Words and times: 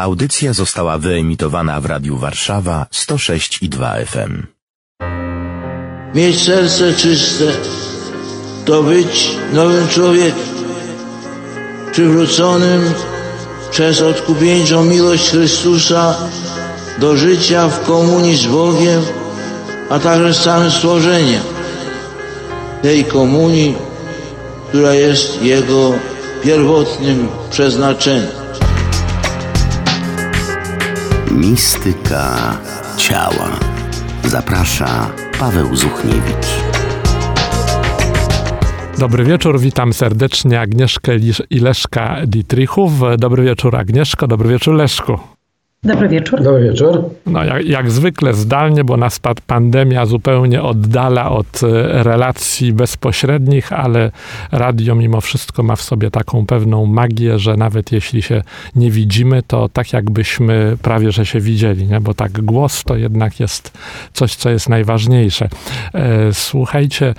Audycja 0.00 0.52
została 0.52 0.98
wyemitowana 0.98 1.80
w 1.80 1.86
Radiu 1.86 2.16
Warszawa 2.16 2.86
106 2.90 3.62
i 3.62 3.68
2 3.68 3.94
FM. 4.06 4.46
Mieć 6.14 6.42
serce 6.42 6.94
czyste 6.94 7.44
to 8.64 8.82
być 8.82 9.30
nowym 9.52 9.88
człowiekiem, 9.88 10.48
przywróconym 11.92 12.94
przez 13.70 14.00
odkupieńczą 14.00 14.84
miłość 14.84 15.30
Chrystusa 15.30 16.16
do 16.98 17.16
życia 17.16 17.68
w 17.68 17.80
komunii 17.86 18.36
z 18.36 18.46
Bogiem, 18.46 19.02
a 19.90 19.98
także 19.98 20.34
z 20.34 20.42
całym 20.42 20.70
stworzeniem. 20.70 21.42
Tej 22.82 23.04
komunii, 23.04 23.76
która 24.68 24.94
jest 24.94 25.42
Jego 25.42 25.92
pierwotnym 26.42 27.28
przeznaczeniem. 27.50 28.39
Mistyka 31.30 32.58
ciała. 32.96 33.58
Zaprasza 34.24 35.10
Paweł 35.38 35.76
Zuchniewicz. 35.76 36.46
Dobry 38.98 39.24
wieczór, 39.24 39.60
witam 39.60 39.92
serdecznie 39.92 40.60
Agnieszkę 40.60 41.12
i 41.50 41.58
Leszka 41.58 42.16
Dietrichów. 42.26 42.92
Dobry 43.18 43.42
wieczór 43.42 43.76
Agnieszko, 43.76 44.26
dobry 44.26 44.48
wieczór 44.48 44.74
Leszku. 44.74 45.18
Dobry 45.84 46.08
wieczór. 46.08 46.42
Dobry 46.42 46.70
wieczór. 46.70 47.10
No, 47.26 47.44
jak, 47.44 47.64
jak, 47.64 47.90
zwykle 47.90 48.34
zdalnie, 48.34 48.84
bo 48.84 48.96
nas 48.96 49.20
pandemia 49.46 50.06
zupełnie 50.06 50.62
oddala 50.62 51.30
od 51.30 51.62
e, 51.62 52.02
relacji 52.02 52.72
bezpośrednich, 52.72 53.72
ale 53.72 54.10
radio 54.52 54.94
mimo 54.94 55.20
wszystko 55.20 55.62
ma 55.62 55.76
w 55.76 55.82
sobie 55.82 56.10
taką 56.10 56.46
pewną 56.46 56.86
magię, 56.86 57.38
że 57.38 57.56
nawet 57.56 57.92
jeśli 57.92 58.22
się 58.22 58.42
nie 58.76 58.90
widzimy, 58.90 59.42
to 59.42 59.68
tak 59.68 59.92
jakbyśmy 59.92 60.76
prawie, 60.82 61.12
że 61.12 61.26
się 61.26 61.40
widzieli, 61.40 61.86
nie? 61.86 62.00
bo 62.00 62.14
tak 62.14 62.32
głos 62.32 62.84
to 62.84 62.96
jednak 62.96 63.40
jest 63.40 63.78
coś, 64.12 64.34
co 64.34 64.50
jest 64.50 64.68
najważniejsze. 64.68 65.48
E, 65.94 66.32
słuchajcie, 66.32 67.14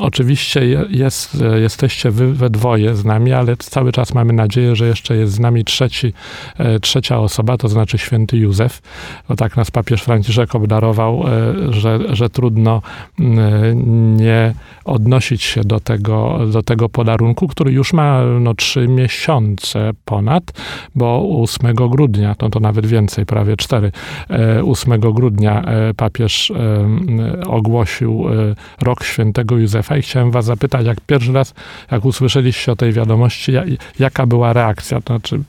oczywiście 0.00 0.60
jest, 0.90 1.42
jesteście 1.60 2.10
wy 2.10 2.32
we 2.34 2.50
dwoje 2.50 2.94
z 2.94 3.04
nami, 3.04 3.32
ale 3.32 3.56
cały 3.56 3.92
czas 3.92 4.14
mamy 4.14 4.32
nadzieję, 4.32 4.76
że 4.76 4.86
jeszcze 4.86 5.16
jest 5.16 5.32
z 5.32 5.40
nami 5.40 5.64
trzeci, 5.64 6.12
e, 6.58 6.80
trzecia 6.80 7.18
osoba, 7.18 7.56
to 7.56 7.69
znaczy 7.70 7.98
święty 7.98 8.36
Józef. 8.36 8.82
Bo 9.28 9.36
tak 9.36 9.56
nas 9.56 9.70
papież 9.70 10.02
Franciszek 10.02 10.54
obdarował, 10.54 11.24
e, 11.26 11.72
że, 11.72 11.98
że 12.16 12.30
trudno 12.30 12.82
nie 14.16 14.54
odnosić 14.84 15.42
się 15.42 15.60
do 15.64 15.80
tego, 15.80 16.38
do 16.52 16.62
tego 16.62 16.88
podarunku, 16.88 17.48
który 17.48 17.72
już 17.72 17.92
ma 17.92 18.22
no, 18.40 18.54
trzy 18.54 18.88
miesiące 18.88 19.90
ponad, 20.04 20.52
bo 20.94 21.40
8 21.42 21.74
grudnia, 21.74 22.34
to, 22.34 22.48
to 22.48 22.60
nawet 22.60 22.86
więcej, 22.86 23.26
prawie 23.26 23.56
cztery, 23.56 23.92
8 24.66 24.92
e, 24.92 24.98
grudnia 24.98 25.62
e, 25.62 25.94
papież 25.94 26.52
ogłosił 27.46 28.24
rok 28.82 29.04
świętego 29.04 29.56
Józefa 29.56 29.96
i 29.96 30.02
chciałem 30.02 30.30
was 30.30 30.44
zapytać, 30.44 30.86
jak 30.86 31.00
pierwszy 31.00 31.32
raz, 31.32 31.54
jak 31.90 32.04
usłyszeliście 32.04 32.72
o 32.72 32.76
tej 32.76 32.92
wiadomości, 32.92 33.52
jaka 33.98 34.26
była 34.26 34.52
reakcja? 34.52 35.00
To 35.00 35.14
znaczy, 35.14 35.40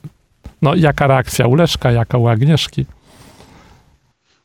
no, 0.62 0.76
jaka 0.76 1.08
reakcja 1.08 1.48
u 1.48 1.56
Leszka, 1.56 1.92
jaka 1.92 2.18
u 2.18 2.28
Agnieszki? 2.28 2.86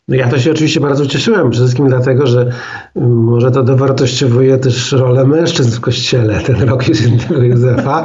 No 0.09 0.17
ja 0.17 0.29
to 0.29 0.39
się 0.39 0.51
oczywiście 0.51 0.81
bardzo 0.81 1.07
cieszyłem, 1.07 1.51
przede 1.51 1.67
wszystkim 1.67 1.89
dlatego, 1.89 2.27
że 2.27 2.51
mm, 2.97 3.11
może 3.11 3.51
to 3.51 3.63
dowartościowuje 3.63 4.59
też 4.59 4.93
rolę 4.93 5.25
mężczyzn 5.25 5.77
w 5.77 5.81
kościele, 5.81 6.41
ten 6.47 6.63
rok 6.63 6.85
świętego 6.85 7.43
Józefa. 7.43 8.05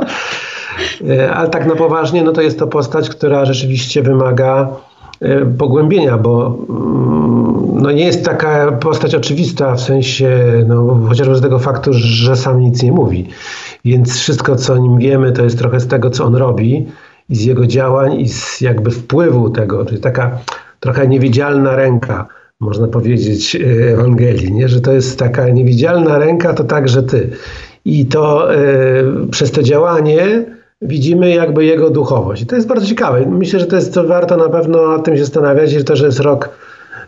E, 1.10 1.34
ale 1.34 1.50
tak 1.50 1.68
na 1.68 1.76
poważnie, 1.76 2.24
no 2.24 2.32
to 2.32 2.42
jest 2.42 2.60
to 2.60 2.68
postać, 2.68 3.10
która 3.10 3.46
rzeczywiście 3.46 4.02
wymaga 4.02 4.70
e, 5.22 5.46
pogłębienia, 5.46 6.18
bo 6.18 6.58
mm, 6.70 7.82
no 7.82 7.92
nie 7.92 8.06
jest 8.06 8.26
taka 8.26 8.72
postać 8.72 9.16
oczywista 9.16 9.76
w 9.76 9.82
sensie, 9.82 10.54
no, 10.68 11.00
chociażby 11.10 11.36
z 11.36 11.42
tego 11.42 11.60
faktu, 11.60 11.92
że 11.94 12.36
sam 12.36 12.62
nic 12.62 12.84
nie 12.84 12.92
mówi. 12.92 13.28
Więc 13.86 14.20
wszystko, 14.20 14.56
co 14.56 14.74
o 14.74 14.78
nim 14.78 14.98
wiemy, 14.98 15.32
to 15.32 15.44
jest 15.44 15.58
trochę 15.58 15.80
z 15.80 15.88
tego, 15.88 16.10
co 16.10 16.26
on 16.26 16.36
robi 16.36 16.86
i 17.32 17.36
z 17.36 17.46
jego 17.46 17.68
działań 17.68 18.20
i 18.20 18.30
z 18.30 18.62
jakby 18.62 18.92
wpływu 18.92 19.50
tego, 19.50 19.86
czyli 19.86 20.02
taka 20.02 20.38
trochę 20.80 21.08
niewidzialna 21.08 21.76
ręka, 21.76 22.28
można 22.60 22.88
powiedzieć, 22.88 23.56
e, 23.56 23.94
Ewangelii, 23.94 24.54
nie? 24.54 24.68
że 24.70 24.82
to 24.82 24.94
jest 24.94 25.20
taka 25.20 25.50
niewidzialna 25.50 26.18
ręka, 26.18 26.54
to 26.54 26.64
także 26.64 27.04
ty. 27.04 27.30
I 27.86 28.06
to 28.06 28.56
y, 28.56 29.28
przez 29.32 29.52
to 29.52 29.64
działanie 29.64 30.46
widzimy 30.82 31.30
jakby 31.30 31.66
jego 31.66 31.90
duchowość. 31.90 32.42
I 32.42 32.46
to 32.46 32.56
jest 32.56 32.68
bardzo 32.68 32.86
ciekawe. 32.86 33.26
Myślę, 33.26 33.60
że 33.60 33.66
to 33.66 33.76
jest 33.76 33.94
to 33.94 34.04
warto 34.04 34.38
na 34.38 34.50
pewno 34.50 34.88
nad 34.88 35.06
tym 35.06 35.16
się 35.16 35.24
zastanawiać, 35.24 35.72
że 35.72 35.84
to, 35.84 35.96
że 35.96 36.06
jest 36.06 36.20
rok 36.20 36.50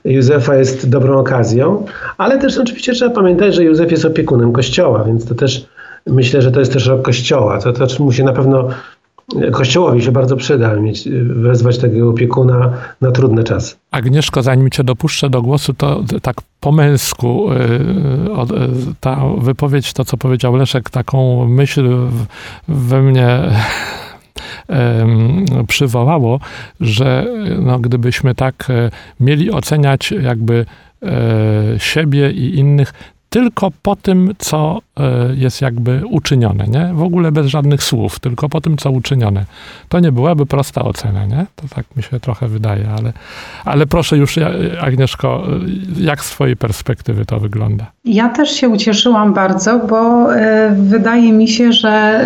Józefa 0.06 0.56
jest 0.56 0.90
dobrą 0.90 1.20
okazją, 1.20 1.86
ale 2.18 2.40
też 2.40 2.58
oczywiście 2.58 2.94
trzeba 2.94 3.16
pamiętać, 3.16 3.56
że 3.56 3.64
Józef 3.64 3.92
jest 3.92 4.06
opiekunem 4.06 4.54
Kościoła, 4.54 5.04
więc 5.04 5.26
to 5.26 5.36
też 5.36 5.68
myślę, 6.08 6.42
że 6.42 6.52
to 6.52 6.60
jest 6.60 6.74
też 6.74 6.88
rok 6.88 7.02
Kościoła. 7.02 7.60
To, 7.60 7.74
to 7.74 8.04
mu 8.04 8.12
się 8.12 8.24
na 8.24 8.34
pewno 8.34 8.70
Kościołowi 9.52 10.02
się 10.02 10.12
bardzo 10.12 10.36
przyda 10.36 10.76
mieć, 10.76 11.10
wezwać 11.26 11.78
takiego 11.78 12.10
opiekuna 12.10 12.74
na 13.02 13.12
trudne 13.12 13.44
czasy. 13.44 13.76
Agnieszko, 13.92 14.44
zanim 14.44 14.70
cię 14.70 14.84
dopuszczę 14.84 15.30
do 15.30 15.42
głosu, 15.42 15.74
to 15.74 16.04
tak 16.22 16.36
po 16.60 16.72
męsku 16.72 17.52
y, 17.52 17.56
y, 17.56 18.96
ta 19.00 19.22
wypowiedź, 19.38 19.94
to 19.94 20.06
co 20.06 20.18
powiedział 20.18 20.56
Leszek, 20.56 20.90
taką 20.90 21.48
myśl 21.48 21.90
we 22.68 23.02
mnie 23.02 23.40
przywołało, 25.68 26.40
że 26.80 27.26
no, 27.60 27.80
gdybyśmy 27.80 28.36
tak 28.36 28.68
e, 28.70 28.90
mieli 29.20 29.52
oceniać 29.52 30.14
jakby 30.22 30.66
e, 31.04 31.10
siebie 31.78 32.32
i 32.32 32.60
innych 32.60 32.94
tylko 33.34 33.72
po 33.82 33.96
tym, 33.96 34.32
co 34.38 34.80
e, 35.00 35.04
jest 35.36 35.62
jakby 35.62 36.02
uczynione, 36.10 36.68
nie? 36.68 36.92
W 36.94 37.04
ogóle 37.04 37.32
bez 37.32 37.48
żadnych 37.48 37.84
słów, 37.84 38.20
tylko 38.20 38.50
po 38.50 38.62
tym, 38.62 38.78
co 38.78 38.92
uczynione. 38.92 39.46
To 39.90 40.00
nie 40.00 40.12
byłaby 40.12 40.46
prosta 40.46 40.82
ocena, 40.82 41.26
nie? 41.26 41.46
To 41.56 41.76
tak 41.76 41.86
mi 41.96 42.04
się 42.04 42.20
trochę 42.20 42.48
wydaje, 42.48 42.90
ale, 42.98 43.14
ale 43.66 43.86
proszę 43.86 44.18
już, 44.18 44.36
Agnieszko, 44.82 45.44
jak 46.00 46.24
z 46.24 46.30
twojej 46.30 46.58
perspektywy 46.58 47.26
to 47.26 47.40
wygląda? 47.40 47.92
Ja 48.06 48.30
też 48.30 48.50
się 48.50 48.70
ucieszyłam 48.70 49.34
bardzo, 49.34 49.80
bo 49.80 50.34
y, 50.36 50.40
wydaje 50.76 51.34
mi 51.34 51.48
się, 51.48 51.74
że 51.74 52.24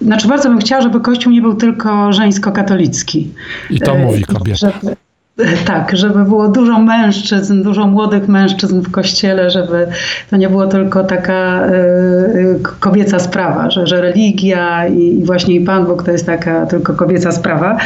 znaczy 0.00 0.28
bardzo 0.28 0.48
bym 0.48 0.58
chciała, 0.58 0.82
żeby 0.82 1.00
Kościół 1.00 1.32
nie 1.32 1.42
był 1.42 1.54
tylko 1.54 2.12
żeńsko-katolicki. 2.12 3.30
I 3.70 3.80
to 3.80 3.94
mówi 3.94 4.24
kobieta. 4.24 4.72
Żeby, 4.82 4.96
Tak, 5.66 5.96
żeby 5.96 6.24
było 6.24 6.48
dużo 6.48 6.78
mężczyzn, 6.78 7.62
dużo 7.62 7.86
młodych 7.86 8.28
mężczyzn 8.28 8.80
w 8.80 8.90
kościele, 8.90 9.50
żeby 9.50 9.86
to 10.30 10.36
nie 10.36 10.48
było 10.48 10.66
tylko 10.66 11.04
taka 11.04 11.66
y, 11.66 12.58
kobieca 12.80 13.18
sprawa, 13.18 13.70
że, 13.70 13.86
że 13.86 14.00
religia 14.00 14.88
i, 14.88 15.24
właśnie 15.24 15.54
i 15.54 15.60
Pan 15.60 15.86
Bóg 15.86 16.02
to 16.02 16.10
jest 16.10 16.26
taka 16.26 16.66
tylko 16.66 16.94
kobieca 16.94 17.32
sprawa. 17.32 17.76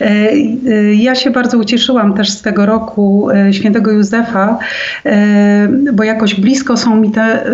Y, 0.00 0.04
y, 0.04 0.94
ja 0.94 1.14
się 1.14 1.30
bardzo 1.30 1.58
ucieszyłam 1.58 2.14
też 2.14 2.30
z 2.30 2.42
tego 2.42 2.66
roku 2.66 3.28
świętego 3.52 3.90
Józefa, 3.90 4.58
bo 5.92 6.04
jakoś 6.04 6.40
blisko 6.40 6.76
są 6.76 6.96
mi 6.96 7.10
te, 7.10 7.44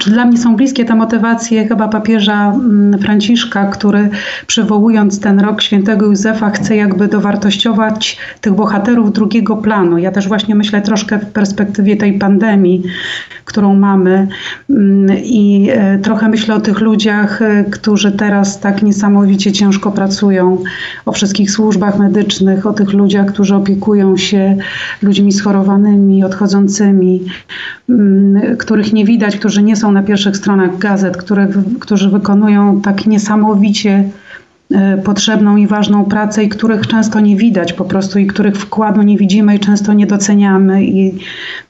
czy 0.00 0.10
dla 0.10 0.24
mnie 0.24 0.38
są 0.38 0.56
bliskie 0.56 0.84
te 0.84 0.94
motywacje 0.94 1.68
chyba 1.68 1.88
papieża 1.88 2.52
mm, 2.52 2.98
Franciszka, 2.98 3.66
który 3.66 4.08
przywołując 4.46 5.20
ten 5.20 5.40
rok 5.40 5.62
świętego 5.62 6.06
Józefa 6.06 6.50
chce 6.50 6.76
jakby 6.76 7.08
dowartościować 7.08 8.18
tych 8.40 8.49
bohaterów 8.52 9.12
drugiego 9.12 9.56
planu. 9.56 9.98
Ja 9.98 10.10
też 10.10 10.28
właśnie 10.28 10.54
myślę 10.54 10.82
troszkę 10.82 11.18
w 11.18 11.26
perspektywie 11.26 11.96
tej 11.96 12.18
pandemii, 12.18 12.82
którą 13.44 13.74
mamy 13.74 14.28
mm, 14.70 15.16
i 15.24 15.68
e, 15.72 15.98
trochę 15.98 16.28
myślę 16.28 16.54
o 16.54 16.60
tych 16.60 16.80
ludziach, 16.80 17.42
e, 17.42 17.64
którzy 17.64 18.12
teraz 18.12 18.60
tak 18.60 18.82
niesamowicie 18.82 19.52
ciężko 19.52 19.92
pracują, 19.92 20.58
o 21.06 21.12
wszystkich 21.12 21.50
służbach 21.50 21.98
medycznych, 21.98 22.66
o 22.66 22.72
tych 22.72 22.92
ludziach, 22.92 23.26
którzy 23.26 23.54
opiekują 23.54 24.16
się 24.16 24.56
ludźmi 25.02 25.32
schorowanymi, 25.32 26.24
odchodzącymi, 26.24 27.24
mm, 27.88 28.56
których 28.56 28.92
nie 28.92 29.04
widać, 29.04 29.36
którzy 29.36 29.62
nie 29.62 29.76
są 29.76 29.92
na 29.92 30.02
pierwszych 30.02 30.36
stronach 30.36 30.78
gazet, 30.78 31.16
które, 31.16 31.48
którzy 31.80 32.10
wykonują 32.10 32.80
tak 32.80 33.06
niesamowicie 33.06 34.04
potrzebną 35.04 35.56
i 35.56 35.66
ważną 35.66 36.04
pracę 36.04 36.44
i 36.44 36.48
których 36.48 36.86
często 36.86 37.20
nie 37.20 37.36
widać 37.36 37.72
po 37.72 37.84
prostu 37.84 38.18
i 38.18 38.26
których 38.26 38.56
wkładu 38.56 39.02
nie 39.02 39.16
widzimy 39.16 39.56
i 39.56 39.58
często 39.58 39.92
nie 39.92 40.06
doceniamy 40.06 40.84
i 40.84 41.14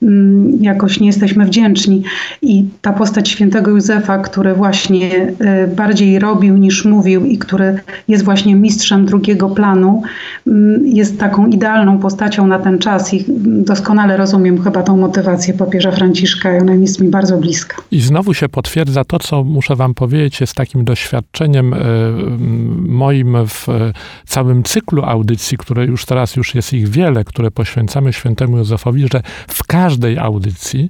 mm, 0.02 0.58
jakoś 0.61 1.00
nie 1.00 1.06
jesteśmy 1.06 1.44
wdzięczni. 1.44 2.02
I 2.43 2.64
ta 2.81 2.93
postać 2.93 3.29
świętego 3.29 3.70
Józefa, 3.70 4.19
który 4.19 4.55
właśnie 4.55 5.32
e, 5.38 5.67
bardziej 5.67 6.19
robił 6.19 6.56
niż 6.56 6.85
mówił 6.85 7.25
i 7.25 7.38
który 7.38 7.81
jest 8.08 8.25
właśnie 8.25 8.55
mistrzem 8.55 9.06
drugiego 9.06 9.49
planu, 9.49 10.02
mm, 10.47 10.87
jest 10.87 11.19
taką 11.19 11.47
idealną 11.47 11.99
postacią 11.99 12.47
na 12.47 12.58
ten 12.58 12.79
czas 12.79 13.14
i 13.14 13.25
doskonale 13.47 14.17
rozumiem 14.17 14.62
chyba 14.62 14.82
tą 14.82 14.97
motywację 14.97 15.55
papieża 15.55 15.91
Franciszka 15.91 16.56
i 16.56 16.61
ona 16.61 16.75
jest 16.75 17.00
mi 17.00 17.08
bardzo 17.08 17.38
bliska. 17.38 17.76
I 17.91 18.00
znowu 18.00 18.35
się 18.35 18.49
potwierdza 18.49 19.05
to, 19.05 19.19
co 19.19 19.44
muszę 19.44 19.76
wam 19.76 19.94
powiedzieć, 19.94 20.41
jest 20.41 20.55
takim 20.55 20.85
doświadczeniem 20.85 21.75
moim 22.90 23.37
w 23.46 23.66
całym 24.26 24.62
cyklu 24.62 25.04
audycji, 25.04 25.58
które 25.58 25.84
już 25.84 26.04
teraz 26.04 26.37
już 26.37 26.54
jest 26.54 26.72
ich 26.72 26.88
wiele, 26.88 27.25
które 27.25 27.50
poświęcamy 27.50 28.12
świętemu 28.12 28.58
Józefowi, 28.58 29.06
że 29.12 29.22
w 29.48 29.64
każdej 29.64 30.19
audycji 30.19 30.88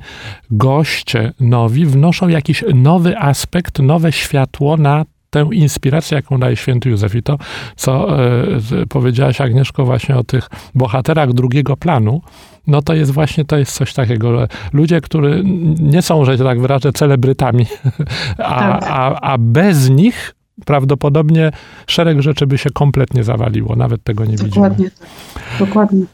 goście 0.51 1.33
nowi 1.41 1.87
wnoszą 1.87 2.29
jakiś 2.29 2.65
nowy 2.75 3.19
aspekt, 3.19 3.79
nowe 3.79 4.13
światło 4.13 4.77
na 4.77 5.05
tę 5.31 5.49
inspirację, 5.53 6.17
jaką 6.17 6.39
daje 6.39 6.57
święty 6.57 6.91
Józef. 6.91 7.15
I 7.15 7.23
to, 7.23 7.39
co 7.77 8.23
e, 8.25 8.87
powiedziałaś 8.89 9.41
Agnieszko 9.41 9.85
właśnie 9.85 10.17
o 10.17 10.25
tych 10.25 10.49
bohaterach 10.75 11.33
drugiego 11.33 11.77
planu, 11.77 12.23
no 12.67 12.83
to 12.83 12.95
jest 12.95 13.11
właśnie, 13.11 13.45
to 13.45 13.59
jest 13.59 13.73
coś 13.73 13.95
takiego, 13.95 14.39
że 14.39 14.49
ludzie, 14.73 15.01
którzy 15.01 15.43
nie 15.81 16.03
są, 16.03 16.25
że 16.25 16.39
tak 16.39 16.61
wyrażę, 16.61 16.93
celebrytami, 16.93 17.67
a, 18.39 18.59
tak. 18.59 18.85
a, 18.91 19.21
a 19.21 19.39
bez 19.39 19.91
nich 19.91 20.35
prawdopodobnie 20.65 21.51
szereg 21.87 22.23
rzeczy 22.23 22.47
by 22.47 22.59
się 22.59 22.71
kompletnie 22.71 23.25
zawaliło. 23.25 23.77
Nawet 23.77 24.03
tego 24.03 24.25
nie 24.25 24.37
Dokładnie 24.37 24.85
widzimy. 24.85 24.91
Tak. 25.35 25.59
Dokładnie. 25.59 26.05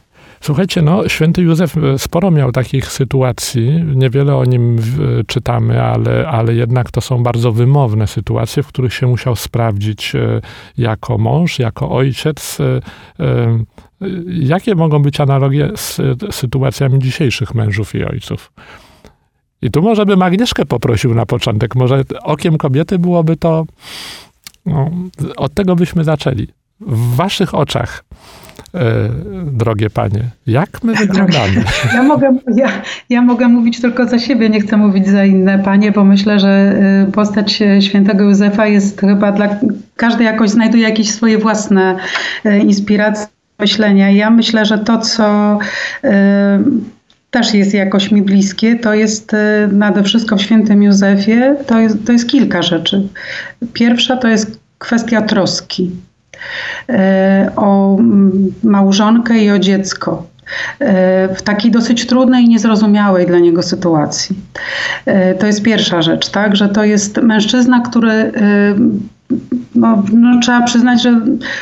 Słuchajcie, 0.40 0.82
no, 0.82 1.08
święty 1.08 1.42
Józef 1.42 1.76
e, 1.76 1.98
sporo 1.98 2.30
miał 2.30 2.52
takich 2.52 2.92
sytuacji. 2.92 3.84
Niewiele 3.94 4.36
o 4.36 4.44
nim 4.44 4.76
w, 4.78 5.22
czytamy, 5.26 5.82
ale, 5.82 6.28
ale 6.28 6.54
jednak 6.54 6.90
to 6.90 7.00
są 7.00 7.22
bardzo 7.22 7.52
wymowne 7.52 8.06
sytuacje, 8.06 8.62
w 8.62 8.66
których 8.66 8.94
się 8.94 9.06
musiał 9.06 9.36
sprawdzić 9.36 10.14
e, 10.14 10.40
jako 10.78 11.18
mąż, 11.18 11.58
jako 11.58 11.90
ojciec. 11.90 12.58
E, 12.60 12.80
jakie 14.26 14.74
mogą 14.74 15.02
być 15.02 15.20
analogie 15.20 15.70
z 15.74 16.00
sytuacjami 16.30 16.98
dzisiejszych 16.98 17.54
mężów 17.54 17.94
i 17.94 18.04
ojców? 18.04 18.52
I 19.62 19.70
tu 19.70 19.82
może 19.82 20.06
bym 20.06 20.22
Agnieszkę 20.22 20.66
poprosił 20.66 21.14
na 21.14 21.26
początek. 21.26 21.74
Może 21.74 22.02
okiem 22.22 22.58
kobiety 22.58 22.98
byłoby 22.98 23.36
to. 23.36 23.64
No, 24.66 24.90
od 25.36 25.54
tego 25.54 25.76
byśmy 25.76 26.04
zaczęli. 26.04 26.48
W 26.80 27.16
waszych 27.16 27.54
oczach 27.54 28.04
E, 28.74 29.08
drogie 29.52 29.90
panie. 29.90 30.22
Jak 30.46 30.82
my 30.82 30.94
wyglądamy? 31.06 31.64
Ja 31.94 32.02
mogę, 32.02 32.36
ja, 32.56 32.68
ja 33.10 33.22
mogę 33.22 33.48
mówić 33.48 33.80
tylko 33.80 34.08
za 34.08 34.18
siebie, 34.18 34.48
nie 34.48 34.60
chcę 34.60 34.76
mówić 34.76 35.08
za 35.08 35.24
inne 35.24 35.58
panie, 35.58 35.92
bo 35.92 36.04
myślę, 36.04 36.40
że 36.40 36.48
e, 36.48 37.12
postać 37.12 37.62
świętego 37.80 38.24
Józefa 38.24 38.66
jest 38.66 39.00
chyba 39.00 39.32
dla 39.32 39.48
każdy 39.96 40.24
jakoś 40.24 40.50
znajduje 40.50 40.82
jakieś 40.82 41.10
swoje 41.10 41.38
własne 41.38 41.96
e, 42.44 42.58
inspiracje 42.58 43.26
myślenia. 43.58 44.10
Ja 44.10 44.30
myślę, 44.30 44.64
że 44.64 44.78
to, 44.78 44.98
co 44.98 45.58
też 47.36 47.54
jest 47.54 47.74
jakoś 47.74 48.10
mi 48.10 48.22
bliskie, 48.22 48.76
to 48.76 48.94
jest 48.94 49.36
nade 49.72 50.02
wszystko 50.02 50.36
w 50.36 50.42
świętym 50.42 50.82
Józefie, 50.82 51.40
to 51.66 51.80
jest, 51.80 51.96
to 52.06 52.12
jest 52.12 52.28
kilka 52.28 52.62
rzeczy. 52.62 53.08
Pierwsza 53.72 54.16
to 54.16 54.28
jest 54.28 54.58
kwestia 54.78 55.22
troski. 55.22 55.90
E, 56.88 57.50
o 57.56 57.98
małżonkę 58.62 59.38
i 59.38 59.50
o 59.50 59.58
dziecko 59.58 60.26
e, 60.78 61.34
w 61.34 61.42
takiej 61.42 61.70
dosyć 61.70 62.06
trudnej 62.06 62.44
i 62.44 62.48
niezrozumiałej 62.48 63.26
dla 63.26 63.38
niego 63.38 63.62
sytuacji. 63.62 64.36
E, 65.06 65.34
to 65.34 65.46
jest 65.46 65.62
pierwsza 65.62 66.02
rzecz, 66.02 66.28
tak, 66.28 66.56
że 66.56 66.68
to 66.68 66.84
jest 66.84 67.16
mężczyzna, 67.16 67.80
który 67.80 68.32
no, 69.76 70.02
no, 70.12 70.40
trzeba 70.40 70.62
przyznać, 70.62 71.02
że 71.02 71.20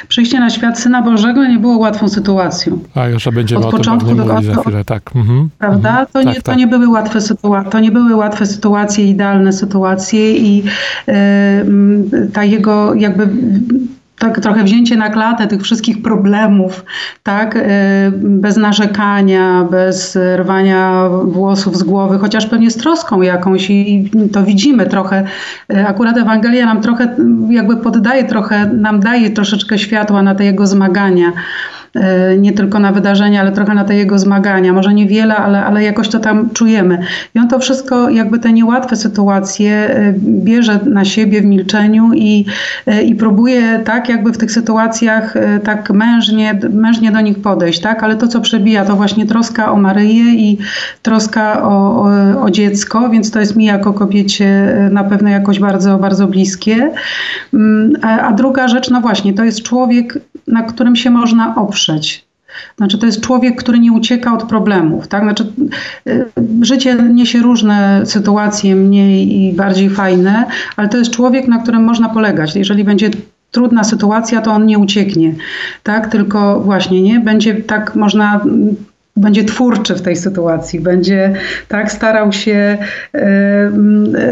przyjście 0.09 0.41
na 0.41 0.51
świat 0.51 0.79
Syna 0.79 1.03
Bożego 1.03 1.47
nie 1.47 1.59
było 1.59 1.79
łatwą 1.79 2.09
sytuacją. 2.09 2.79
A 2.95 3.07
już 3.07 3.29
będziemy 3.35 3.67
Od 3.67 3.71
początku 3.71 4.15
do 4.15 4.43
za 4.43 4.55
chwilę, 4.55 4.85
tak. 4.85 5.11
Mhm. 5.15 5.49
Prawda? 5.59 5.89
Mhm. 5.89 6.07
To, 6.07 6.13
tak, 6.13 6.27
nie, 6.27 6.35
tak. 6.35 6.43
to 6.43 6.55
nie 6.55 6.67
były 6.67 6.89
łatwe 6.89 7.21
sytuacje, 7.21 7.71
to 7.71 7.81
nie 7.81 7.91
były 7.91 8.15
łatwe 8.15 8.47
sytuacje, 8.47 9.05
idealne 9.11 9.53
sytuacje 9.53 10.37
i 10.37 10.63
y, 11.09 11.13
ta 12.33 12.45
jego 12.45 12.95
jakby 12.95 13.29
tak 14.25 14.41
trochę 14.41 14.65
wzięcie 14.65 14.97
na 14.97 15.11
klatę 15.11 15.47
tych 15.47 15.63
wszystkich 15.63 16.03
problemów, 16.03 16.85
tak, 17.23 17.57
y, 17.57 17.61
bez 18.15 18.57
narzekania, 18.57 19.67
bez 19.71 20.19
rwania 20.37 21.09
włosów 21.25 21.77
z 21.77 21.83
głowy, 21.83 22.19
chociaż 22.19 22.47
pewnie 22.47 22.71
z 22.71 22.77
troską 22.77 23.23
jakąś 23.23 23.71
i 23.71 24.11
to 24.33 24.43
widzimy 24.43 24.87
trochę. 24.87 25.25
Y, 25.73 25.87
akurat 25.87 26.17
Ewangelia 26.17 26.67
nam 26.67 26.81
trochę 26.81 27.17
jakby 27.51 27.77
poddaje 27.77 28.25
trochę, 28.25 28.67
nam 28.67 29.01
daje 29.01 29.31
troszeczkę 29.31 29.79
światła 29.79 30.23
na 30.23 30.35
te 30.35 30.45
jego 30.45 30.67
zmagania. 30.67 31.33
E, 31.95 32.37
nie 32.39 32.53
tylko 32.53 32.79
na 32.79 32.93
wydarzenia, 32.93 33.41
ale 33.41 33.53
trochę 33.53 33.75
na 33.75 33.85
te 33.85 33.97
jego 33.97 34.19
zmagania. 34.19 34.73
Może 34.73 34.95
niewiele, 34.95 35.37
ale, 35.37 35.65
ale 35.65 35.83
jakoś 35.83 36.09
to 36.09 36.19
tam 36.19 36.51
czujemy. 36.51 36.99
I 37.35 37.39
on 37.39 37.49
to 37.49 37.59
wszystko, 37.59 38.11
jakby 38.11 38.39
te 38.39 38.53
niełatwe 38.53 38.97
sytuacje 38.97 39.73
e, 39.73 40.15
bierze 40.19 40.81
na 40.87 41.05
siebie 41.05 41.41
w 41.41 41.45
milczeniu 41.45 42.11
i, 42.15 42.45
e, 42.87 43.03
i 43.03 43.15
próbuje 43.15 43.81
tak 43.85 44.09
jakby 44.09 44.33
w 44.33 44.39
tych 44.39 44.53
sytuacjach 44.53 45.35
tak 45.65 45.91
mężnie, 45.91 46.61
mężnie 46.73 47.13
do 47.13 47.21
nich 47.21 47.39
podejść, 47.39 47.81
tak? 47.81 48.03
Ale 48.03 48.17
to, 48.17 48.29
co 48.29 48.41
przebija, 48.41 48.85
to 48.85 48.97
właśnie 48.97 49.27
troska 49.27 49.73
o 49.73 49.77
Maryję 49.77 50.35
i 50.35 50.59
troska 51.03 51.63
o, 51.63 52.03
o, 52.03 52.43
o 52.43 52.51
dziecko, 52.51 53.09
więc 53.09 53.31
to 53.31 53.41
jest 53.41 53.57
mi 53.57 53.65
jako 53.65 53.93
kobiecie 53.93 54.77
na 54.91 55.05
pewno 55.05 55.29
jakoś 55.29 55.59
bardzo, 55.59 55.99
bardzo 55.99 56.27
bliskie. 56.27 56.91
Mm, 57.55 57.93
a, 58.03 58.21
a 58.21 58.33
druga 58.33 58.69
rzecz, 58.69 58.91
no 58.91 59.01
właśnie, 59.01 59.35
to 59.35 59.45
jest 59.45 59.63
człowiek, 59.63 60.19
na 60.47 60.63
którym 60.63 60.97
się 60.97 61.11
można 61.11 61.55
oprzeć. 61.55 62.25
Znaczy, 62.77 62.99
to 62.99 63.07
jest 63.07 63.21
człowiek, 63.21 63.57
który 63.57 63.79
nie 63.79 63.93
ucieka 63.93 64.35
od 64.35 64.43
problemów. 64.43 65.09
Tak? 65.09 65.23
Znaczy, 65.23 65.47
y, 66.09 66.27
życie 66.63 66.95
niesie 66.95 67.43
różne 67.43 68.07
sytuacje, 68.07 68.77
mniej 68.77 69.39
i 69.39 69.53
bardziej 69.53 69.91
fajne, 69.91 70.45
ale 70.77 70.89
to 70.89 70.97
jest 70.97 71.11
człowiek, 71.11 71.49
na 71.49 71.59
którym 71.59 71.85
można 71.85 72.09
polegać. 72.09 72.57
Jeżeli 72.57 72.85
będzie 72.85 73.11
trudna 73.51 73.85
sytuacja, 73.85 74.41
to 74.41 74.53
on 74.53 74.67
nie 74.67 74.79
ucieknie, 74.79 75.35
tak? 75.83 76.11
Tylko 76.11 76.61
właśnie 76.61 77.03
nie 77.03 77.21
będzie 77.21 77.55
tak 77.55 77.97
można 77.97 78.41
będzie 79.17 79.45
twórczy 79.45 79.95
w 79.95 80.03
tej 80.03 80.17
sytuacji, 80.17 80.81
będzie 80.81 81.33
tak 81.69 81.93
starał 81.93 82.33
się 82.33 82.79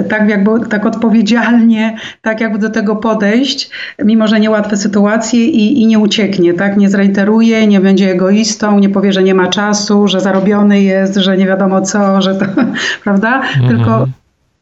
tak 0.09 0.29
jakby 0.29 0.51
tak 0.69 0.87
odpowiedzialnie, 0.87 1.97
tak 2.23 2.41
jakby 2.41 2.59
do 2.59 2.71
tego 2.71 2.97
podejść, 2.97 3.71
mimo 4.05 4.29
że 4.29 4.41
niełatwe 4.41 4.77
sytuacje 4.77 5.47
i, 5.47 5.83
i 5.83 5.87
nie 5.87 5.99
ucieknie, 5.99 6.55
tak, 6.55 6.77
nie 6.77 6.91
zreiteruje, 6.91 7.67
nie 7.67 7.81
będzie 7.81 8.11
egoistą, 8.11 8.79
nie 8.79 8.89
powie, 8.89 9.13
że 9.13 9.23
nie 9.23 9.35
ma 9.35 9.47
czasu, 9.47 10.09
że 10.09 10.21
zarobiony 10.21 10.83
jest, 10.83 11.17
że 11.17 11.37
nie 11.37 11.47
wiadomo 11.47 11.81
co, 11.81 12.23
że 12.23 12.35
to, 12.35 12.45
prawda, 13.05 13.37
mhm. 13.37 13.69
tylko 13.69 14.07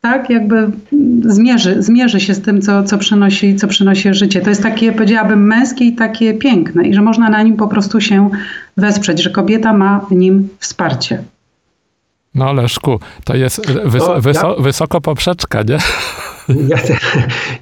tak, 0.01 0.31
jakby 0.31 0.71
zmierzy, 1.23 1.83
zmierzy 1.83 2.21
się 2.21 2.35
z 2.35 2.43
tym, 2.43 2.63
co, 2.63 2.83
co, 2.83 2.99
przynosi, 2.99 3.57
co 3.57 3.69
przynosi 3.69 4.15
życie. 4.15 4.41
To 4.41 4.49
jest 4.51 4.63
takie, 4.63 4.93
powiedziałabym, 4.93 5.47
męskie 5.47 5.85
i 5.85 5.95
takie 5.95 6.35
piękne 6.35 6.89
i 6.89 6.95
że 6.95 7.03
można 7.03 7.29
na 7.29 7.43
nim 7.43 7.57
po 7.57 7.69
prostu 7.69 8.01
się 8.01 8.31
wesprzeć, 8.77 9.23
że 9.23 9.31
kobieta 9.31 9.73
ma 9.73 10.01
w 10.11 10.13
nim 10.13 10.49
wsparcie. 10.59 11.23
No 12.35 12.53
Leszku, 12.53 13.01
to 13.25 13.37
jest 13.37 13.73
wys 13.73 14.03
o, 14.03 14.15
ja, 14.15 14.63
wysoko 14.63 15.01
poprzeczka, 15.01 15.63
nie? 15.63 15.79
Ja, 16.69 16.77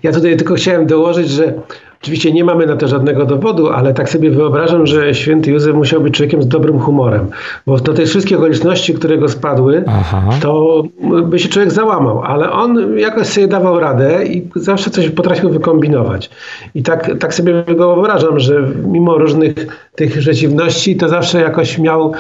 ja 0.03 0.13
tutaj 0.13 0.37
tylko 0.37 0.55
chciałem 0.55 0.87
dołożyć, 0.87 1.31
że 1.31 1.55
Oczywiście 2.03 2.33
nie 2.33 2.45
mamy 2.45 2.67
na 2.67 2.77
to 2.77 2.89
żadnego 2.89 3.25
dowodu, 3.25 3.69
ale 3.69 3.95
tak 3.95 4.09
sobie 4.09 4.31
wyobrażam, 4.31 4.87
że 4.87 5.15
święty 5.15 5.51
Józef 5.51 5.75
musiał 5.75 6.01
być 6.01 6.15
człowiekiem 6.15 6.43
z 6.43 6.49
dobrym 6.49 6.81
humorem, 6.81 7.27
bo 7.67 7.77
do 7.77 7.95
tej 7.95 8.07
wszystkich 8.07 8.39
okoliczności, 8.39 8.95
które 8.95 9.19
go 9.19 9.29
spadły, 9.29 9.85
Aha. 9.87 10.23
to 10.43 10.83
by 11.25 11.39
się 11.39 11.49
człowiek 11.49 11.73
załamał, 11.73 12.23
ale 12.23 12.53
on 12.53 12.99
jakoś 12.99 13.27
sobie 13.27 13.49
dawał 13.49 13.81
radę 13.81 14.25
i 14.27 14.49
zawsze 14.57 14.91
coś 14.91 15.11
potrafił 15.11 15.51
wykombinować. 15.51 16.31
I 16.75 16.83
tak, 16.83 17.19
tak 17.21 17.35
sobie 17.35 17.65
go 17.77 17.95
wyobrażam, 17.95 18.41
że 18.41 18.63
mimo 18.85 19.19
różnych 19.19 19.55
tych 19.95 20.19
przeciwności, 20.19 20.97
to 20.97 21.09
zawsze 21.09 21.41
jakoś 21.41 21.79
miał, 21.79 22.13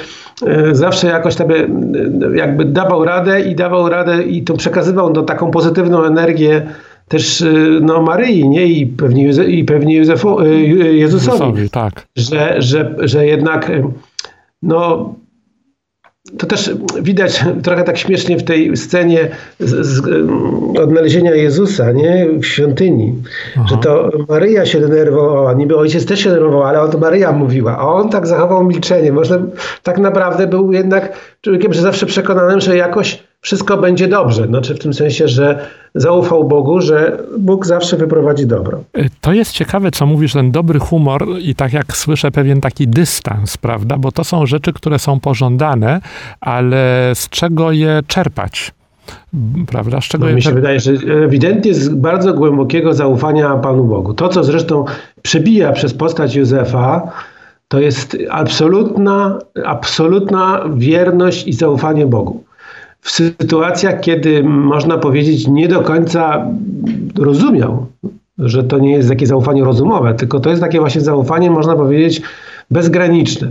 e, 0.47 0.75
zawsze 0.75 1.07
jakoś 1.07 1.35
sobie 1.35 1.69
jakby 2.35 2.65
dawał 2.65 3.05
radę 3.05 3.41
i 3.41 3.55
dawał 3.55 3.89
radę 3.89 4.23
i 4.23 4.43
to 4.43 4.57
przekazywał 4.57 5.13
no, 5.13 5.23
taką 5.23 5.51
pozytywną 5.51 6.05
energię 6.05 6.67
też 7.09 7.41
y, 7.41 7.79
no, 7.83 8.03
Maryi, 8.03 8.49
nie? 8.49 8.67
I 8.67 8.87
pewnie, 8.87 9.25
Józe, 9.25 9.45
i 9.45 9.65
pewnie 9.65 9.97
Józefo, 9.97 10.47
y, 10.47 10.59
Jezusowi, 10.59 10.99
Jezusowi 10.99 11.71
tak. 11.71 12.07
że, 12.17 12.62
że, 12.62 12.95
że 12.99 13.27
jednak 13.27 13.71
y, 13.71 13.85
no, 14.62 15.15
to 16.38 16.47
też 16.47 16.71
widać 17.03 17.45
trochę 17.62 17.85
tak 17.85 17.99
śmiesznie 17.99 18.38
w 18.38 18.45
tej 18.45 18.77
scenie 18.77 19.29
z, 19.61 19.87
z, 19.87 20.00
odnalezienia 20.79 21.35
Jezusa 21.35 21.93
nie? 21.93 22.27
w 22.41 22.47
świątyni, 22.47 23.15
Aha. 23.57 23.67
że 23.71 23.77
to 23.77 24.11
Maryja 24.29 24.67
się 24.67 24.81
denerwowała, 24.81 25.53
niby 25.53 25.77
ojciec 25.77 26.07
też 26.07 26.21
się 26.21 26.31
denerwował, 26.31 26.62
ale 26.62 26.81
on 26.81 26.91
to 26.91 26.99
Maryja 26.99 27.33
mówiła, 27.33 27.79
a 27.79 27.88
on 27.88 28.11
tak 28.11 28.27
zachował 28.27 28.65
milczenie. 28.65 29.12
Może 29.12 29.43
tak 29.83 29.99
naprawdę 29.99 30.47
był 30.47 30.73
jednak 30.73 31.12
człowiekiem, 31.41 31.73
że 31.73 31.83
zawsze 31.83 32.07
przekonanym, 32.07 32.61
że 32.61 32.77
jakoś 32.77 33.23
wszystko 33.40 33.76
będzie 33.76 34.09
dobrze. 34.09 34.47
Znaczy 34.47 34.75
w 34.75 34.78
tym 34.78 34.95
sensie, 34.95 35.28
że 35.28 35.66
zaufał 35.95 36.45
Bogu, 36.45 36.80
że 36.80 37.18
Bóg 37.38 37.66
zawsze 37.66 37.97
wyprowadzi 37.97 38.47
dobro. 38.47 38.80
To 39.21 39.33
jest 39.33 39.52
ciekawe, 39.52 39.90
co 39.90 40.07
mówisz, 40.07 40.33
ten 40.33 40.50
dobry 40.50 40.78
humor 40.78 41.26
i 41.42 41.54
tak 41.54 41.73
jak 41.73 41.97
słyszę, 41.97 42.30
pewien 42.30 42.61
taki 42.61 42.88
dystans, 42.88 43.57
prawda? 43.57 43.97
Bo 43.99 44.12
to 44.12 44.25
są 44.25 44.47
rzeczy, 44.47 44.73
które 44.73 44.99
są 44.99 45.21
pożądane, 45.21 46.00
ale 46.40 47.12
z 47.14 47.28
czego 47.28 47.73
je 47.73 48.00
czerpać? 48.07 48.73
Prawda? 49.66 50.00
Z 50.00 50.04
czego 50.04 50.26
no, 50.26 50.33
mi 50.33 50.42
się 50.42 50.52
wydaje, 50.52 50.80
że 50.80 50.92
ewidentnie 51.25 51.75
z 51.75 51.88
bardzo 51.88 52.35
głębokiego 52.35 52.95
zaufania 52.95 53.57
Panu 53.57 53.85
Bogu. 53.85 54.14
To, 54.14 54.28
co 54.28 54.45
zresztą 54.45 54.85
przebija 55.23 55.73
przez 55.73 55.95
postać 55.95 56.35
Józefa, 56.35 57.12
to 57.68 57.80
jest 57.80 58.16
absolutna, 58.30 59.38
absolutna 59.64 60.64
wierność 60.75 61.47
i 61.47 61.52
zaufanie 61.52 62.07
Bogu. 62.07 62.45
W 63.00 63.11
sytuacjach, 63.11 64.00
kiedy 64.00 64.45
można 64.45 64.99
powiedzieć, 64.99 65.49
nie 65.49 65.69
do 65.69 65.81
końca 65.81 66.47
rozumiał, 67.19 67.87
że 68.38 68.64
to 68.64 68.78
nie 68.78 68.93
jest 68.93 69.09
takie 69.09 69.26
zaufanie 69.26 69.64
rozumowe, 69.64 70.14
tylko 70.14 70.40
to 70.40 70.50
jest 70.50 70.62
takie 70.62 70.81
właśnie 70.81 71.00
zaufanie, 71.00 71.50
można 71.50 71.76
powiedzieć, 71.76 72.23
bezgraniczne. 72.71 73.50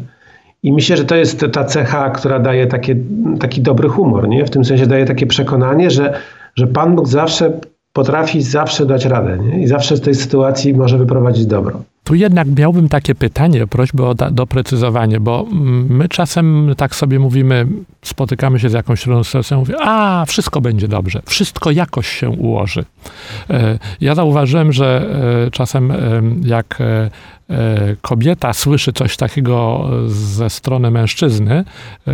I 0.64 0.74
myślę, 0.74 0.98
że 0.98 1.06
to 1.06 1.16
jest 1.16 1.46
ta 1.54 1.64
cecha, 1.64 2.10
która 2.10 2.40
daje 2.40 2.68
takie, 2.68 2.96
taki 3.40 3.62
dobry 3.62 3.90
humor, 3.90 4.28
nie? 4.28 4.46
W 4.46 4.50
tym 4.50 4.66
sensie 4.66 4.88
daje 4.88 5.06
takie 5.06 5.28
przekonanie, 5.28 5.92
że, 5.92 6.14
że 6.56 6.68
Pan 6.68 6.96
Bóg 6.96 7.08
zawsze 7.08 7.60
potrafi 7.94 8.42
zawsze 8.42 8.86
dać 8.86 9.06
radę 9.06 9.38
nie? 9.38 9.64
i 9.64 9.68
zawsze 9.68 9.98
z 9.98 10.02
tej 10.02 10.16
sytuacji 10.16 10.74
może 10.74 10.98
wyprowadzić 10.98 11.46
dobro. 11.46 11.82
Tu 12.08 12.16
jednak 12.16 12.48
miałbym 12.58 12.90
takie 12.90 13.16
pytanie, 13.16 13.68
prośbę 13.68 14.06
o 14.06 14.16
doprecyzowanie, 14.16 15.20
bo 15.20 15.46
my 15.90 16.10
czasem 16.10 16.74
tak 16.78 16.96
sobie 16.96 17.20
mówimy, 17.20 17.68
spotykamy 18.06 18.60
się 18.60 18.70
z 18.70 18.74
jakąś 18.74 19.00
sytuacją, 19.00 19.60
mówię, 19.60 19.76
a 19.82 20.26
wszystko 20.28 20.62
będzie 20.62 20.88
dobrze, 20.88 21.22
wszystko 21.26 21.72
jakoś 21.72 22.08
się 22.08 22.30
ułoży. 22.30 22.86
E, 23.50 23.80
ja 24.02 24.16
zauważyłem, 24.16 24.74
że 24.74 25.10
e, 25.48 25.52
czasem 25.52 25.94
jak 26.44 26.82
e, 26.82 27.10
E, 27.50 27.96
kobieta 28.02 28.54
słyszy 28.54 28.94
coś 28.94 29.18
takiego 29.18 29.90
ze 30.08 30.50
strony 30.50 30.92
mężczyzny, 30.92 31.64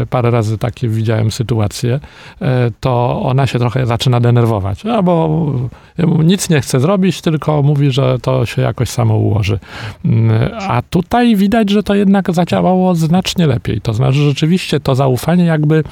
parę 0.10 0.32
razy 0.32 0.58
takie 0.58 0.88
widziałem 0.88 1.32
sytuacje, 1.32 2.00
to 2.80 3.22
ona 3.24 3.48
się 3.48 3.60
trochę 3.60 3.86
zaczyna 3.86 4.20
denerwować. 4.20 4.86
Albo 4.86 5.46
nic 6.24 6.50
nie 6.50 6.62
chce 6.62 6.80
zrobić, 6.80 7.22
tylko 7.22 7.64
mówi, 7.64 7.92
że 7.92 8.20
to 8.20 8.46
się 8.46 8.62
jakoś 8.62 8.90
samo 8.90 9.18
ułoży. 9.18 9.60
Mm, 10.06 10.52
a 10.60 10.82
tutaj 10.82 11.36
widać, 11.36 11.70
że 11.70 11.84
to 11.84 11.96
jednak 11.96 12.34
zadziałało 12.34 12.96
znacznie 12.96 13.48
lepiej. 13.48 13.82
To 13.82 13.94
znaczy, 13.94 14.18
rzeczywiście 14.18 14.80
to 14.80 14.96
zaufanie 14.96 15.46
jakby 15.46 15.84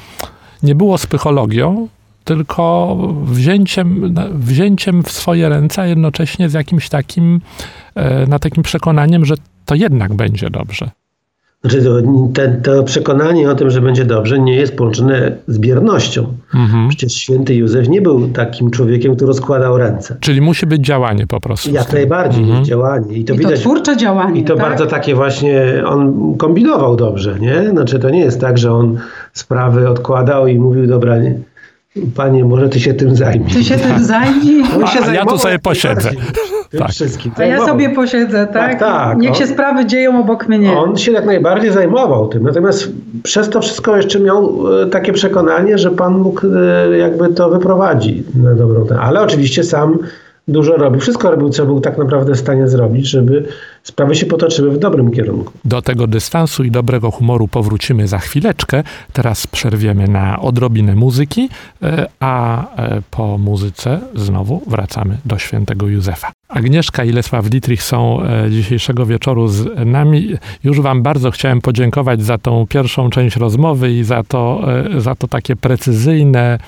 nie 0.63 0.75
było 0.75 0.98
psychologią, 0.98 1.88
tylko 2.24 2.98
wzięciem, 3.24 4.15
wzięciem 4.34 5.03
w 5.03 5.12
swoje 5.12 5.50
ręce, 5.50 5.81
a 5.81 5.86
jednocześnie 5.86 6.50
z 6.50 6.53
jakimś 6.53 6.89
takim, 6.89 7.41
e, 7.96 8.27
na 8.27 8.39
takim 8.39 8.63
przekonaniem, 8.63 9.25
że 9.25 9.36
to 9.65 9.75
jednak 9.75 10.13
będzie 10.13 10.50
dobrze. 10.50 10.91
Znaczy 11.62 11.84
to, 11.84 11.96
te, 12.34 12.48
to 12.63 12.84
przekonanie 12.84 13.50
o 13.50 13.56
tym, 13.56 13.70
że 13.70 13.82
będzie 13.82 14.06
dobrze, 14.06 14.39
nie 14.39 14.56
jest 14.56 14.77
połączone 14.77 15.32
z 15.48 15.60
biernością. 15.60 16.27
Mhm. 16.53 16.89
Przecież 16.89 17.13
święty 17.13 17.56
Józef 17.56 17.89
nie 17.89 18.01
był 18.01 18.27
takim 18.27 18.72
człowiekiem, 18.72 19.15
który 19.15 19.27
rozkładał 19.27 19.77
ręce. 19.77 20.15
Czyli 20.20 20.41
musi 20.41 20.65
być 20.65 20.86
działanie 20.86 21.27
po 21.27 21.39
prostu. 21.39 21.72
Jak 21.72 21.94
najbardziej 21.94 22.41
mhm. 22.41 22.60
jest 22.60 22.70
działanie. 22.70 23.18
I 23.18 23.25
to, 23.25 23.34
I 23.34 23.38
widać, 23.38 23.53
to 23.53 23.60
twórcze 23.60 23.98
działanie. 23.98 24.41
I 24.41 24.44
to 24.44 24.56
tak? 24.56 24.70
bardzo 24.70 24.86
takie 24.86 25.15
właśnie, 25.15 25.84
on 25.86 26.36
kombinował 26.38 26.96
dobrze, 26.96 27.39
nie? 27.39 27.70
Znaczy 27.70 28.00
to 28.00 28.10
nie 28.10 28.20
jest 28.20 28.41
tak, 28.41 28.58
że 28.58 28.74
on 28.74 28.98
sprawy 29.34 29.89
odkładał 29.89 30.48
i 30.48 30.60
mówił, 30.60 30.88
dobra, 30.88 31.18
nie, 31.18 31.36
Panie, 32.15 32.45
może 32.45 32.69
ty 32.69 32.79
się 32.79 32.93
tym 32.93 33.15
zajmij. 33.15 33.50
Ty 33.50 33.63
się 33.63 33.77
tym 33.77 34.03
zajmij? 34.03 34.63
A, 35.07 35.12
ja 35.12 35.25
tu 35.25 35.38
sobie 35.38 35.60
posiedzę. 35.60 36.10
Tak. 36.79 36.91
Wszystkim. 36.91 37.31
A 37.38 37.43
ja 37.43 37.65
sobie 37.65 37.89
posiedzę, 37.89 38.48
tak? 38.48 38.53
tak, 38.53 38.79
tak 38.79 39.17
Niech 39.17 39.31
on, 39.31 39.38
się 39.38 39.48
sprawy 39.48 39.86
dzieją 39.86 40.19
obok 40.19 40.48
mnie. 40.48 40.77
On 40.77 40.98
się 40.98 41.12
jak 41.12 41.25
najbardziej 41.25 41.71
zajmował 41.71 42.27
tym. 42.27 42.43
Natomiast 42.43 42.91
przez 43.24 43.50
to 43.50 43.62
wszystko 43.62 43.98
jeszcze 43.98 44.19
miał 44.19 44.63
e, 44.81 44.88
takie 44.88 45.13
przekonanie, 45.13 45.77
że 45.77 45.91
Pan 45.91 46.17
mógł 46.17 46.41
e, 46.48 46.98
jakby 46.98 47.29
to 47.29 47.50
wyprowadzi 47.50 48.24
na 48.43 48.55
dobrą 48.55 48.86
Ale 49.00 49.21
oczywiście 49.21 49.63
sam 49.63 49.98
dużo 50.48 50.77
robił. 50.77 51.00
Wszystko 51.00 51.31
robił, 51.31 51.50
co 51.50 51.65
był 51.65 51.81
tak 51.81 51.98
naprawdę 51.98 52.33
w 52.33 52.39
stanie 52.39 52.67
zrobić, 52.67 53.07
żeby 53.07 53.43
sprawy 53.83 54.15
się 54.15 54.25
potoczyły 54.25 54.71
w 54.71 54.79
dobrym 54.79 55.11
kierunku. 55.11 55.53
Do 55.65 55.81
tego 55.81 56.07
dystansu 56.07 56.63
i 56.63 56.71
dobrego 56.71 57.11
humoru 57.11 57.47
powrócimy 57.47 58.07
za 58.07 58.19
chwileczkę. 58.19 58.83
Teraz 59.13 59.47
przerwiemy 59.47 60.07
na 60.07 60.39
odrobinę 60.39 60.95
muzyki, 60.95 61.50
e, 61.83 62.07
a 62.19 62.65
e, 62.75 63.01
po 63.11 63.38
muzyce 63.38 64.00
znowu 64.15 64.61
wracamy 64.67 65.17
do 65.25 65.38
świętego 65.38 65.88
Józefa. 65.88 66.31
Agnieszka 66.50 67.03
i 67.03 67.11
Lesław 67.11 67.50
Dietrich 67.50 67.83
są 67.83 68.23
e, 68.23 68.51
dzisiejszego 68.51 69.05
wieczoru 69.05 69.47
z 69.47 69.67
nami. 69.85 70.27
Już 70.63 70.81
Wam 70.81 71.03
bardzo 71.03 71.31
chciałem 71.31 71.61
podziękować 71.61 72.23
za 72.23 72.38
tą 72.38 72.67
pierwszą 72.67 73.09
część 73.09 73.35
rozmowy 73.35 73.93
i 73.93 74.03
za 74.03 74.23
to, 74.23 74.61
za 74.97 75.15
to 75.15 75.27
takie 75.27 75.55
precyzyjne 75.55 76.59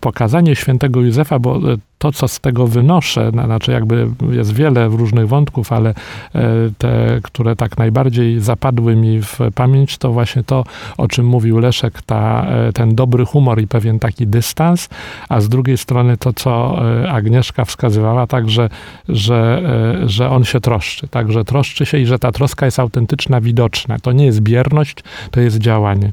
pokazanie 0.00 0.56
świętego 0.56 1.00
Józefa, 1.00 1.38
bo 1.38 1.60
to, 1.98 2.12
co 2.12 2.28
z 2.28 2.40
tego 2.40 2.66
wynoszę, 2.66 3.30
znaczy 3.30 3.72
jakby 3.72 4.10
jest 4.30 4.54
wiele 4.54 4.88
różnych 4.88 5.28
wątków, 5.28 5.72
ale 5.72 5.94
E, 6.34 6.70
te, 6.78 7.20
które 7.22 7.56
tak 7.56 7.78
najbardziej 7.78 8.40
zapadły 8.40 8.96
mi 8.96 9.22
w 9.22 9.38
pamięć, 9.54 9.98
to 9.98 10.12
właśnie 10.12 10.44
to, 10.44 10.64
o 10.96 11.08
czym 11.08 11.26
mówił 11.26 11.58
Leszek, 11.58 12.02
ta, 12.02 12.46
e, 12.46 12.72
ten 12.72 12.94
dobry 12.94 13.24
humor 13.24 13.60
i 13.60 13.66
pewien 13.66 13.98
taki 13.98 14.26
dystans, 14.26 14.88
a 15.28 15.40
z 15.40 15.48
drugiej 15.48 15.78
strony 15.78 16.16
to, 16.16 16.32
co 16.32 16.80
e, 17.02 17.12
Agnieszka 17.12 17.64
wskazywała, 17.64 18.26
także, 18.26 18.68
że, 19.08 19.62
że 20.06 20.30
on 20.30 20.44
się 20.44 20.60
troszczy, 20.60 21.08
także 21.08 21.44
troszczy 21.44 21.86
się 21.86 21.98
i 21.98 22.06
że 22.06 22.18
ta 22.18 22.32
troska 22.32 22.66
jest 22.66 22.78
autentyczna, 22.78 23.40
widoczna. 23.40 23.98
To 23.98 24.12
nie 24.12 24.26
jest 24.26 24.40
bierność, 24.40 24.96
to 25.30 25.40
jest 25.40 25.58
działanie. 25.58 26.12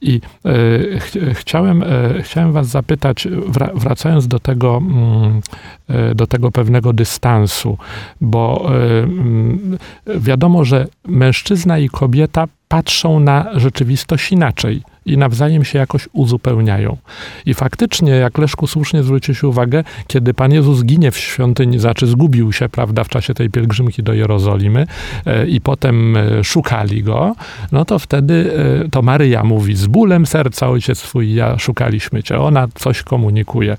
I 0.00 0.20
ch 1.00 1.12
chciałem, 1.32 1.84
chciałem 2.22 2.52
was 2.52 2.66
zapytać, 2.66 3.28
wracając 3.74 4.28
do 4.28 4.38
tego, 4.38 4.76
mm, 4.76 5.21
do 6.14 6.26
tego 6.26 6.50
pewnego 6.50 6.92
dystansu, 6.92 7.78
bo 8.20 8.70
wiadomo, 10.06 10.64
że 10.64 10.86
mężczyzna 11.04 11.78
i 11.78 11.88
kobieta 11.88 12.48
patrzą 12.68 13.20
na 13.20 13.50
rzeczywistość 13.54 14.32
inaczej 14.32 14.82
i 15.06 15.18
nawzajem 15.18 15.64
się 15.64 15.78
jakoś 15.78 16.08
uzupełniają. 16.12 16.96
I 17.46 17.54
faktycznie, 17.54 18.12
jak 18.12 18.38
Leszku 18.38 18.66
słusznie 18.66 19.02
zwróciłeś 19.02 19.42
uwagę, 19.42 19.84
kiedy 20.06 20.34
Pan 20.34 20.52
Jezus 20.52 20.84
ginie 20.84 21.10
w 21.10 21.16
świątyni, 21.16 21.78
znaczy 21.78 22.06
zgubił 22.06 22.52
się, 22.52 22.68
prawda, 22.68 23.04
w 23.04 23.08
czasie 23.08 23.34
tej 23.34 23.50
pielgrzymki 23.50 24.02
do 24.02 24.12
Jerozolimy 24.12 24.86
e, 25.26 25.46
i 25.46 25.60
potem 25.60 26.16
e, 26.16 26.44
szukali 26.44 27.02
go, 27.02 27.34
no 27.72 27.84
to 27.84 27.98
wtedy 27.98 28.52
e, 28.84 28.88
to 28.88 29.02
Maryja 29.02 29.44
mówi, 29.44 29.76
z 29.76 29.86
bólem 29.86 30.26
serca 30.26 30.68
ojciec 30.68 30.98
swój 30.98 31.34
ja 31.34 31.58
szukaliśmy 31.58 32.22
cię. 32.22 32.38
Ona 32.38 32.68
coś 32.74 33.02
komunikuje. 33.02 33.76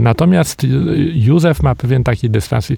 Natomiast 0.00 0.66
Józef 1.14 1.62
ma 1.62 1.74
pewien 1.74 2.04
taki 2.04 2.30
dystans. 2.30 2.68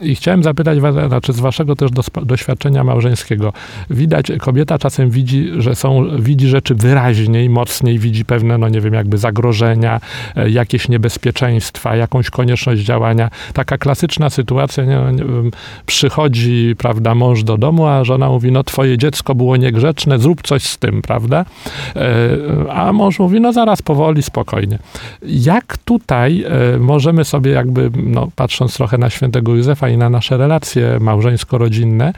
I, 0.00 0.14
chciałem 0.14 0.42
zapytać 0.42 0.80
was, 0.80 0.94
znaczy 1.08 1.32
z 1.32 1.40
waszego 1.40 1.76
też 1.76 1.90
doświadczenia 2.22 2.84
małżeńskiego. 2.84 3.52
Widać, 3.90 4.32
kobieta 4.38 4.78
czasem 4.78 5.10
widzi, 5.10 5.50
że 5.58 5.74
są, 5.74 6.04
widzi 6.18 6.48
rzeczy 6.48 6.74
wyraźniej, 6.88 7.50
mocniej 7.50 7.98
widzi 7.98 8.24
pewne, 8.24 8.58
no 8.58 8.68
nie 8.68 8.80
wiem, 8.80 8.94
jakby 8.94 9.18
zagrożenia, 9.18 10.00
e, 10.36 10.50
jakieś 10.50 10.88
niebezpieczeństwa, 10.88 11.96
jakąś 11.96 12.30
konieczność 12.30 12.82
działania. 12.82 13.30
Taka 13.52 13.78
klasyczna 13.78 14.30
sytuacja, 14.30 14.84
nie, 14.84 14.98
nie, 15.12 15.24
przychodzi, 15.86 16.74
prawda, 16.78 17.14
mąż 17.14 17.42
do 17.42 17.58
domu, 17.58 17.86
a 17.86 18.04
żona 18.04 18.28
mówi, 18.28 18.52
no 18.52 18.64
twoje 18.64 18.98
dziecko 18.98 19.34
było 19.34 19.56
niegrzeczne, 19.56 20.18
zrób 20.18 20.42
coś 20.42 20.62
z 20.62 20.78
tym, 20.78 21.02
prawda? 21.02 21.44
E, 21.96 22.72
a 22.72 22.92
mąż 22.92 23.18
mówi, 23.18 23.40
no 23.40 23.52
zaraz 23.52 23.82
powoli, 23.82 24.22
spokojnie. 24.22 24.78
Jak 25.22 25.76
tutaj 25.76 26.44
e, 26.74 26.78
możemy 26.78 27.24
sobie 27.24 27.50
jakby, 27.50 27.90
no 27.96 28.28
patrząc 28.36 28.74
trochę 28.74 28.98
na 28.98 29.10
świętego 29.10 29.54
Józefa 29.54 29.88
i 29.88 29.96
na 29.96 30.10
nasze 30.10 30.36
relacje 30.36 30.98
małżeńsko-rodzinne, 31.00 32.12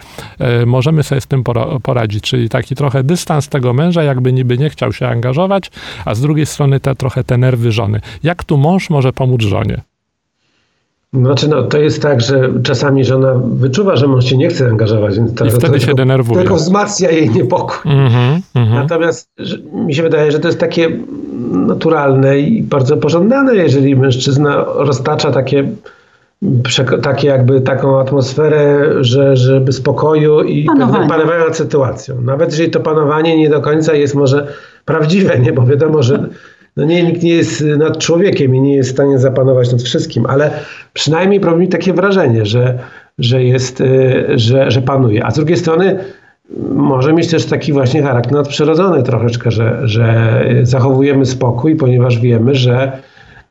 możemy 0.66 1.02
sobie 1.02 1.20
z 1.20 1.26
tym 1.26 1.44
poradzić, 1.82 2.24
czyli 2.24 2.48
taki 2.48 2.74
trochę 2.74 3.04
dystans 3.04 3.48
tego 3.48 3.72
męża, 3.72 4.02
jakby 4.02 4.32
niby 4.32 4.58
nie 4.60 4.70
chciał 4.70 4.92
się 4.92 5.08
angażować, 5.08 5.70
a 6.04 6.14
z 6.14 6.20
drugiej 6.20 6.46
strony 6.46 6.80
te, 6.80 6.94
trochę 6.94 7.24
te 7.24 7.38
nerwy 7.38 7.72
żony. 7.72 8.00
Jak 8.22 8.44
tu 8.44 8.56
mąż 8.56 8.90
może 8.90 9.12
pomóc 9.12 9.42
żonie? 9.42 9.80
Znaczy, 11.12 11.48
no, 11.48 11.62
to 11.62 11.78
jest 11.78 12.02
tak, 12.02 12.20
że 12.20 12.50
czasami 12.62 13.04
żona 13.04 13.34
wyczuwa, 13.44 13.96
że 13.96 14.06
mąż 14.06 14.24
się 14.24 14.36
nie 14.36 14.48
chce 14.48 14.66
angażować. 14.66 15.16
Więc 15.16 15.34
to, 15.34 15.44
I 15.44 15.50
wtedy 15.50 15.78
to, 15.78 15.86
się 15.86 15.94
denerwuje. 15.94 16.40
Tylko 16.40 16.56
wzmacnia 16.56 17.10
jej 17.10 17.30
niepokój. 17.30 17.92
Mm 17.92 18.08
-hmm, 18.08 18.74
Natomiast 18.74 19.28
mi 19.72 19.94
się 19.94 20.02
wydaje, 20.02 20.32
że 20.32 20.38
to 20.38 20.48
jest 20.48 20.60
takie 20.60 20.90
naturalne 21.50 22.38
i 22.38 22.62
bardzo 22.62 22.96
pożądane, 22.96 23.56
jeżeli 23.56 23.96
mężczyzna 23.96 24.64
roztacza 24.74 25.30
takie 25.30 25.68
takie 27.02 27.28
jakby 27.28 27.60
taką 27.60 28.00
atmosferę, 28.00 28.86
że, 29.00 29.36
żeby 29.36 29.72
spokoju 29.72 30.42
i 30.42 30.64
panowania 31.08 31.44
nad 31.44 31.56
sytuacją. 31.56 32.20
Nawet 32.20 32.50
jeżeli 32.50 32.70
to 32.70 32.80
panowanie 32.80 33.36
nie 33.36 33.48
do 33.48 33.60
końca 33.60 33.94
jest 33.94 34.14
może 34.14 34.46
prawdziwe, 34.84 35.38
nie? 35.38 35.52
bo 35.52 35.66
wiadomo, 35.66 36.02
że 36.02 36.28
no 36.76 36.84
nie, 36.84 37.02
nikt 37.02 37.22
nie 37.22 37.34
jest 37.34 37.64
nad 37.78 37.98
człowiekiem 37.98 38.54
i 38.54 38.60
nie 38.60 38.76
jest 38.76 38.90
w 38.90 38.92
stanie 38.92 39.18
zapanować 39.18 39.72
nad 39.72 39.82
wszystkim, 39.82 40.26
ale 40.26 40.50
przynajmniej 40.92 41.40
robi 41.40 41.68
takie 41.68 41.92
wrażenie, 41.92 42.46
że, 42.46 42.78
że 43.18 43.44
jest, 43.44 43.80
y, 43.80 44.24
że, 44.34 44.70
że 44.70 44.82
panuje. 44.82 45.26
A 45.26 45.30
z 45.30 45.34
drugiej 45.34 45.56
strony 45.56 45.98
może 46.74 47.12
mieć 47.12 47.30
też 47.30 47.46
taki 47.46 47.72
właśnie 47.72 48.02
charakter 48.02 48.32
nadprzyrodzony 48.32 49.02
troszeczkę, 49.02 49.50
że, 49.50 49.80
że 49.84 50.44
zachowujemy 50.62 51.26
spokój, 51.26 51.76
ponieważ 51.76 52.18
wiemy, 52.18 52.54
że 52.54 52.92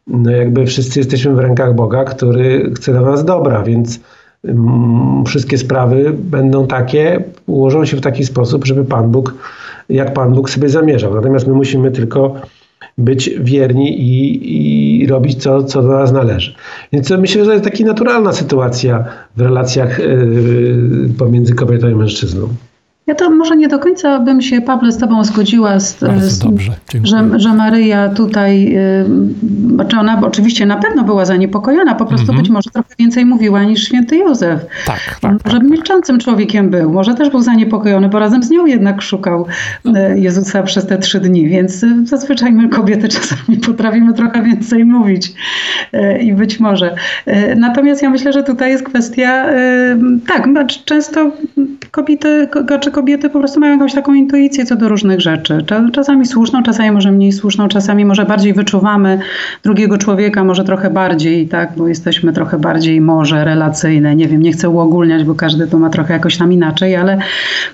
no 0.09 0.31
jakby 0.31 0.65
wszyscy 0.65 0.99
jesteśmy 0.99 1.35
w 1.35 1.39
rękach 1.39 1.75
Boga, 1.75 2.03
który 2.03 2.71
chce 2.75 2.91
dla 2.91 3.01
nas 3.01 3.25
dobra, 3.25 3.63
więc 3.63 3.99
mm, 4.45 5.25
wszystkie 5.25 5.57
sprawy 5.57 6.13
będą 6.17 6.67
takie, 6.67 7.23
ułożą 7.47 7.85
się 7.85 7.97
w 7.97 8.01
taki 8.01 8.25
sposób, 8.25 8.65
żeby 8.65 8.85
Pan 8.85 9.11
Bóg, 9.11 9.33
jak 9.89 10.13
Pan 10.13 10.33
Bóg 10.33 10.49
sobie 10.49 10.69
zamierzał. 10.69 11.15
Natomiast 11.15 11.47
my 11.47 11.53
musimy 11.53 11.91
tylko 11.91 12.35
być 12.97 13.29
wierni 13.39 14.01
i, 14.01 15.03
i 15.03 15.07
robić 15.07 15.43
to, 15.43 15.63
co 15.63 15.81
do 15.81 15.87
nas 15.87 16.11
należy. 16.11 16.55
Więc 16.93 17.09
myślę, 17.09 17.41
że 17.41 17.45
to 17.45 17.53
jest 17.53 17.63
taka 17.63 17.83
naturalna 17.83 18.33
sytuacja 18.33 19.05
w 19.35 19.41
relacjach 19.41 19.99
yy, 19.99 21.09
pomiędzy 21.17 21.55
kobietą 21.55 21.89
i 21.89 21.95
mężczyzną. 21.95 22.47
Ja 23.09 23.15
to 23.15 23.29
może 23.29 23.55
nie 23.57 23.67
do 23.67 23.79
końca 23.79 24.19
bym 24.19 24.41
się, 24.41 24.61
Pawle, 24.61 24.91
z 24.91 24.97
Tobą 24.97 25.23
zgodziła, 25.23 25.79
z, 25.79 25.99
z, 25.99 26.43
że, 27.03 27.29
że 27.39 27.53
Maryja 27.53 28.09
tutaj, 28.09 28.75
czy 28.75 29.05
znaczy 29.75 29.97
ona 29.99 30.21
oczywiście 30.21 30.65
na 30.65 30.77
pewno 30.77 31.03
była 31.03 31.25
zaniepokojona, 31.25 31.95
po 31.95 32.05
prostu 32.05 32.23
Mhm. 32.25 32.39
być 32.39 32.49
może 32.49 32.69
trochę 32.73 32.89
więcej 32.99 33.25
mówiła 33.25 33.63
niż 33.63 33.83
święty 33.83 34.17
Józef. 34.17 34.65
Tak, 34.85 34.99
tak, 35.21 35.31
Może 35.45 35.57
tak. 35.59 35.69
milczącym 35.69 36.19
człowiekiem 36.19 36.69
był, 36.69 36.93
może 36.93 37.15
też 37.15 37.29
był 37.29 37.41
zaniepokojony, 37.41 38.09
bo 38.09 38.19
razem 38.19 38.43
z 38.43 38.49
nią 38.49 38.65
jednak 38.65 39.01
szukał 39.01 39.45
e, 39.95 40.19
Jezusa 40.19 40.63
przez 40.63 40.85
te 40.87 40.97
trzy 40.97 41.19
dni, 41.19 41.47
więc 41.49 41.83
e, 41.83 41.87
zazwyczaj 42.05 42.51
my 42.51 42.69
kobiety 42.69 43.07
czasami 43.17 43.57
potrafimy 43.65 44.13
trochę 44.13 44.43
więcej 44.43 44.85
mówić 44.85 45.33
i 46.21 46.33
być 46.33 46.59
może. 46.59 46.95
Natomiast 47.55 48.01
ja 48.01 48.09
myślę, 48.09 48.33
że 48.33 48.43
tutaj 48.43 48.71
jest 48.71 48.83
kwestia, 48.83 49.45
tak, 50.27 50.47
często 50.85 51.31
kobiety, 51.91 52.47
ko- 52.51 52.79
czy 52.79 52.91
kobiety 52.99 53.29
po 53.29 53.39
prostu 53.39 53.59
mają 53.59 53.73
jakąś 53.73 53.93
taką 53.93 54.13
intuicję 54.13 54.65
co 54.65 54.75
do 54.75 54.89
różnych 54.89 55.21
rzeczy. 55.21 55.53
Cza- 55.53 55.91
Czasami 55.91 56.25
słuszną, 56.25 56.63
czasami 56.63 56.91
może 56.91 57.11
mniej 57.11 57.31
słuszną, 57.31 57.67
czasami 57.67 58.05
może 58.05 58.25
bardziej 58.25 58.53
wyczuwamy 58.53 59.19
drugiego 59.63 59.97
człowieka, 59.97 60.43
może 60.43 60.63
trochę 60.63 60.89
bardziej, 60.89 61.47
tak, 61.47 61.71
bo 61.77 61.87
jesteśmy 61.87 62.33
trochę 62.33 62.57
bardziej 62.59 63.01
może 63.01 63.45
relacyjne. 63.45 64.15
Nie 64.15 64.27
wiem, 64.27 64.41
nie 64.41 64.51
chcę 64.51 64.69
uogólniać, 64.69 65.23
bo 65.23 65.35
każdy 65.35 65.67
to 65.67 65.79
ma 65.79 65.89
trochę 65.89 66.13
jakoś 66.13 66.37
tam 66.37 66.53
inaczej, 66.53 66.95
ale 66.95 67.17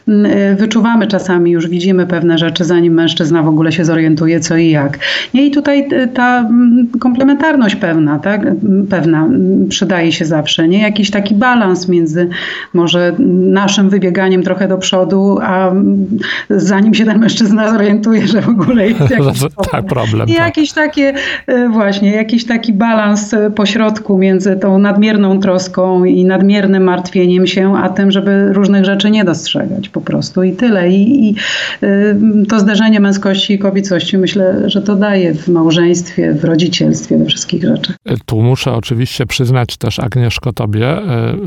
mm, 0.08 0.26
y, 0.26 0.56
wyczuwamy 0.56 1.08
czasami, 1.08 1.52
już 1.52 1.68
widzimy 1.68 2.08
pewne 2.08 2.38
rzeczy, 2.38 2.64
zanim 2.64 2.94
mężczyzna 2.94 3.44
w 3.44 3.48
ogóle 3.48 3.72
się 3.72 3.86
zorientuje 3.86 4.40
co 4.40 4.58
i 4.58 4.70
jak. 4.70 5.00
Nie, 5.34 5.46
i 5.46 5.52
tutaj 5.52 5.88
y, 5.94 6.08
ta 6.08 6.40
mm, 6.40 6.88
komplementarność 7.00 7.76
pewna, 7.76 8.20
tak, 8.20 8.42
mm, 8.42 8.88
pewna 8.90 9.30
przydaje 9.70 10.12
się 10.12 10.26
zawsze, 10.26 10.68
nie? 10.68 10.82
Jakiś 10.82 11.12
taki 11.12 11.36
balans 11.36 11.90
między 11.90 12.30
może 12.74 13.16
naszym 13.52 13.90
wybieganiem 13.90 14.44
trochę 14.44 14.68
do 14.68 14.78
przodu, 14.78 15.05
a 15.42 15.70
mm, 15.70 16.08
zanim 16.50 16.94
się 16.94 17.06
ten 17.06 17.20
mężczyzna 17.20 17.72
zorientuje, 17.72 18.28
że 18.28 18.42
w 18.42 18.50
ogóle 18.50 18.88
jest 18.90 19.10
jakiś 19.20 19.40
tak, 19.72 19.86
problem. 19.86 20.30
i 20.30 20.32
Tak. 20.32 20.46
jakieś 20.46 20.74
takie, 20.74 21.14
e, 21.48 21.70
właśnie, 21.70 22.12
jakiś 22.12 22.46
taki 22.46 22.74
balans 22.74 23.34
e, 23.34 23.52
pośrodku 23.52 24.18
między 24.18 24.56
tą 24.56 24.80
nadmierną 24.80 25.40
troską 25.40 26.06
i 26.06 26.26
nadmiernym 26.26 26.84
martwieniem 26.84 27.48
się, 27.48 27.78
a 27.78 27.90
tym, 27.90 28.12
żeby 28.12 28.54
różnych 28.54 28.86
rzeczy 28.86 29.12
nie 29.12 29.24
dostrzegać 29.26 29.90
po 29.90 30.02
prostu 30.02 30.44
i 30.44 30.52
tyle. 30.52 30.90
I, 30.90 31.30
i 31.30 31.36
e, 31.84 32.16
to 32.50 32.60
zderzenie 32.60 33.00
męskości 33.00 33.54
i 33.54 33.60
kobiecości 33.60 34.18
myślę, 34.18 34.70
że 34.70 34.82
to 34.82 34.96
daje 34.96 35.34
w 35.34 35.48
małżeństwie, 35.48 36.34
w 36.34 36.44
rodzicielstwie, 36.44 37.18
we 37.18 37.26
wszystkich 37.26 37.64
rzeczach. 37.64 37.96
Tu 38.26 38.42
muszę 38.42 38.74
oczywiście 38.74 39.26
przyznać 39.26 39.78
też, 39.78 40.00
Agnieszko, 40.00 40.54
tobie, 40.54 40.98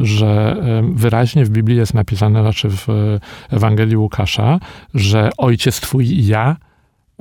że 0.02 0.56
wyraźnie 0.94 1.44
w 1.44 1.50
Biblii 1.50 1.76
jest 1.76 1.94
napisane, 1.94 2.42
znaczy 2.42 2.68
w 2.70 2.86
Ewangelii 3.50 3.96
Łukasza, 3.96 4.58
że 4.94 5.30
ojciec 5.36 5.80
twój 5.80 6.06
i 6.06 6.26
ja 6.26 6.56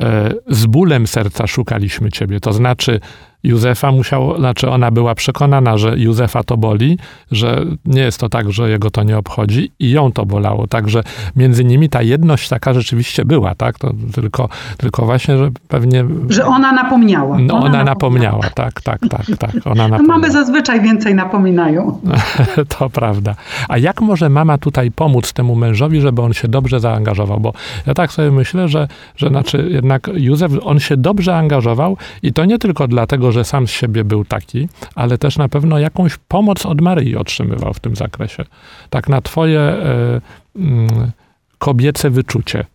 e, 0.01 0.31
z 0.47 0.65
bólem 0.65 1.07
serca 1.07 1.47
szukaliśmy 1.47 2.11
ciebie. 2.11 2.39
To 2.39 2.53
znaczy, 2.53 2.99
Józefa 3.47 3.91
musiał, 3.91 4.37
znaczy 4.37 4.69
ona 4.69 4.91
była 4.91 5.15
przekonana, 5.15 5.77
że 5.77 5.97
Józefa 5.97 6.43
to 6.43 6.57
boli, 6.57 6.97
że 7.31 7.65
nie 7.85 8.01
jest 8.01 8.19
to 8.19 8.29
tak, 8.29 8.51
że 8.51 8.69
jego 8.69 8.91
to 8.91 9.03
nie 9.03 9.17
obchodzi 9.17 9.71
i 9.79 9.91
ją 9.91 10.11
to 10.11 10.25
bolało. 10.25 10.67
Także 10.67 11.03
między 11.35 11.65
nimi 11.65 11.89
ta 11.89 12.01
jedność 12.01 12.49
taka 12.49 12.73
rzeczywiście 12.73 13.25
była, 13.25 13.55
tak? 13.55 13.79
To 13.79 13.91
tylko, 14.13 14.49
tylko 14.77 15.05
właśnie, 15.05 15.37
że 15.37 15.49
pewnie 15.67 16.05
Że 16.29 16.45
ona 16.45 16.71
napomniała. 16.71 17.37
no, 17.39 17.57
ona, 17.59 17.83
napomniała. 17.83 18.43
Tak, 18.55 18.81
tak, 18.81 18.99
tak, 19.09 19.25
tak. 19.39 19.51
Ona 19.65 19.75
No, 19.83 19.87
napomniała. 19.89 20.19
mamy 20.19 20.31
zazwyczaj 20.31 20.81
więcej 20.81 21.15
napominają. 21.15 21.99
To 22.77 22.89
prawda. 22.89 23.35
A 23.69 23.77
jak 23.77 24.01
może 24.01 24.29
mama 24.29 24.57
tutaj 24.57 24.91
pomóc 24.91 25.33
temu 25.33 25.55
mężowi, 25.55 26.01
żeby 26.01 26.21
on 26.21 26.33
się 26.33 26.47
dobrze 26.47 26.79
zaangażował? 26.79 27.39
Bo 27.39 27.53
ja 27.87 27.93
tak 27.93 28.11
sobie 28.11 28.31
myślę, 28.31 28.67
że, 28.67 28.87
że 29.15 29.27
znaczy 29.29 29.67
jednak 29.71 30.09
Józef, 30.13 30.51
on 30.63 30.79
się 30.79 30.97
dobrze 30.97 31.35
angażował 31.37 31.97
i 32.23 32.33
to 32.33 32.45
nie 32.45 32.59
tylko 32.59 32.87
dlatego, 32.87 33.31
że 33.31 33.36
sam 33.43 33.67
z 33.67 33.71
siebie 33.71 34.03
był 34.03 34.25
taki, 34.25 34.69
ale 34.95 35.17
też 35.17 35.37
na 35.37 35.49
pewno 35.49 35.79
jakąś 35.79 36.17
pomoc 36.17 36.65
od 36.65 36.81
Maryi 36.81 37.15
otrzymywał 37.15 37.73
w 37.73 37.79
tym 37.79 37.95
zakresie. 37.95 38.45
Tak 38.89 39.09
na 39.09 39.21
twoje 39.21 39.59
e, 39.59 40.21
mm, 40.55 41.11
kobiece 41.57 42.09
wyczucie. 42.09 42.65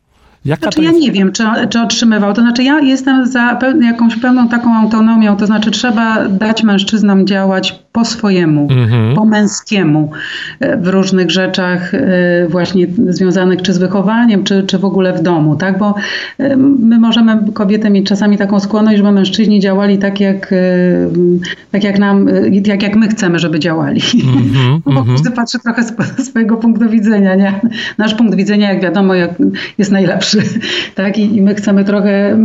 Jaka 0.45 0.63
Znaczy 0.63 0.77
to 0.77 0.83
ja 0.83 0.91
jest... 0.91 1.01
nie 1.01 1.13
wiem, 1.13 1.33
czy, 1.33 1.45
czy 1.71 1.81
otrzymywał. 1.81 2.35
To 2.35 2.41
znaczy 2.41 2.63
ja 2.63 2.81
jestem 2.81 3.27
za 3.27 3.59
jakąś 3.81 4.17
pełną 4.17 4.49
taką 4.49 4.77
autonomią, 4.77 5.37
to 5.37 5.47
znaczy 5.47 5.71
trzeba 5.71 6.29
dać 6.29 6.63
mężczyznom 6.63 7.27
działać 7.27 7.73
po 7.93 8.05
swojemu, 8.05 8.69
Mhm. 8.71 9.15
po 9.15 9.25
męskiemu 9.25 10.11
e, 10.61 10.77
w 10.77 10.89
różnych 10.89 11.31
rzeczach 11.31 11.95
e, 11.95 11.99
właśnie 12.49 12.87
związanych 13.09 13.63
czy 13.63 13.73
z 13.73 13.79
wychowaniem, 13.79 14.45
czy, 14.45 14.63
czy 14.63 14.79
w 14.79 14.85
ogóle 14.85 15.13
w 15.13 15.23
domu, 15.23 15.57
tak? 15.57 15.79
Bo 15.79 15.95
e, 16.39 16.57
my 16.57 16.99
możemy, 16.99 17.39
kobiety, 17.55 17.91
mieć 17.91 18.07
czasami 18.07 18.39
taką 18.39 18.61
skłonność, 18.61 18.97
żeby 18.97 19.13
mężczyźni 19.13 19.61
działali 19.61 19.99
tak 19.99 20.21
jak, 20.21 20.55
tak 21.73 21.85
jak 21.85 21.99
nam, 21.99 22.27
jak, 22.67 22.83
jak 22.83 22.97
my 22.97 23.09
chcemy, 23.09 23.39
żeby 23.39 23.61
działali. 23.61 24.01
Mhm, 24.15 24.81
Bo 24.85 24.91
mhm. 24.91 25.17
każdy 25.17 25.31
patrzy 25.31 25.59
trochę 25.59 25.83
z 25.83 26.27
swojego 26.29 26.57
punktu 26.57 26.89
widzenia, 26.89 27.35
nie? 27.35 27.61
Nasz 27.99 28.15
punkt 28.15 28.35
widzenia, 28.35 28.73
jak 28.73 28.83
wiadomo, 28.83 29.15
jak 29.15 29.31
jest 29.79 29.93
najlepszy, 29.93 30.39
tak? 30.95 31.19
I, 31.19 31.37
I 31.37 31.43
my 31.43 31.55
chcemy 31.55 31.85
trochę 31.85 32.39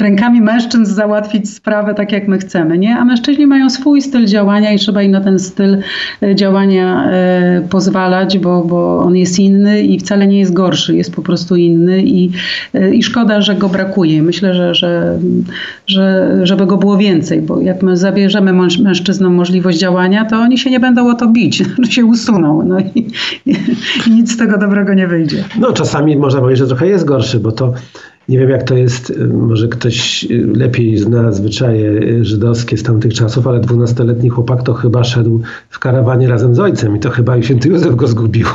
rękami 0.00 0.40
mężczyzn 0.40 0.84
załatwić 0.84 1.50
sprawę 1.50 1.94
tak, 1.94 2.12
jak 2.12 2.28
my 2.28 2.38
chcemy, 2.38 2.78
nie? 2.78 2.96
A 2.96 3.04
mężczyźni 3.04 3.46
mają 3.46 3.70
swój 3.70 4.02
styl 4.02 4.26
działania 4.26 4.65
i 4.72 4.78
trzeba 4.78 5.02
im 5.02 5.12
na 5.12 5.20
ten 5.20 5.38
styl 5.38 5.78
e, 6.22 6.34
działania 6.34 7.10
e, 7.10 7.62
pozwalać, 7.70 8.38
bo, 8.38 8.64
bo 8.64 8.98
on 8.98 9.16
jest 9.16 9.38
inny 9.38 9.82
i 9.82 9.98
wcale 9.98 10.26
nie 10.26 10.38
jest 10.38 10.52
gorszy, 10.52 10.96
jest 10.96 11.14
po 11.14 11.22
prostu 11.22 11.56
inny 11.56 12.02
i, 12.02 12.30
e, 12.74 12.94
i 12.94 13.02
szkoda, 13.02 13.40
że 13.40 13.54
go 13.54 13.68
brakuje. 13.68 14.22
Myślę, 14.22 14.54
że, 14.54 14.74
że, 14.74 15.18
że 15.86 16.36
żeby 16.42 16.66
go 16.66 16.76
było 16.76 16.96
więcej, 16.96 17.42
bo 17.42 17.60
jak 17.60 17.82
my 17.82 17.96
zabierzemy 17.96 18.52
męż, 18.52 18.78
mężczyznom 18.78 19.34
możliwość 19.34 19.78
działania, 19.78 20.24
to 20.24 20.36
oni 20.36 20.58
się 20.58 20.70
nie 20.70 20.80
będą 20.80 21.10
o 21.10 21.14
to 21.14 21.28
bić, 21.28 21.64
się 21.94 22.04
usuną 22.04 22.62
no 22.62 22.78
i, 22.80 23.06
i, 23.46 23.56
i 24.06 24.10
nic 24.10 24.32
z 24.32 24.36
tego 24.36 24.58
dobrego 24.58 24.94
nie 24.94 25.06
wyjdzie. 25.06 25.44
No 25.60 25.72
czasami 25.72 26.16
można 26.16 26.40
powiedzieć, 26.40 26.58
że 26.58 26.66
trochę 26.66 26.86
jest 26.86 27.04
gorszy, 27.04 27.40
bo 27.40 27.52
to 27.52 27.72
nie 28.28 28.38
wiem 28.38 28.50
jak 28.50 28.62
to 28.62 28.76
jest, 28.76 29.10
y, 29.10 29.26
może 29.26 29.68
ktoś 29.68 30.24
y, 30.30 30.46
lepiej 30.56 30.98
zna 30.98 31.32
zwyczaje 31.32 31.90
y, 31.90 32.24
żydowskie 32.24 32.76
z 32.76 32.82
tamtych 32.82 33.14
czasów, 33.14 33.46
ale 33.46 33.60
dwunastoletni 33.60 34.28
chłopak 34.28 34.62
to 34.62 34.74
chyba 34.74 35.04
szedł 35.04 35.40
w 35.70 35.78
karawanie 35.78 36.28
razem 36.28 36.54
z 36.54 36.58
ojcem 36.58 36.96
i 36.96 37.00
to 37.00 37.10
chyba 37.10 37.36
i 37.36 37.42
święty 37.42 37.68
Józef 37.68 37.96
go 37.96 38.06
zgubił. 38.06 38.46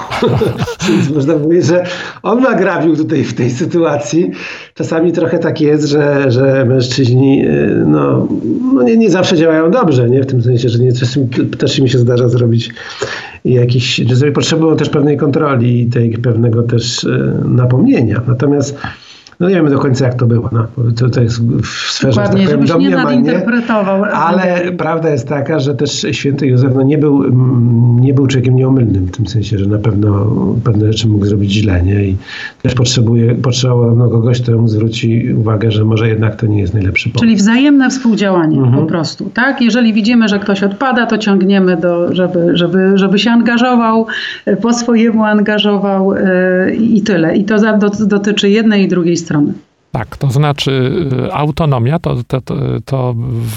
Więc 0.89 1.09
można 1.09 1.33
powiedzieć, 1.33 1.65
że 1.65 1.83
on 2.23 2.41
nagrabił 2.41 2.95
tutaj 2.95 3.23
w 3.23 3.33
tej 3.33 3.51
sytuacji. 3.51 4.31
Czasami 4.73 5.11
trochę 5.11 5.39
tak 5.39 5.61
jest, 5.61 5.85
że, 5.85 6.31
że 6.31 6.65
mężczyźni 6.65 7.45
no, 7.85 8.27
no 8.73 8.83
nie, 8.83 8.97
nie 8.97 9.09
zawsze 9.09 9.37
działają 9.37 9.71
dobrze, 9.71 10.09
nie? 10.09 10.23
w 10.23 10.25
tym 10.25 10.41
sensie, 10.41 10.69
że 10.69 10.79
nie, 10.79 10.93
czasem 10.93 11.27
też 11.57 11.79
im 11.79 11.87
się 11.87 11.97
zdarza 11.97 12.29
zrobić 12.29 12.73
jakiś, 13.45 13.95
że 13.95 14.15
sobie 14.15 14.31
potrzebują 14.31 14.75
też 14.77 14.89
pewnej 14.89 15.17
kontroli 15.17 15.81
i 15.81 15.85
tej 15.85 16.11
pewnego 16.11 16.63
też 16.63 17.07
napomnienia. 17.45 18.21
Natomiast 18.27 18.77
no 19.41 19.49
nie 19.49 19.55
wiemy 19.55 19.69
do 19.69 19.79
końca 19.79 20.05
jak 20.05 20.15
to 20.15 20.25
było. 20.25 20.49
No, 20.51 20.67
to, 20.95 21.09
to 21.09 21.21
jest 21.21 21.41
w 21.61 21.67
sferze 21.67 22.21
Dokładnie, 22.21 22.47
tak 22.47 22.53
powiem, 22.53 22.67
żebyś 22.67 22.83
nie 22.83 22.95
nadinterpretował. 22.95 24.03
Ale 24.03 24.71
prawda 24.77 25.09
jest 25.09 25.27
taka, 25.27 25.59
że 25.59 25.75
też 25.75 26.05
święty 26.11 26.47
Józef 26.47 26.71
no, 26.75 26.81
nie, 26.81 26.97
był, 26.97 27.23
mm, 27.23 27.99
nie 28.01 28.13
był 28.13 28.27
człowiekiem 28.27 28.55
nieomylnym 28.55 29.05
w 29.05 29.11
tym 29.11 29.27
sensie, 29.27 29.57
że 29.57 29.65
na 29.65 29.77
pewno 29.77 30.35
pewne 30.63 30.93
rzeczy 30.93 31.07
mógł 31.07 31.25
zrobić 31.25 31.51
źle. 31.51 31.81
Nie? 31.81 32.05
I 32.05 32.17
też 32.61 32.75
potrzebuje, 32.75 33.35
potrzebował 33.35 33.95
no, 33.95 34.09
kogoś, 34.09 34.41
kto 34.41 34.57
mu 34.57 34.67
zwróci 34.67 35.33
uwagę, 35.33 35.71
że 35.71 35.85
może 35.85 36.07
jednak 36.07 36.35
to 36.35 36.47
nie 36.47 36.59
jest 36.59 36.73
najlepszy 36.73 37.09
pomysł. 37.09 37.19
Czyli 37.19 37.35
wzajemne 37.35 37.89
współdziałanie 37.89 38.57
Mhm. 38.57 38.75
po 38.75 38.85
prostu, 38.85 39.29
tak? 39.33 39.61
Jeżeli 39.61 39.93
widzimy, 39.93 40.27
że 40.27 40.39
ktoś 40.39 40.63
odpada, 40.63 41.05
to 41.05 41.17
ciągniemy 41.17 41.77
do, 41.77 42.15
żeby, 42.15 42.57
żeby, 42.57 42.91
żeby 42.95 43.19
się 43.19 43.31
angażował, 43.31 44.07
e, 44.45 44.57
po 44.57 44.73
swojemu 44.73 45.23
angażował 45.23 46.13
e, 46.13 46.75
i 46.75 47.01
tyle. 47.01 47.35
I 47.35 47.43
to 47.43 47.55
dotyczy 47.99 48.49
jednej 48.49 48.83
i 48.83 48.87
drugiej 48.87 49.17
strony 49.17 49.30
strony. 49.31 49.70
Tak, 49.91 50.17
to 50.17 50.31
znaczy 50.31 50.71
y, 51.27 51.33
autonomia, 51.33 51.99
to, 51.99 52.15
to, 52.27 52.41
to, 52.41 52.55
to, 52.85 53.13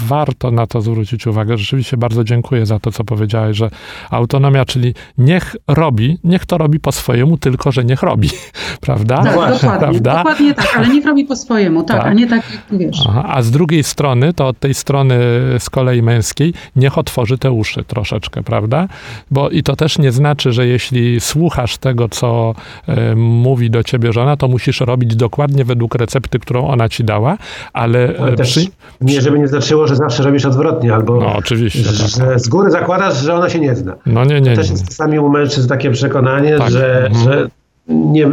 warto 0.07 0.51
na 0.51 0.67
to 0.67 0.81
zwrócić 0.81 1.27
uwagę. 1.27 1.57
Rzeczywiście 1.57 1.97
bardzo 1.97 2.23
dziękuję 2.23 2.65
za 2.65 2.79
to, 2.79 2.91
co 2.91 3.03
powiedziałeś, 3.03 3.57
że 3.57 3.69
autonomia, 4.09 4.65
czyli 4.65 4.93
niech 5.17 5.55
robi, 5.67 6.17
niech 6.23 6.45
to 6.45 6.57
robi 6.57 6.79
po 6.79 6.91
swojemu, 6.91 7.37
tylko 7.37 7.71
że 7.71 7.85
niech 7.85 8.01
robi, 8.03 8.29
prawda? 8.81 9.17
Tak, 9.17 9.25
dokładnie, 9.25 9.59
prawda? 9.79 10.17
dokładnie 10.17 10.53
tak, 10.53 10.77
ale 10.77 10.87
niech 10.87 11.05
robi 11.05 11.25
po 11.25 11.35
swojemu, 11.35 11.83
tak, 11.83 11.97
Tak. 11.97 12.07
a 12.07 12.13
nie 12.13 12.27
tak 12.27 12.43
jak 12.51 12.79
wiesz. 12.79 12.97
Aha, 13.09 13.23
a 13.27 13.41
z 13.41 13.51
drugiej 13.51 13.83
strony, 13.83 14.33
to 14.33 14.47
od 14.47 14.59
tej 14.59 14.73
strony 14.73 15.15
z 15.59 15.69
kolei 15.69 16.01
męskiej, 16.01 16.53
niech 16.75 16.97
otworzy 16.97 17.37
te 17.37 17.51
uszy 17.51 17.83
troszeczkę, 17.83 18.43
prawda? 18.43 18.87
Bo 19.31 19.49
i 19.49 19.63
to 19.63 19.75
też 19.75 19.97
nie 19.97 20.11
znaczy, 20.11 20.51
że 20.51 20.67
jeśli 20.67 21.19
słuchasz 21.21 21.77
tego, 21.77 22.09
co 22.09 22.55
e, 22.87 23.15
mówi 23.15 23.69
do 23.69 23.83
ciebie 23.83 24.13
żona, 24.13 24.37
to 24.37 24.47
musisz 24.47 24.79
robić 24.79 25.15
dokładnie 25.15 25.65
według 25.65 25.95
recepty, 25.95 26.24
którą 26.39 26.67
ona 26.67 26.89
ci 26.89 27.03
dała, 27.03 27.37
ale, 27.73 28.13
Ale 28.19 28.31
e, 28.31 28.35
też 28.35 28.49
przy... 28.49 28.65
nie, 29.01 29.21
żeby 29.21 29.39
nie 29.39 29.47
znaczyło, 29.47 29.87
że 29.87 29.95
zawsze 29.95 30.23
robisz 30.23 30.45
odwrotnie, 30.45 30.93
albo 30.93 31.15
No 31.19 31.35
oczywiście, 31.35 31.83
tak. 31.83 31.93
że 32.29 32.39
z 32.39 32.47
góry 32.49 32.71
zakładasz, 32.71 33.17
że 33.21 33.33
ona 33.33 33.49
się 33.49 33.59
nie 33.59 33.75
zna. 33.75 33.95
No 34.05 34.25
nie, 34.25 34.41
nie, 34.41 34.49
nie. 34.49 34.55
Też 34.55 34.69
jest 34.69 34.87
czasami 34.89 35.19
u 35.19 35.29
mężczyzn 35.29 35.69
takie 35.69 35.91
przekonanie, 35.91 36.57
Tak. 36.57 36.69
że, 36.71 37.05
Mhm. 37.07 37.23
że 37.23 37.47
nie, 37.87 38.25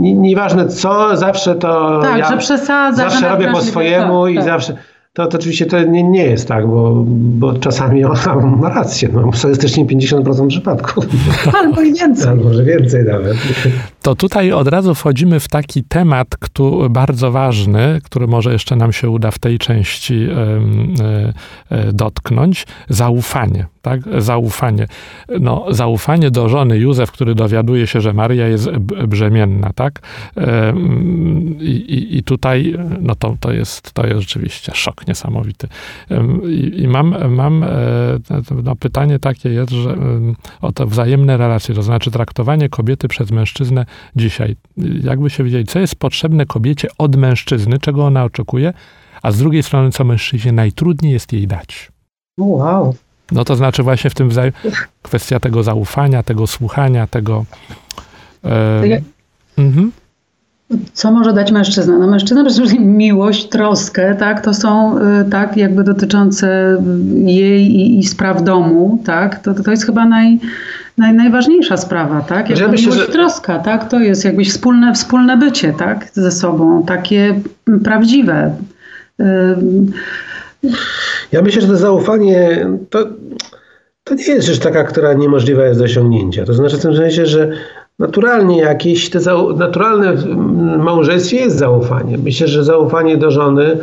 nie, 0.00 0.14
nieważne 0.14 0.68
co, 0.68 1.16
zawsze 1.16 1.54
to 1.54 2.00
Tak, 2.02 2.18
ja 2.18 2.30
że 2.30 2.36
przesadza. 2.38 2.96
zawsze 3.02 3.18
że 3.20 3.28
robię 3.28 3.52
po 3.52 3.60
swojemu 3.60 4.24
tak, 4.24 4.32
i 4.32 4.36
tak. 4.36 4.44
zawsze... 4.44 4.76
To, 5.12 5.26
to 5.26 5.38
oczywiście 5.38 5.66
to 5.66 5.82
nie, 5.82 6.02
nie 6.02 6.24
jest 6.26 6.48
tak, 6.48 6.66
bo, 6.68 7.02
bo 7.06 7.52
czasami 7.54 8.04
ona 8.04 8.34
ma 8.36 8.68
rację. 8.68 9.08
No, 9.12 9.32
statystycznie 9.32 9.86
50% 9.86 10.46
przypadków, 10.48 11.06
Albo 11.54 11.80
i 11.82 11.92
więcej. 11.94 12.28
albo 12.28 12.44
może 12.44 12.64
więcej 12.64 13.04
nawet. 13.04 13.36
To 14.04 14.14
tutaj 14.14 14.52
od 14.52 14.68
razu 14.68 14.94
wchodzimy 14.94 15.40
w 15.40 15.48
taki 15.48 15.84
temat, 15.84 16.36
który 16.36 16.90
bardzo 16.90 17.30
ważny, 17.30 18.00
który 18.04 18.26
może 18.26 18.52
jeszcze 18.52 18.76
nam 18.76 18.92
się 18.92 19.10
uda 19.10 19.30
w 19.30 19.38
tej 19.38 19.58
części 19.58 20.14
e, 20.14 21.76
e, 21.76 21.92
dotknąć. 21.92 22.66
Zaufanie, 22.88 23.66
tak? 23.82 24.00
Zaufanie. 24.18 24.86
No, 25.40 25.66
zaufanie 25.70 26.30
do 26.30 26.48
żony 26.48 26.78
Józef, 26.78 27.12
który 27.12 27.34
dowiaduje 27.34 27.86
się, 27.86 28.00
że 28.00 28.12
Maria 28.12 28.48
jest 28.48 28.70
brzemienna, 29.08 29.70
tak? 29.74 30.00
I, 31.60 32.08
i 32.10 32.22
tutaj, 32.22 32.74
no 33.00 33.14
to, 33.14 33.36
to, 33.40 33.52
jest, 33.52 33.92
to 33.92 34.06
jest 34.06 34.20
rzeczywiście 34.20 34.72
szok 34.74 35.08
niesamowity. 35.08 35.68
I, 36.76 36.88
mam, 36.88 37.32
mam 37.34 37.62
e, 37.62 37.68
no, 38.64 38.76
pytanie 38.76 39.18
takie 39.18 39.48
jest, 39.48 39.70
że 39.70 39.96
o 40.60 40.72
to 40.72 40.86
wzajemne 40.86 41.36
relacje, 41.36 41.74
to 41.74 41.82
znaczy 41.82 42.10
traktowanie 42.10 42.68
kobiety 42.68 43.08
przez 43.08 43.30
mężczyznę 43.30 43.86
dzisiaj. 44.16 44.56
Jakby 45.02 45.30
się 45.30 45.44
wiedzieli, 45.44 45.64
co 45.64 45.78
jest 45.78 45.96
potrzebne 45.96 46.46
kobiecie 46.46 46.88
od 46.98 47.16
mężczyzny, 47.16 47.78
czego 47.78 48.04
ona 48.06 48.24
oczekuje, 48.24 48.72
a 49.22 49.30
z 49.30 49.38
drugiej 49.38 49.62
strony, 49.62 49.90
co 49.90 50.04
mężczyźnie 50.04 50.52
najtrudniej 50.52 51.12
jest 51.12 51.32
jej 51.32 51.46
dać. 51.46 51.92
Wow. 52.38 52.94
No 53.32 53.44
to 53.44 53.56
znaczy 53.56 53.82
właśnie 53.82 54.10
w 54.10 54.14
tym 54.14 54.30
kwestia 55.02 55.40
tego 55.40 55.62
zaufania, 55.62 56.22
tego 56.22 56.46
słuchania, 56.46 57.06
tego... 57.06 57.44
E, 58.44 58.78
To 58.80 58.86
ja- 58.86 58.98
mhm. 59.58 59.92
Co 60.92 61.12
może 61.12 61.32
dać 61.32 61.52
mężczyzna? 61.52 61.98
No 61.98 62.06
mężczyzna 62.06 62.50
wszystkim 62.50 62.96
miłość, 62.96 63.48
troskę, 63.48 64.14
tak? 64.14 64.44
To 64.44 64.54
są 64.54 64.98
y, 64.98 65.30
tak 65.30 65.56
jakby 65.56 65.84
dotyczące 65.84 66.76
jej 67.24 67.76
i, 67.76 67.98
i 67.98 68.04
spraw 68.04 68.42
domu, 68.42 69.02
tak? 69.04 69.42
To, 69.42 69.54
to 69.54 69.70
jest 69.70 69.86
chyba 69.86 70.06
naj, 70.06 70.38
naj, 70.98 71.14
najważniejsza 71.14 71.76
sprawa, 71.76 72.20
tak? 72.20 72.50
Ja 72.50 72.56
Jakby 72.56 72.72
myślę, 72.72 72.92
że- 72.92 73.06
troska, 73.06 73.58
tak? 73.58 73.88
To 73.88 74.00
jest 74.00 74.24
jakbyś 74.24 74.50
wspólne, 74.50 74.94
wspólne 74.94 75.36
bycie, 75.36 75.72
tak? 75.78 76.06
Ze 76.12 76.30
sobą, 76.32 76.82
takie 76.86 77.40
prawdziwe. 77.84 78.54
Ym, 79.20 79.92
Ja 81.32 81.42
myślę, 81.42 81.62
że 81.62 81.68
to 81.68 81.76
zaufanie 81.76 82.66
to, 82.90 83.06
to 84.04 84.14
nie 84.14 84.24
jest 84.24 84.46
rzecz 84.46 84.58
taka, 84.58 84.84
która 84.84 85.12
niemożliwa 85.12 85.64
jest 85.64 85.78
do 85.80 85.84
osiągnięcia. 85.84 86.44
To 86.44 86.54
znaczy 86.54 86.76
w 86.76 86.82
tym 86.82 86.96
sensie, 86.96 87.26
że 87.26 87.50
naturalnie 87.98 88.58
jakieś, 88.58 89.10
te 89.10 89.18
zau- 89.18 89.58
naturalne 89.58 90.12
w 90.16 90.26
małżeństwie 90.78 91.36
jest 91.36 91.58
zaufanie. 91.58 92.18
Myślę, 92.18 92.48
że 92.48 92.64
zaufanie 92.64 93.16
do 93.16 93.30
żony, 93.30 93.76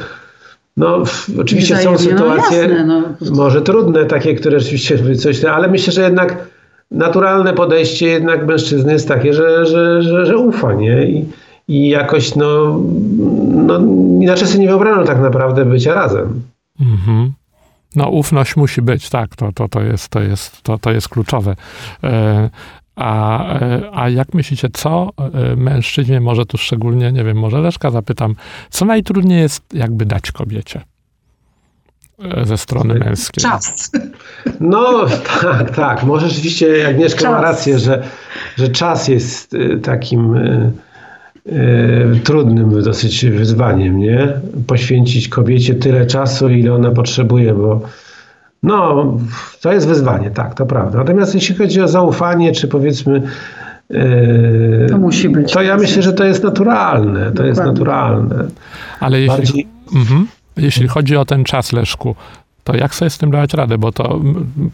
no 0.78 1.04
oczywiście 1.42 1.78
są 1.78 1.96
Wzajemnie, 1.96 2.14
no 2.24 2.32
sytuacje 2.36 2.58
jasne, 2.58 2.86
no. 2.86 3.02
może 3.36 3.62
trudne, 3.62 4.06
takie, 4.06 4.36
które 4.36 4.60
rzeczywiście 4.60 5.16
coś, 5.16 5.46
ale 5.46 5.68
myślę, 5.68 5.94
że 5.94 6.02
jednak 6.02 6.38
naturalne 6.92 7.54
podejście 7.54 8.08
jednak 8.08 8.48
mężczyzny 8.48 8.94
jest 8.94 9.08
takie, 9.08 9.34
że, 9.34 9.66
że, 9.66 10.02
że, 10.02 10.26
że 10.26 10.38
ufa, 10.38 10.74
nie? 10.74 11.06
I, 11.06 11.26
i 11.68 11.90
jakoś 11.90 12.36
no, 12.36 12.80
no 13.68 13.80
inaczej 14.22 14.48
sobie 14.48 14.60
nie 14.60 14.68
wyobrażam 14.68 15.06
tak 15.06 15.22
naprawdę 15.22 15.66
bycia 15.66 15.94
razem. 15.94 16.42
Mhm. 16.82 17.32
No 17.96 18.10
ufność 18.10 18.56
musi 18.56 18.82
być, 18.82 19.10
tak, 19.10 19.36
to, 19.36 19.52
to, 19.52 19.68
to, 19.68 19.82
jest, 19.82 20.10
to, 20.10 20.22
jest, 20.22 20.62
to, 20.62 20.78
to 20.78 20.92
jest 20.92 21.10
kluczowe. 21.10 21.56
E, 22.04 22.50
A, 22.96 23.44
e, 23.60 23.90
a 23.94 24.10
jak 24.10 24.34
myślicie, 24.34 24.68
co 24.74 25.10
e, 25.18 25.56
mężczyźnie, 25.56 26.22
może 26.22 26.46
tu 26.46 26.58
szczególnie, 26.58 27.12
nie 27.12 27.24
wiem, 27.24 27.38
może 27.38 27.60
Leszka 27.60 27.90
zapytam, 27.90 28.36
co 28.70 28.86
najtrudniej 28.86 29.42
jest 29.42 29.64
jakby 29.74 30.06
dać 30.06 30.32
kobiecie 30.32 30.82
ze 32.44 32.58
strony 32.58 32.94
męskiej? 33.00 33.42
czas. 33.44 33.92
No 34.60 35.06
tak, 35.42 35.76
tak. 35.76 36.04
Może 36.04 36.30
rzeczywiście 36.30 36.88
Agnieszka 36.90 37.32
ma 37.32 37.36
Czas. 37.38 37.44
rację, 37.44 37.80
że, 37.80 38.04
że 38.58 38.70
czas 38.70 39.08
jest 39.08 39.54
y, 39.54 39.80
takim 39.84 40.36
y, 40.36 40.72
y, 41.48 42.20
trudnym 42.24 42.84
dosyć 42.84 43.26
wyzwaniem, 43.26 43.98
nie? 44.00 44.28
Poświęcić 44.68 45.28
kobiecie 45.30 45.76
tyle 45.76 46.06
czasu, 46.06 46.50
ile 46.50 46.74
ona 46.74 46.92
potrzebuje, 46.92 47.54
bo 47.54 47.82
no, 48.64 49.06
to 49.62 49.74
jest 49.74 49.88
wyzwanie, 49.88 50.32
tak, 50.32 50.54
to 50.56 50.66
prawda. 50.66 50.98
Natomiast 50.98 51.36
jeśli 51.36 51.56
chodzi 51.56 51.82
o 51.82 51.88
zaufanie, 51.88 52.52
czy 52.52 52.68
powiedzmy 52.68 53.22
y, 53.92 54.88
To 54.90 54.98
musi 54.98 55.30
być. 55.30 55.54
to 55.54 55.62
ja 55.62 55.78
myślę, 55.78 56.02
że 56.04 56.14
to 56.14 56.24
jest 56.24 56.44
naturalne, 56.44 57.32
to 57.32 57.46
jest 57.46 57.60
Dokładnie. 57.60 57.72
naturalne. 57.80 58.36
Ale 59.00 59.20
jeśli, 59.20 59.36
Bardziej, 59.38 59.68
mhm, 59.96 60.28
jeśli 60.58 60.88
chodzi 60.88 61.18
o 61.18 61.26
ten 61.26 61.44
czas, 61.44 61.74
Leszku, 61.74 62.16
to 62.64 62.76
jak 62.76 62.96
sobie 62.96 63.10
z 63.10 63.18
tym 63.18 63.32
dawać 63.32 63.54
radę? 63.54 63.78
Bo 63.78 63.92
to 63.92 64.22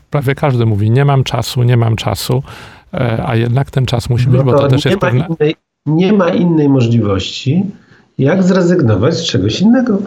prawie 0.09 0.35
każdy 0.35 0.65
mówi, 0.65 0.91
nie 0.91 1.05
mam 1.05 1.23
czasu, 1.23 1.63
nie 1.63 1.77
mam 1.77 1.95
czasu, 1.95 2.43
e, 2.93 3.23
a 3.27 3.35
jednak 3.35 3.71
ten 3.71 3.85
czas 3.85 4.09
musi 4.09 4.25
być, 4.27 4.37
no 4.37 4.43
bo 4.43 4.59
to 4.59 4.67
też 4.67 4.85
jest 4.85 4.97
pewne... 4.97 5.27
innej, 5.29 5.55
nie 5.85 6.13
ma 6.13 6.29
innej 6.29 6.69
możliwości, 6.69 7.65
jak 8.17 8.43
zrezygnować 8.43 9.13
z 9.15 9.23
czegoś 9.23 9.61
innego. 9.61 9.97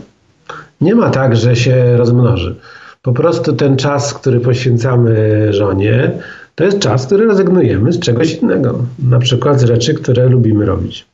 Nie 0.80 0.94
ma 0.94 1.10
tak, 1.10 1.36
że 1.36 1.56
się 1.56 1.96
rozmnoży. 1.96 2.56
Po 3.02 3.12
prostu 3.12 3.52
ten 3.52 3.76
czas, 3.76 4.14
który 4.14 4.40
poświęcamy 4.40 5.46
żonie, 5.52 6.10
to 6.54 6.64
jest 6.64 6.78
czas, 6.78 7.06
który 7.06 7.26
rezygnujemy 7.26 7.92
z 7.92 8.00
czegoś 8.00 8.34
innego. 8.34 8.78
Na 9.08 9.18
przykład 9.18 9.60
z 9.60 9.64
rzeczy, 9.64 9.94
które 9.94 10.28
lubimy 10.28 10.66
robić. 10.66 11.06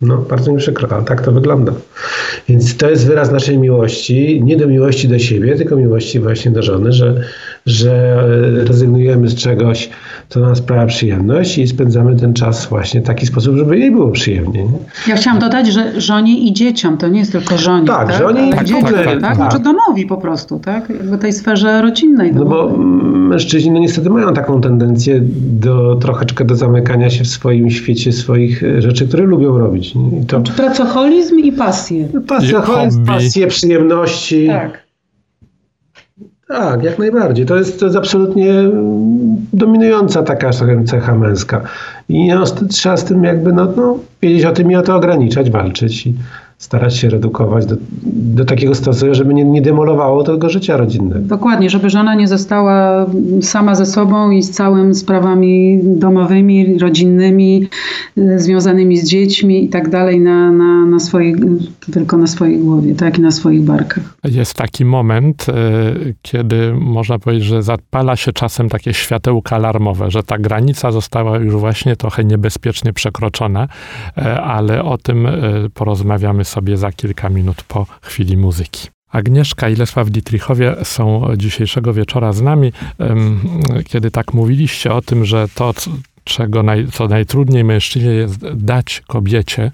No, 0.00 0.16
bardzo 0.16 0.52
mi 0.52 0.58
przykro, 0.58 0.88
ale 0.92 1.04
tak 1.04 1.22
to 1.22 1.32
wygląda. 1.32 1.72
Więc 2.48 2.76
to 2.76 2.90
jest 2.90 3.06
wyraz 3.06 3.32
naszej 3.32 3.58
miłości, 3.58 4.42
nie 4.44 4.56
do 4.56 4.66
miłości 4.66 5.08
do 5.08 5.18
siebie, 5.18 5.56
tylko 5.56 5.76
miłości 5.76 6.20
właśnie 6.20 6.50
do 6.50 6.62
żony, 6.62 6.92
że, 6.92 7.14
że 7.66 8.22
rezygnujemy 8.64 9.28
z 9.28 9.34
czegoś, 9.34 9.90
co 10.28 10.40
nam 10.40 10.56
sprawia 10.56 10.86
przyjemność 10.86 11.58
i 11.58 11.68
spędzamy 11.68 12.16
ten 12.16 12.34
czas 12.34 12.66
właśnie 12.66 13.00
w 13.00 13.04
taki 13.04 13.26
sposób, 13.26 13.56
żeby 13.56 13.78
jej 13.78 13.90
było 13.90 14.10
przyjemnie. 14.10 14.64
Nie? 14.64 14.78
Ja 15.06 15.16
chciałam 15.16 15.40
dodać, 15.40 15.66
że 15.72 16.00
żonie 16.00 16.38
i 16.38 16.52
dzieciom, 16.52 16.98
to 16.98 17.08
nie 17.08 17.18
jest 17.18 17.32
tylko 17.32 17.58
żonie. 17.58 17.86
Tak, 17.86 18.08
tak? 18.08 18.18
żonie 18.18 18.48
i 18.48 18.52
Ale 18.52 18.62
w 18.62 18.64
dzieciom, 18.64 18.84
ogóle, 18.84 19.04
tak? 19.04 19.20
tak. 19.20 19.36
Znaczy 19.36 19.58
domowi 19.58 20.06
po 20.06 20.16
prostu, 20.16 20.58
tak? 20.58 20.90
Jakby 20.90 21.18
tej 21.18 21.32
sferze 21.32 21.82
rodzinnej. 21.82 22.32
No 22.32 22.44
bo 22.44 22.68
domowej. 22.68 22.86
mężczyźni 23.16 23.70
no 23.70 23.78
niestety 23.78 24.10
mają 24.10 24.34
taką 24.34 24.60
tendencję 24.60 25.20
do 25.60 25.96
troszeczkę 25.96 26.44
do 26.44 26.56
zamykania 26.56 27.10
się 27.10 27.24
w 27.24 27.28
swoim 27.28 27.70
świecie 27.70 28.12
swoich 28.12 28.62
rzeczy, 28.78 29.08
które 29.08 29.24
lubią 29.24 29.58
robić. 29.58 29.85
Nie? 29.94 30.20
I 30.20 30.26
to 30.26 30.40
Czy 30.40 30.52
pracoholizm 30.52 31.38
i 31.38 31.52
pasje. 31.52 32.08
hobby. 32.62 33.06
pasje, 33.06 33.46
przyjemności. 33.46 34.46
Tak. 34.46 34.86
Tak, 36.48 36.82
jak 36.82 36.98
najbardziej. 36.98 37.46
To 37.46 37.56
jest, 37.56 37.80
to 37.80 37.86
jest 37.86 37.98
absolutnie 37.98 38.52
dominująca 39.52 40.22
taka 40.22 40.50
cecha 40.86 41.14
męska. 41.14 41.60
I 42.08 42.28
no, 42.28 42.44
trzeba 42.68 42.96
z 42.96 43.04
tym 43.04 43.24
jakby 43.24 43.52
no, 43.52 43.72
no, 43.76 43.98
wiedzieć 44.22 44.44
o 44.44 44.52
tym 44.52 44.70
i 44.70 44.76
o 44.76 44.82
to 44.82 44.96
ograniczać, 44.96 45.50
walczyć 45.50 46.06
i 46.06 46.14
starać 46.58 46.96
się 46.96 47.10
redukować 47.10 47.66
do, 47.66 47.76
do 48.12 48.44
takiego 48.44 48.74
stopnia, 48.74 49.14
żeby 49.14 49.34
nie, 49.34 49.44
nie 49.44 49.62
demolowało 49.62 50.24
tego 50.24 50.48
życia 50.48 50.76
rodzinnego. 50.76 51.20
Dokładnie, 51.20 51.70
żeby 51.70 51.90
żona 51.90 52.14
nie 52.14 52.28
została 52.28 53.06
sama 53.40 53.74
ze 53.74 53.86
sobą 53.86 54.30
i 54.30 54.42
z 54.42 54.50
całym 54.50 54.94
sprawami 54.94 55.80
domowymi, 55.84 56.78
rodzinnymi, 56.78 57.68
y, 58.18 58.38
związanymi 58.38 58.96
z 58.96 59.08
dziećmi 59.08 59.64
i 59.64 59.68
tak 59.68 59.90
dalej 59.90 60.20
na, 60.20 60.52
na, 60.52 60.86
na 60.86 60.98
swojej, 60.98 61.36
tylko 61.92 62.16
na 62.16 62.26
swojej 62.26 62.58
głowie, 62.58 62.94
tak 62.94 63.18
i 63.18 63.20
na 63.20 63.30
swoich 63.30 63.62
barkach. 63.62 64.04
Jest 64.24 64.54
taki 64.54 64.84
moment, 64.84 65.46
e, 65.48 65.52
kiedy 66.22 66.72
można 66.72 67.18
powiedzieć, 67.18 67.44
że 67.44 67.62
zapala 67.62 68.16
się 68.16 68.32
czasem 68.32 68.68
takie 68.68 68.94
światełka 68.94 69.56
alarmowe, 69.56 70.10
że 70.10 70.22
ta 70.22 70.38
granica 70.38 70.92
została 70.92 71.38
już 71.38 71.54
właśnie 71.54 71.96
trochę 71.96 72.24
niebezpiecznie 72.24 72.92
przekroczona, 72.92 73.68
e, 74.18 74.40
ale 74.40 74.84
o 74.84 74.98
tym 74.98 75.28
porozmawiamy 75.74 76.45
sobie 76.46 76.76
za 76.76 76.92
kilka 76.92 77.28
minut 77.28 77.62
po 77.62 77.86
chwili 78.02 78.36
muzyki. 78.36 78.88
Agnieszka 79.10 79.68
i 79.68 79.76
Lesław 79.76 80.10
Dietrichowie 80.10 80.76
są 80.82 81.28
dzisiejszego 81.36 81.92
wieczora 81.94 82.32
z 82.32 82.42
nami. 82.42 82.72
Kiedy 83.84 84.10
tak 84.10 84.34
mówiliście 84.34 84.92
o 84.92 85.02
tym, 85.02 85.24
że 85.24 85.48
to, 85.54 85.74
czego 86.24 86.62
naj, 86.62 86.86
co 86.92 87.08
najtrudniej 87.08 87.64
mężczyźnie 87.64 88.10
jest 88.10 88.52
dać 88.54 89.02
kobiecie, 89.06 89.70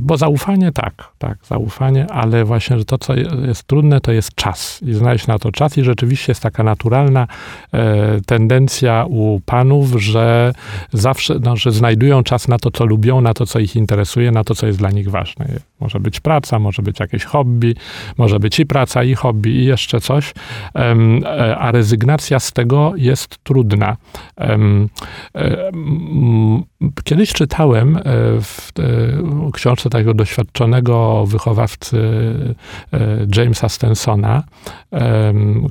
bo 0.00 0.16
zaufanie 0.16 0.72
tak, 0.72 1.12
tak, 1.18 1.38
zaufanie, 1.46 2.06
ale 2.10 2.44
właśnie, 2.44 2.78
że 2.78 2.84
to, 2.84 2.98
co 2.98 3.14
jest 3.46 3.62
trudne, 3.62 4.00
to 4.00 4.12
jest 4.12 4.34
czas. 4.34 4.82
I 4.82 4.92
znaleźć 4.92 5.26
na 5.26 5.38
to 5.38 5.52
czas 5.52 5.78
i 5.78 5.84
rzeczywiście 5.84 6.30
jest 6.30 6.42
taka 6.42 6.62
naturalna 6.62 7.26
e, 7.72 8.20
tendencja 8.26 9.04
u 9.08 9.40
panów, 9.46 9.90
że 10.02 10.52
zawsze, 10.92 11.34
no, 11.40 11.56
że 11.56 11.72
znajdują 11.72 12.22
czas 12.22 12.48
na 12.48 12.58
to, 12.58 12.70
co 12.70 12.86
lubią, 12.86 13.20
na 13.20 13.34
to, 13.34 13.46
co 13.46 13.58
ich 13.58 13.76
interesuje, 13.76 14.30
na 14.30 14.44
to, 14.44 14.54
co 14.54 14.66
jest 14.66 14.78
dla 14.78 14.90
nich 14.90 15.10
ważne. 15.10 15.46
Może 15.80 16.00
być 16.00 16.20
praca, 16.20 16.58
może 16.58 16.82
być 16.82 17.00
jakieś 17.00 17.24
hobby, 17.24 17.74
może 18.18 18.40
być 18.40 18.60
i 18.60 18.66
praca, 18.66 19.04
i 19.04 19.14
hobby, 19.14 19.50
i 19.50 19.64
jeszcze 19.64 20.00
coś, 20.00 20.34
e, 20.74 21.56
a 21.58 21.72
rezygnacja 21.72 22.40
z 22.40 22.52
tego 22.52 22.92
jest 22.96 23.38
trudna. 23.44 23.96
E, 24.40 24.58
kiedyś 27.04 27.32
czytałem 27.32 27.96
e, 27.96 28.00
w 28.40 28.72
książce 29.58 29.90
takiego 29.90 30.14
doświadczonego 30.14 31.26
wychowawcy 31.26 31.98
e, 32.92 32.98
Jamesa 33.36 33.68
Stensona, 33.68 34.42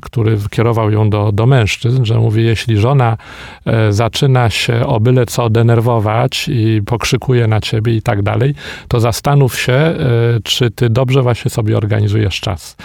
który 0.02 0.38
kierował 0.52 0.92
ją 0.92 1.10
do, 1.10 1.32
do 1.32 1.46
mężczyzn, 1.46 2.06
że 2.06 2.20
mówi, 2.20 2.46
jeśli 2.46 2.78
żona 2.78 3.18
e, 3.66 3.94
zaczyna 3.94 4.50
się 4.50 4.86
o 4.88 5.00
byle 5.00 5.26
co 5.26 5.50
denerwować 5.50 6.50
i 6.50 6.82
pokrzykuje 6.86 7.48
na 7.48 7.62
ciebie 7.62 7.96
i 7.96 8.02
tak 8.02 8.22
dalej, 8.22 8.56
to 8.88 9.00
zastanów 9.00 9.60
się, 9.60 9.74
e, 9.74 9.96
czy 10.44 10.72
ty 10.72 10.90
dobrze 10.90 11.22
właśnie 11.22 11.52
sobie 11.52 11.78
organizujesz 11.78 12.40
czas. 12.40 12.78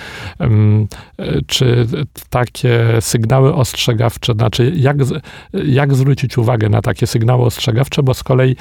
Czy 1.46 1.86
takie 2.30 2.80
sygnały 3.00 3.54
ostrzegawcze, 3.54 4.32
znaczy 4.32 4.72
jak, 4.76 4.96
jak 5.52 5.94
zwrócić 5.94 6.38
uwagę 6.38 6.68
na 6.68 6.82
takie 6.82 7.06
sygnały 7.06 7.44
ostrzegawcze, 7.44 8.02
bo 8.02 8.14
z 8.14 8.22
kolei 8.22 8.56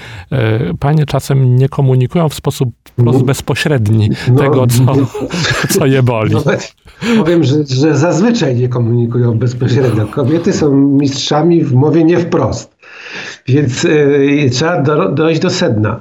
panie 0.79 1.05
czasem 1.05 1.55
nie 1.55 1.69
komunikują 1.69 2.29
w 2.31 2.35
sposób 2.35 2.69
wprost 2.83 3.19
no. 3.19 3.25
bezpośredni 3.25 4.09
no, 4.31 4.35
tego, 4.35 4.67
co, 4.67 4.95
co 5.79 5.85
je 5.85 6.03
boli. 6.03 6.35
No, 6.35 7.23
powiem, 7.23 7.43
że, 7.43 7.55
że 7.65 7.97
zazwyczaj 7.97 8.55
nie 8.55 8.67
komunikują 8.67 9.37
bezpośrednio. 9.37 10.07
Kobiety 10.07 10.53
są 10.53 10.71
mistrzami 10.75 11.63
w 11.63 11.73
mowie 11.73 12.03
nie 12.03 12.17
wprost. 12.17 12.75
Więc 13.47 13.85
y, 13.85 14.49
trzeba 14.51 14.81
do, 14.81 15.09
dojść 15.09 15.41
do 15.41 15.49
sedna. 15.49 15.99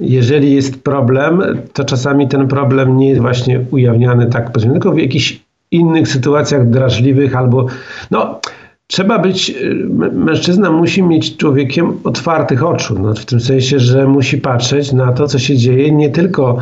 Jeżeli 0.00 0.54
jest 0.54 0.82
problem, 0.82 1.42
to 1.72 1.84
czasami 1.84 2.28
ten 2.28 2.48
problem 2.48 2.96
nie 2.96 3.08
jest 3.08 3.20
właśnie 3.20 3.60
ujawniany 3.70 4.26
tak 4.26 4.52
tylko 4.52 4.92
w 4.92 4.98
jakichś 4.98 5.40
innych 5.70 6.08
sytuacjach 6.08 6.70
drażliwych 6.70 7.36
albo 7.36 7.66
no 8.10 8.40
trzeba 8.86 9.18
być, 9.18 9.50
y, 9.50 9.74
mężczyzna 10.12 10.70
musi 10.70 11.02
mieć 11.02 11.36
człowiekiem 11.36 11.92
otwartych 12.04 12.64
oczu, 12.64 12.98
no, 12.98 13.14
w 13.14 13.24
tym 13.24 13.40
sensie, 13.40 13.78
że 13.78 14.06
musi 14.06 14.38
patrzeć 14.38 14.92
na 14.92 15.12
to, 15.12 15.26
co 15.26 15.38
się 15.38 15.56
dzieje, 15.56 15.92
nie 15.92 16.10
tylko 16.10 16.58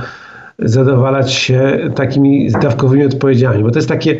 zadowalać 0.58 1.32
się 1.32 1.90
takimi 1.94 2.50
zdawkowymi 2.50 3.04
odpowiedziami, 3.04 3.62
bo 3.62 3.70
to 3.70 3.78
jest 3.78 3.88
takie 3.88 4.16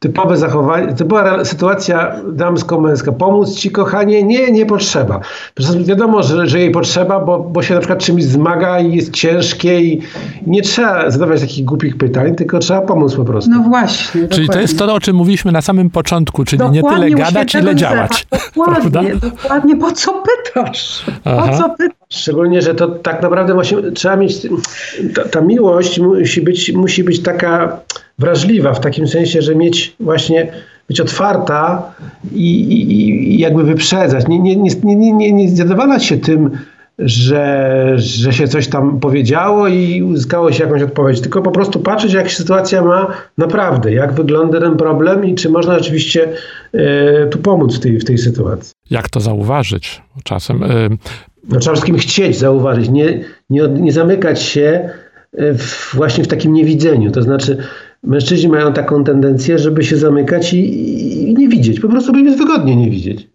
typowe 0.00 0.36
zachowanie, 0.36 0.94
to 0.94 1.04
była 1.04 1.44
sytuacja 1.44 2.16
damsko-męska. 2.32 3.12
Pomóc 3.12 3.54
ci, 3.54 3.70
kochanie? 3.70 4.22
Nie, 4.22 4.52
nie 4.52 4.66
potrzeba. 4.66 5.20
Przecież 5.54 5.84
wiadomo, 5.84 6.22
że, 6.22 6.46
że 6.46 6.58
jej 6.58 6.70
potrzeba, 6.70 7.20
bo, 7.20 7.38
bo 7.38 7.62
się 7.62 7.74
na 7.74 7.80
przykład 7.80 7.98
czymś 7.98 8.24
zmaga 8.24 8.80
i 8.80 8.96
jest 8.96 9.12
ciężkie 9.12 9.80
i, 9.80 10.00
nie 10.46 10.62
trzeba 10.62 11.10
zadawać 11.10 11.40
takich 11.40 11.64
głupich 11.64 11.96
pytań, 11.96 12.34
tylko 12.34 12.58
trzeba 12.58 12.80
pomóc 12.80 13.14
po 13.14 13.24
prostu. 13.24 13.50
No 13.50 13.62
właśnie. 13.62 14.12
Czyli 14.12 14.28
dokładnie. 14.28 14.48
to 14.48 14.60
jest 14.60 14.78
to, 14.78 14.94
o 14.94 15.00
czym 15.00 15.16
mówiliśmy 15.16 15.52
na 15.52 15.62
samym 15.62 15.90
początku, 15.90 16.44
czyli 16.44 16.58
dokładnie 16.58 16.80
nie 16.82 16.94
tyle 16.94 17.10
gadać, 17.10 17.54
ile 17.54 17.74
działać. 17.74 18.26
Dokładnie, 18.56 19.16
dokładnie. 19.16 19.76
Po 19.76 19.92
co 19.92 20.22
pytasz? 20.22 21.04
Po 21.24 21.58
co 21.58 21.70
pytasz? 21.70 21.96
Szczególnie, 22.08 22.62
że 22.62 22.74
to 22.74 22.88
tak 22.88 23.22
naprawdę 23.22 23.54
właśnie, 23.54 23.78
trzeba 23.94 24.16
mieć, 24.16 24.46
ta, 25.14 25.28
ta 25.28 25.40
miłość 25.40 26.00
musi 26.00 26.42
być, 26.42 26.72
musi 26.72 27.04
być 27.04 27.22
taka 27.22 27.80
wrażliwa, 28.20 28.74
w 28.74 28.80
takim 28.80 29.08
sensie, 29.08 29.42
że 29.42 29.54
mieć 29.54 29.96
właśnie, 30.00 30.52
być 30.88 31.00
otwarta 31.00 31.92
i, 32.32 32.60
i, 32.60 32.92
i 33.34 33.38
jakby 33.38 33.64
wyprzedzać. 33.64 34.28
Nie, 34.28 34.38
nie, 34.38 34.56
nie, 34.56 34.70
nie, 34.84 35.12
nie, 35.12 35.32
nie 35.32 35.48
zadowalać 35.48 36.04
się 36.04 36.18
tym, 36.18 36.50
że, 36.98 37.92
że 37.96 38.32
się 38.32 38.48
coś 38.48 38.68
tam 38.68 39.00
powiedziało 39.00 39.68
i 39.68 40.02
uzyskało 40.02 40.52
się 40.52 40.64
jakąś 40.64 40.82
odpowiedź, 40.82 41.20
tylko 41.20 41.42
po 41.42 41.50
prostu 41.50 41.80
patrzeć, 41.80 42.12
jak 42.12 42.30
sytuacja 42.30 42.82
ma 42.82 43.06
naprawdę, 43.38 43.92
jak 43.92 44.12
wygląda 44.12 44.60
ten 44.60 44.76
problem 44.76 45.24
i 45.24 45.34
czy 45.34 45.50
można 45.50 45.76
oczywiście 45.76 46.28
e, 46.72 47.26
tu 47.26 47.38
pomóc 47.38 47.76
w 47.76 47.80
tej, 47.80 47.98
w 47.98 48.04
tej 48.04 48.18
sytuacji. 48.18 48.72
Jak 48.90 49.08
to 49.08 49.20
zauważyć 49.20 50.02
czasem? 50.24 50.62
E... 50.62 50.68
No, 51.48 51.58
trzeba 51.58 51.74
wszystkim 51.74 51.98
chcieć 51.98 52.38
zauważyć, 52.38 52.88
nie, 52.88 53.20
nie, 53.50 53.68
nie 53.68 53.92
zamykać 53.92 54.42
się 54.42 54.90
w, 55.32 55.94
właśnie 55.94 56.24
w 56.24 56.28
takim 56.28 56.52
niewidzeniu. 56.52 57.10
To 57.10 57.22
znaczy, 57.22 57.56
mężczyźni 58.02 58.48
mają 58.48 58.72
taką 58.72 59.04
tendencję, 59.04 59.58
żeby 59.58 59.84
się 59.84 59.96
zamykać 59.96 60.54
i, 60.54 61.30
i 61.30 61.34
nie 61.34 61.48
widzieć. 61.48 61.80
Po 61.80 61.88
prostu 61.88 62.12
by 62.12 62.20
jest 62.20 62.38
wygodnie 62.38 62.76
nie 62.76 62.90
widzieć. 62.90 63.30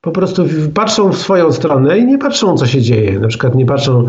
Po 0.00 0.10
prostu 0.10 0.44
patrzą 0.74 1.12
w 1.12 1.18
swoją 1.18 1.52
stronę 1.52 1.98
i 1.98 2.06
nie 2.06 2.18
patrzą, 2.18 2.56
co 2.56 2.66
się 2.66 2.80
dzieje. 2.80 3.20
Na 3.20 3.28
przykład 3.28 3.54
nie 3.54 3.66
patrzą, 3.66 4.06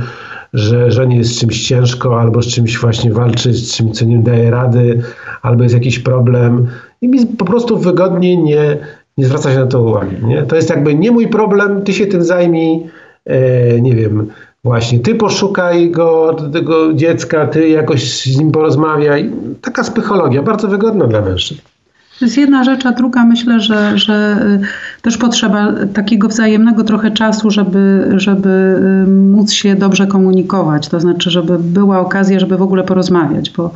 że 0.53 0.91
żonie 0.91 1.17
jest 1.17 1.35
z 1.35 1.39
czymś 1.39 1.67
ciężko, 1.67 2.21
albo 2.21 2.41
z 2.41 2.47
czymś 2.47 2.79
właśnie 2.79 3.11
walczy, 3.11 3.53
z 3.53 3.75
czymś, 3.75 3.97
co 3.97 4.05
nie 4.05 4.19
daje 4.19 4.51
rady, 4.51 5.01
albo 5.41 5.63
jest 5.63 5.75
jakiś 5.75 5.99
problem. 5.99 6.67
I 7.01 7.07
mi 7.07 7.25
po 7.25 7.45
prostu 7.45 7.77
wygodnie 7.77 8.37
nie, 8.37 8.77
nie 9.17 9.25
zwraca 9.25 9.53
się 9.53 9.59
na 9.59 9.67
to 9.67 9.81
uwagi. 9.81 10.15
Nie? 10.25 10.43
To 10.43 10.55
jest 10.55 10.69
jakby 10.69 10.95
nie 10.95 11.11
mój 11.11 11.27
problem, 11.27 11.81
ty 11.81 11.93
się 11.93 12.05
tym 12.05 12.23
zajmij, 12.23 12.83
e, 13.25 13.81
nie 13.81 13.95
wiem, 13.95 14.27
Właśnie, 14.69 14.99
ty 14.99 15.15
poszukaj 15.15 15.91
go, 15.91 16.35
tego 16.53 16.93
dziecka, 16.93 17.47
ty 17.47 17.69
jakoś 17.69 18.23
z 18.23 18.39
nim 18.39 18.51
porozmawiaj. 18.51 19.31
Taka 19.61 19.83
psychologia, 19.83 20.43
bardzo 20.43 20.67
wygodna 20.67 21.07
dla 21.07 21.21
mężczyzn. 21.21 21.61
To 22.19 22.25
jest 22.25 22.37
jedna 22.37 22.63
rzecz, 22.63 22.85
a 22.85 22.91
druga 22.91 23.25
myślę, 23.25 23.59
że, 23.59 23.97
że 23.97 24.45
y, 24.63 25.01
też 25.01 25.17
potrzeba 25.17 25.67
takiego 25.93 26.27
wzajemnego 26.27 26.83
trochę 26.83 27.11
czasu, 27.11 27.51
żeby, 27.51 28.11
żeby 28.15 28.49
y, 29.05 29.11
móc 29.11 29.51
się 29.51 29.75
dobrze 29.75 30.07
komunikować. 30.07 30.87
To 30.87 30.99
znaczy, 30.99 31.31
żeby 31.31 31.59
była 31.59 31.99
okazja, 31.99 32.39
żeby 32.39 32.57
w 32.57 32.61
ogóle 32.61 32.83
porozmawiać, 32.83 33.49
bo 33.49 33.71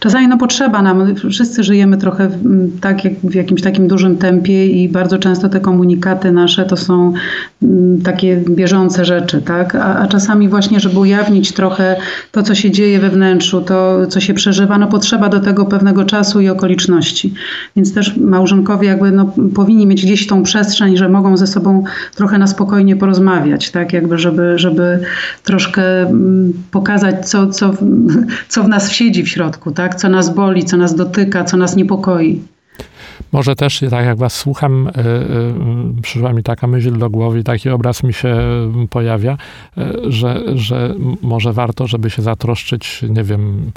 Czasami 0.00 0.28
no 0.28 0.38
potrzeba 0.38 0.82
nam, 0.82 1.14
wszyscy 1.30 1.64
żyjemy 1.64 1.96
trochę 1.96 2.30
tak, 2.80 3.04
jak 3.04 3.14
w 3.14 3.34
jakimś 3.34 3.62
takim 3.62 3.88
dużym 3.88 4.16
tempie 4.16 4.66
i 4.66 4.88
bardzo 4.88 5.18
często 5.18 5.48
te 5.48 5.60
komunikaty 5.60 6.32
nasze 6.32 6.64
to 6.64 6.76
są 6.76 7.12
takie 8.04 8.36
bieżące 8.36 9.04
rzeczy, 9.04 9.42
tak? 9.42 9.74
A, 9.74 9.98
a, 9.98 10.06
czasami 10.06 10.48
właśnie, 10.48 10.80
żeby 10.80 10.98
ujawnić 10.98 11.52
trochę 11.52 11.96
to, 12.32 12.42
co 12.42 12.54
się 12.54 12.70
dzieje 12.70 12.98
we 12.98 13.10
wnętrzu, 13.10 13.60
to, 13.60 14.06
co 14.06 14.20
się 14.20 14.34
przeżywa, 14.34 14.78
no 14.78 14.86
potrzeba 14.86 15.28
do 15.28 15.40
tego 15.40 15.64
pewnego 15.64 16.04
czasu 16.04 16.40
i 16.40 16.48
okoliczności. 16.48 17.34
Więc 17.76 17.94
też 17.94 18.16
małżonkowie 18.16 18.88
jakby 18.88 19.10
no, 19.10 19.32
powinni 19.54 19.86
mieć 19.86 20.04
gdzieś 20.04 20.26
tą 20.26 20.42
przestrzeń, 20.42 20.96
że 20.96 21.08
mogą 21.08 21.36
ze 21.36 21.46
sobą 21.46 21.84
trochę 22.14 22.38
na 22.38 22.46
spokojnie 22.46 22.96
porozmawiać, 22.96 23.70
tak? 23.70 23.92
Jakby, 23.92 24.18
żeby, 24.18 24.58
żeby 24.58 25.00
troszkę 25.42 25.82
pokazać, 26.70 27.28
co, 27.28 27.46
co, 27.46 27.74
co 28.48 28.63
w 28.64 28.68
nas 28.68 28.90
siedzi 28.90 29.22
w 29.22 29.28
środku, 29.28 29.70
tak? 29.70 29.94
co 29.94 30.08
nas 30.08 30.34
boli, 30.34 30.64
co 30.64 30.76
nas 30.76 30.94
dotyka, 30.94 31.44
co 31.44 31.56
nas 31.56 31.76
niepokoi. 31.76 32.53
Może 33.34 33.56
też, 33.56 33.84
tak 33.90 34.06
jak 34.06 34.18
was 34.18 34.34
słucham, 34.34 34.88
y, 34.88 35.00
y, 35.98 36.02
przyszła 36.02 36.32
mi 36.32 36.42
taka 36.42 36.66
myśl 36.66 36.98
do 36.98 37.10
głowy, 37.10 37.44
taki 37.44 37.70
obraz 37.70 38.02
mi 38.02 38.12
się 38.12 38.36
pojawia, 38.90 39.36
y, 39.78 40.12
że, 40.12 40.40
że 40.54 40.94
może 41.22 41.52
warto, 41.52 41.86
żeby 41.86 42.10
się 42.10 42.22
zatroszczyć, 42.22 43.02
nie 43.08 43.24
wiem, 43.24 43.70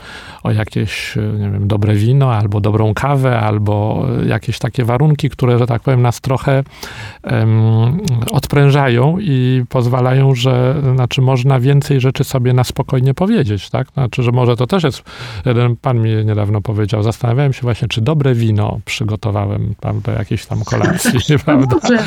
o 0.44 0.52
jakieś, 0.52 1.16
nie 1.16 1.50
wiem, 1.50 1.68
dobre 1.68 1.96
wino, 1.96 2.34
albo 2.34 2.62
dobrą 2.62 2.94
kawę, 2.94 3.40
albo 3.40 4.06
jakieś 4.28 4.60
takie 4.60 4.86
warunki, 4.86 5.30
które, 5.30 5.60
że 5.60 5.68
tak 5.68 5.82
powiem, 5.82 6.02
nas 6.02 6.22
trochę 6.22 6.64
um, 7.24 7.98
odprężają 8.32 9.18
i 9.20 9.64
pozwalają, 9.70 10.36
że, 10.36 10.82
znaczy 10.94 11.22
można 11.22 11.60
więcej 11.60 12.02
rzeczy 12.02 12.24
sobie 12.24 12.54
na 12.54 12.64
spokojnie 12.64 13.14
powiedzieć, 13.14 13.70
tak? 13.70 13.88
Znaczy, 13.94 14.24
że 14.24 14.32
może 14.32 14.56
to 14.56 14.68
też 14.68 14.84
jest, 14.84 15.04
jeden 15.46 15.76
pan 15.76 16.02
mi 16.02 16.26
niedawno 16.26 16.62
powiedział, 16.62 17.04
zastanawiałem 17.04 17.54
się 17.54 17.62
właśnie, 17.62 17.88
czy 17.88 18.02
dobre 18.02 18.34
wino 18.36 18.80
przygotowałem 18.86 19.47
potrzebowałem, 19.48 19.76
prawda, 19.80 20.12
jakiejś 20.12 20.46
tam 20.46 20.60
kolacji, 20.66 21.40
prawda? 21.46 21.68
Dobrze, 21.68 21.98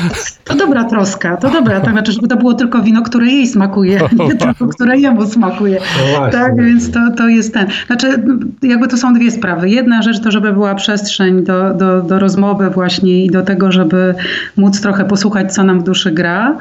to 0.43 0.55
dobra 0.55 0.83
troska, 0.83 1.37
to 1.37 1.49
dobra, 1.49 1.81
to 1.81 1.91
znaczy, 1.91 2.11
żeby 2.11 2.27
to 2.27 2.37
było 2.37 2.53
tylko 2.53 2.81
wino, 2.81 3.01
które 3.01 3.25
jej 3.25 3.47
smakuje, 3.47 3.99
nie 4.19 4.35
tylko 4.35 4.67
które 4.67 4.99
jemu 4.99 5.25
smakuje. 5.27 5.79
No. 6.13 6.29
Tak, 6.29 6.55
więc 6.55 6.91
to, 6.91 6.99
to 7.17 7.27
jest 7.27 7.53
ten. 7.53 7.67
Znaczy, 7.87 8.23
jakby 8.61 8.87
to 8.87 8.97
są 8.97 9.13
dwie 9.13 9.31
sprawy. 9.31 9.69
Jedna 9.69 10.01
rzecz 10.01 10.21
to, 10.21 10.31
żeby 10.31 10.53
była 10.53 10.75
przestrzeń 10.75 11.43
do, 11.43 11.73
do, 11.73 12.01
do 12.01 12.19
rozmowy 12.19 12.69
właśnie 12.69 13.25
i 13.25 13.29
do 13.29 13.41
tego, 13.41 13.71
żeby 13.71 14.15
móc 14.57 14.81
trochę 14.81 15.05
posłuchać, 15.05 15.53
co 15.53 15.63
nam 15.63 15.79
w 15.79 15.83
duszy 15.83 16.11
gra. 16.11 16.57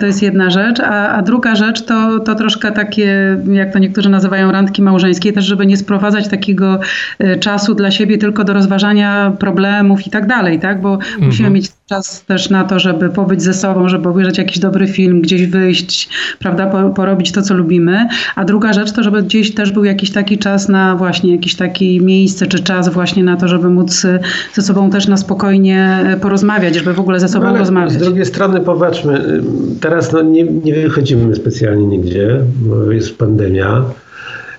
To 0.00 0.06
jest 0.06 0.22
jedna 0.22 0.50
rzecz. 0.50 0.80
A, 0.80 1.08
a 1.08 1.22
druga 1.22 1.54
rzecz 1.54 1.82
to, 1.82 2.20
to 2.20 2.34
troszkę 2.34 2.72
takie, 2.72 3.36
jak 3.52 3.72
to 3.72 3.78
niektórzy 3.78 4.08
nazywają, 4.08 4.52
randki 4.52 4.82
małżeńskie, 4.82 5.32
też 5.32 5.44
żeby 5.44 5.66
nie 5.66 5.76
sprowadzać 5.76 6.28
takiego 6.28 6.80
e, 7.18 7.36
czasu 7.36 7.74
dla 7.74 7.90
siebie 7.90 8.18
tylko 8.18 8.44
do 8.44 8.52
rozważania 8.52 9.32
problemów 9.38 10.03
i 10.06 10.10
tak 10.10 10.26
dalej, 10.26 10.60
tak? 10.60 10.80
Bo 10.80 10.98
musimy 11.20 11.50
mieć 11.50 11.70
czas 11.86 12.24
też 12.24 12.50
na 12.50 12.64
to, 12.64 12.78
żeby 12.78 13.08
pobyć 13.08 13.42
ze 13.42 13.54
sobą, 13.54 13.88
żeby 13.88 14.08
obejrzeć 14.08 14.38
jakiś 14.38 14.58
dobry 14.58 14.86
film, 14.86 15.20
gdzieś 15.20 15.46
wyjść, 15.46 16.08
prawda, 16.38 16.66
po, 16.66 16.90
porobić 16.90 17.32
to, 17.32 17.42
co 17.42 17.54
lubimy. 17.54 18.08
A 18.36 18.44
druga 18.44 18.72
rzecz 18.72 18.92
to, 18.92 19.02
żeby 19.02 19.22
gdzieś 19.22 19.54
też 19.54 19.72
był 19.72 19.84
jakiś 19.84 20.10
taki 20.10 20.38
czas 20.38 20.68
na 20.68 20.96
właśnie 20.96 21.32
jakieś 21.32 21.54
takie 21.54 22.00
miejsce 22.00 22.46
czy 22.46 22.58
czas 22.62 22.88
właśnie 22.88 23.24
na 23.24 23.36
to, 23.36 23.48
żeby 23.48 23.70
móc 23.70 24.04
e, 24.04 24.18
ze 24.52 24.62
sobą 24.62 24.90
też 24.90 25.08
na 25.08 25.16
spokojnie 25.16 25.98
e, 26.06 26.16
porozmawiać, 26.16 26.74
żeby 26.74 26.94
w 26.94 27.00
ogóle 27.00 27.20
ze 27.20 27.28
sobą 27.28 27.52
No, 27.52 27.58
rozmawiać. 27.58 27.92
Z 27.92 27.98
drugiej 27.98 28.24
strony 28.26 28.60
popatrzmy, 28.60 29.18
y, 29.18 29.42
teraz 29.80 30.12
no 30.12 30.22
nie, 30.22 30.42
nie 30.42 30.74
wychodzimy 30.74 31.34
specjalnie 31.34 31.86
nigdzie, 31.86 32.40
bo 32.56 32.92
jest 32.92 33.18
pandemia, 33.18 33.84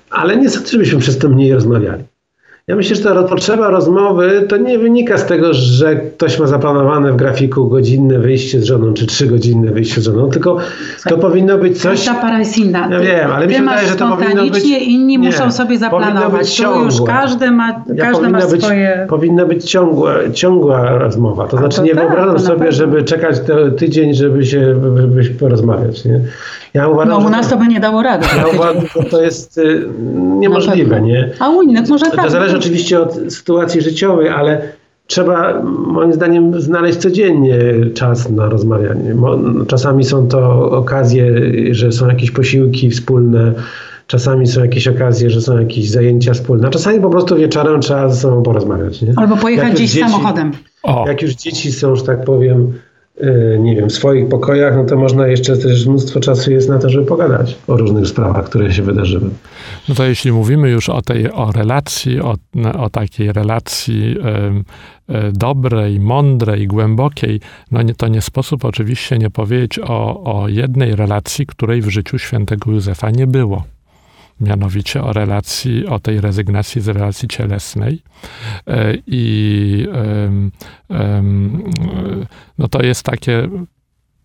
ale 0.10 0.38
nie 0.38 0.50
sądzę, 0.50 0.72
żebyśmy 0.72 1.00
przez 1.00 1.18
to 1.18 1.30
mniej 1.30 1.54
rozmawiali. 1.54 2.04
Ja 2.68 2.76
myślę, 2.76 2.96
że 2.96 3.04
ta 3.04 3.24
potrzeba 3.24 3.70
rozmowy 3.70 4.46
to 4.50 4.58
nie 4.58 4.80
wynika 4.80 5.18
z 5.18 5.26
tego, 5.26 5.54
że 5.54 5.96
ktoś 5.96 6.40
ma 6.40 6.48
zaplanowane 6.48 7.12
w 7.12 7.16
grafiku 7.16 7.68
godzinne 7.68 8.20
wyjście 8.20 8.62
z 8.62 8.64
żoną, 8.64 8.94
czy 8.94 9.06
trzygodzinne 9.06 9.72
wyjście 9.72 10.02
z 10.02 10.04
żoną, 10.04 10.30
tylko 10.30 10.58
to 11.10 11.18
powinno 11.18 11.58
być 11.58 11.82
coś... 11.82 12.06
Ta 12.06 12.14
para 12.14 12.40
jest 12.40 12.58
inna. 12.58 12.88
Ja 12.92 13.00
wiem, 13.00 13.32
ale 13.32 13.48
mi 13.48 13.52
Ty 13.54 13.58
się 13.58 13.64
masz 13.66 13.76
wydaje, 13.76 13.90
że 13.92 13.96
to 13.96 14.18
powinno 14.18 14.44
być- 14.44 14.66
inni 14.66 15.18
Nie, 15.18 15.28
muszą 15.28 15.52
sobie 15.52 15.78
zaplanować. 15.78 16.58
To 16.62 16.82
już 16.84 17.02
każdy 17.08 17.52
ma, 17.52 17.84
Ja 17.96 18.06
każdy 18.06 18.30
ma 18.30 18.40
powinna, 18.40 18.52
być, 18.52 18.64
swoje... 18.64 19.06
powinna 19.10 19.46
być 19.46 19.72
ciągła, 19.72 20.14
ciągła 20.34 20.98
rozmowa. 20.98 21.48
To 21.48 21.58
znaczy 21.58 21.78
to 21.78 21.84
nie 21.84 21.96
tak, 21.96 22.08
wyobrażam 22.08 22.40
sobie, 22.40 22.72
żeby 22.72 23.04
czekać 23.04 23.36
tydzień, 23.78 24.14
żeby 24.14 24.46
się 24.46 24.76
żeby 25.02 25.24
się 25.24 25.30
porozmawiać. 25.34 26.06
Nie? 26.06 26.20
Ja 26.76 26.88
uważam, 26.88 27.10
No 27.22 27.28
u 27.28 27.30
nas 27.30 27.50
to 27.50 27.58
by 27.58 27.68
nie 27.68 27.80
dało 27.80 28.04
rady. 28.04 28.26
ja 28.38 28.48
uważam, 28.48 28.84
że 28.96 29.10
to 29.10 29.22
jest 29.22 29.58
y, 29.58 29.86
niemożliwe. 30.40 30.90
pewno. 30.90 31.08
Nie? 31.08 31.30
A 31.40 31.50
u 31.50 31.62
innych 31.62 31.90
może 31.90 32.06
tak. 32.06 32.24
To 32.24 32.30
zależy 32.30 32.58
oczywiście 32.58 33.00
od 33.00 33.14
sytuacji 33.34 33.82
życiowej, 33.82 34.30
ale 34.30 34.62
trzeba 35.08 35.62
moim 35.88 36.14
zdaniem 36.14 36.62
znaleźć 36.62 36.98
codziennie 36.98 37.58
czas 37.94 38.30
na 38.30 38.50
rozmawianie. 38.50 39.16
Czasami 39.68 40.04
są 40.04 40.28
to 40.28 40.72
okazje, 40.72 41.26
że 41.72 41.92
są 41.92 42.08
jakieś 42.08 42.32
posiłki 42.32 42.90
wspólne, 42.90 43.54
czasami 44.08 44.48
są 44.48 44.62
jakieś 44.62 44.88
okazje, 44.88 45.30
że 45.30 45.42
są 45.42 45.60
jakieś 45.60 45.90
zajęcia 45.92 46.34
wspólne, 46.34 46.68
a 46.68 46.72
czasami 46.72 47.00
po 47.00 47.10
prostu 47.10 47.36
wieczorem 47.36 47.82
trzeba 47.82 48.10
ze 48.10 48.22
sobą 48.22 48.44
porozmawiać. 48.44 49.02
Nie? 49.02 49.14
Albo 49.16 49.38
pojechać 49.38 49.74
gdzieś 49.74 49.92
dzieci- 49.92 50.10
samochodem. 50.12 50.52
O, 50.84 51.06
Jak 51.08 51.22
już 51.22 51.32
dzieci 51.34 51.72
są, 51.72 51.96
że 51.96 52.04
tak 52.04 52.24
powiem, 52.26 52.74
nie 53.60 53.76
wiem, 53.76 53.90
swoich 53.90 54.30
pokojach, 54.30 54.76
no 54.76 54.84
to 54.84 54.98
można 54.98 55.28
jeszcze 55.28 55.58
też 55.58 55.86
mnóstwo 55.86 56.20
czasu 56.20 56.52
jest 56.52 56.70
na 56.70 56.80
to, 56.80 56.90
żeby 56.90 57.06
pogadać 57.06 57.58
o 57.68 57.78
różnych 57.78 58.08
sprawach, 58.08 58.46
które 58.46 58.74
się 58.74 58.82
wydarzyły. 58.82 59.30
no 59.90 59.96
to 59.96 60.06
jeśli 60.06 60.32
mówimy 60.32 60.70
już 60.70 60.90
o 60.90 61.02
tej, 61.02 61.32
o 61.32 61.52
relacji, 61.52 62.22
o, 62.22 62.36
o 62.80 62.90
takiej 62.90 63.34
relacji 63.34 64.18
em, 64.22 64.64
e, 65.10 65.32
dobrej, 65.32 66.00
mądrej, 66.00 66.68
głębokiej, 66.68 67.40
no 67.72 67.82
nie, 67.82 67.96
to 67.96 68.08
nie 68.08 68.22
sposób 68.22 68.66
oczywiście 68.66 69.18
nie 69.18 69.30
powiedzieć 69.30 69.80
o, 69.80 70.24
o 70.24 70.48
jednej 70.48 70.96
relacji, 70.96 71.46
której 71.46 71.82
w 71.82 71.90
życiu 71.90 72.18
świętego 72.18 72.72
Józefa 72.72 73.12
nie 73.12 73.28
było. 73.28 73.64
Mianowicie 74.42 75.04
o 75.04 75.14
relacji, 75.14 75.88
o 75.88 76.00
tej 76.00 76.22
rezygnacji 76.22 76.82
z 76.82 76.88
relacji 76.88 77.28
cielesnej. 77.28 78.02
E, 78.68 78.94
I 79.08 79.88
no 82.58 82.68
to 82.68 82.82
jest 82.82 83.04
takie 83.04 83.50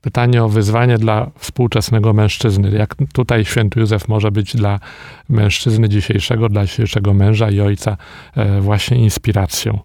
pytanie 0.00 0.44
o 0.44 0.48
wyzwanie 0.48 0.98
dla 0.98 1.30
współczesnego 1.38 2.12
mężczyzny. 2.12 2.70
Jak 2.70 2.94
tutaj 3.12 3.44
święty 3.44 3.80
Józef 3.80 4.08
może 4.08 4.30
być 4.30 4.56
dla 4.56 4.80
mężczyzny 5.28 5.88
dzisiejszego, 5.88 6.48
dla 6.48 6.66
dzisiejszego 6.66 7.14
męża 7.14 7.50
i 7.50 7.60
ojca 7.60 7.96
e, 8.36 8.60
właśnie 8.60 8.98
inspiracją. 8.98 9.78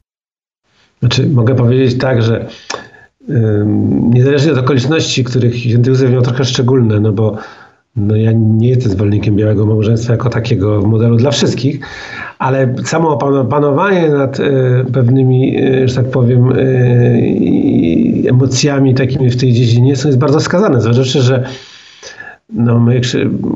Znaczy, 1.00 1.30
mogę 1.30 1.56
powiedzieć 1.56 1.98
tak, 1.98 2.22
że 2.22 2.50
niezależnie 4.10 4.52
od 4.52 4.58
okoliczności, 4.58 5.24
których 5.24 5.60
święty 5.60 5.90
Józef 5.90 6.12
miał 6.12 6.22
trochę 6.22 6.46
szczególne, 6.46 7.00
no 7.00 7.12
bo 7.12 7.38
no 7.96 8.16
ja 8.16 8.32
nie 8.32 8.70
jestem 8.70 8.92
zwolennikiem 8.92 9.36
białego 9.36 9.66
małżeństwa 9.66 10.14
jako 10.14 10.30
takiego 10.30 10.82
modelu 10.82 11.16
dla 11.16 11.32
wszystkich, 11.32 11.80
ale 12.40 12.76
samo 12.84 13.18
panowanie 13.50 14.10
nad 14.10 14.40
e, 14.40 14.44
pewnymi, 14.94 15.58
e, 15.58 15.88
że 15.88 15.96
tak 15.96 16.06
powiem, 16.06 16.52
e, 16.52 16.56
emocjami 18.30 18.94
takimi 18.94 19.30
w 19.30 19.38
tej 19.38 19.54
dziedzinie 19.54 19.90
jest 19.90 20.18
bardzo 20.18 20.40
wskazane. 20.40 20.82
Zważywszy, 20.82 21.22
że 21.22 21.44
no, 22.54 22.80
my 22.80 23.02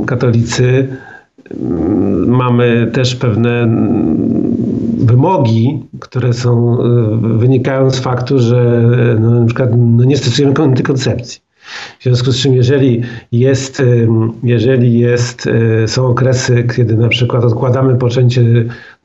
katolicy 0.06 0.88
mm, 1.62 2.28
mamy 2.28 2.89
też 2.93 3.15
pewne 3.15 3.62
mm, 3.62 4.58
wymogi, 4.97 5.84
które 5.99 6.34
są, 6.34 6.78
wynikają 7.21 7.91
z 7.91 7.99
faktu, 7.99 8.39
że 8.39 8.86
no, 9.19 9.39
na 9.39 9.45
przykład 9.45 9.69
no, 9.78 10.04
nie 10.04 10.17
stosujemy 10.17 10.54
antykoncepcji. 10.58 11.49
W 11.99 12.03
związku 12.03 12.32
z 12.32 12.38
czym, 12.38 12.53
jeżeli 12.53 13.01
jest, 13.32 13.84
jeżeli 14.43 14.99
jest, 14.99 15.47
y, 15.47 15.88
są 15.88 16.08
okresy, 16.08 16.67
kiedy 16.75 16.97
na 16.97 17.08
przykład 17.08 17.43
odkładamy 17.43 17.95
poczęcie 17.95 18.41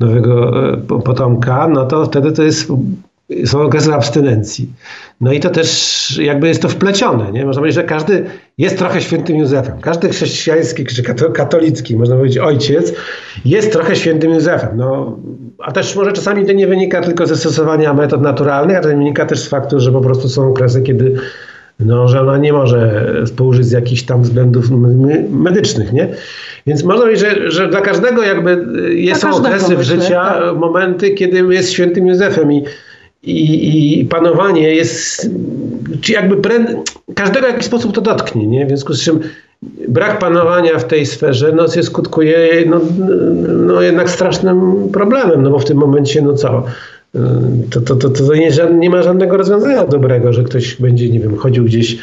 nowego 0.00 0.52
po- 0.88 0.98
potomka, 1.00 1.68
no 1.68 1.86
to 1.86 2.04
wtedy 2.04 2.32
to 2.32 2.42
jest, 2.42 2.72
są 3.44 3.62
okresy 3.62 3.94
abstynencji. 3.94 4.68
No 5.20 5.32
i 5.32 5.40
to 5.40 5.50
też 5.50 6.18
jakby 6.22 6.48
jest 6.48 6.62
to 6.62 6.68
wplecione. 6.68 7.32
Nie? 7.32 7.46
Można 7.46 7.60
powiedzieć, 7.60 7.74
że 7.74 7.84
każdy 7.84 8.24
jest 8.58 8.78
trochę 8.78 9.00
świętym 9.00 9.36
Józefem. 9.36 9.78
Każdy 9.80 10.08
chrześcijański 10.08 10.84
czy 10.84 11.02
kato- 11.02 11.32
katolicki, 11.32 11.96
można 11.96 12.16
powiedzieć 12.16 12.38
ojciec, 12.38 12.92
jest 13.44 13.72
trochę 13.72 13.96
świętym 13.96 14.34
Józefem. 14.34 14.68
No, 14.76 15.18
a 15.58 15.72
też 15.72 15.96
może 15.96 16.12
czasami 16.12 16.46
to 16.46 16.52
nie 16.52 16.66
wynika 16.66 17.00
tylko 17.00 17.26
ze 17.26 17.36
stosowania 17.36 17.94
metod 17.94 18.22
naturalnych, 18.22 18.76
a 18.76 18.80
to 18.80 18.88
wynika 18.88 19.26
też 19.26 19.40
z 19.40 19.48
faktu, 19.48 19.80
że 19.80 19.92
po 19.92 20.00
prostu 20.00 20.28
są 20.28 20.50
okresy, 20.50 20.82
kiedy 20.82 21.14
no, 21.80 22.08
że 22.08 22.20
ona 22.20 22.38
nie 22.38 22.52
może 22.52 23.12
współżyć 23.26 23.66
z 23.66 23.72
jakichś 23.72 24.02
tam 24.02 24.22
względów 24.22 24.70
medycznych, 25.30 25.92
nie? 25.92 26.08
Więc 26.66 26.84
można 26.84 27.02
powiedzieć, 27.02 27.26
że, 27.26 27.50
że 27.50 27.68
dla 27.68 27.80
każdego 27.80 28.22
jakby 28.22 28.66
y, 29.10 29.14
są 29.14 29.30
okresy 29.30 29.76
w 29.76 29.82
życia, 29.82 30.24
tak. 30.24 30.56
momenty, 30.56 31.10
kiedy 31.10 31.54
jest 31.54 31.72
świętym 31.72 32.06
Józefem 32.06 32.52
i, 32.52 32.64
i, 33.22 34.00
i 34.00 34.04
panowanie 34.04 34.74
jest, 34.74 35.30
czy 36.00 36.12
jakby 36.12 36.36
pre, 36.36 36.54
każdego 37.14 37.46
w 37.46 37.50
jakiś 37.50 37.66
sposób 37.66 37.94
to 37.94 38.00
dotknie, 38.00 38.46
nie? 38.46 38.64
W 38.66 38.68
związku 38.68 38.92
z 38.92 39.02
czym 39.02 39.20
brak 39.88 40.18
panowania 40.18 40.78
w 40.78 40.84
tej 40.84 41.06
sferze 41.06 41.52
no, 41.52 41.68
się 41.68 41.82
skutkuje 41.82 42.64
no, 42.66 42.80
no, 43.48 43.82
jednak 43.82 44.10
strasznym 44.10 44.88
problemem, 44.92 45.42
no 45.42 45.50
bo 45.50 45.58
w 45.58 45.64
tym 45.64 45.78
momencie, 45.78 46.22
no 46.22 46.34
co, 46.34 46.64
to, 47.70 47.80
to, 47.80 47.96
to, 47.96 48.10
to 48.10 48.34
nie, 48.34 48.50
nie 48.78 48.90
ma 48.90 49.02
żadnego 49.02 49.36
rozwiązania 49.36 49.84
dobrego, 49.84 50.32
że 50.32 50.44
ktoś 50.44 50.76
będzie, 50.76 51.10
nie 51.10 51.20
wiem, 51.20 51.36
chodził 51.36 51.64
gdzieś, 51.64 51.98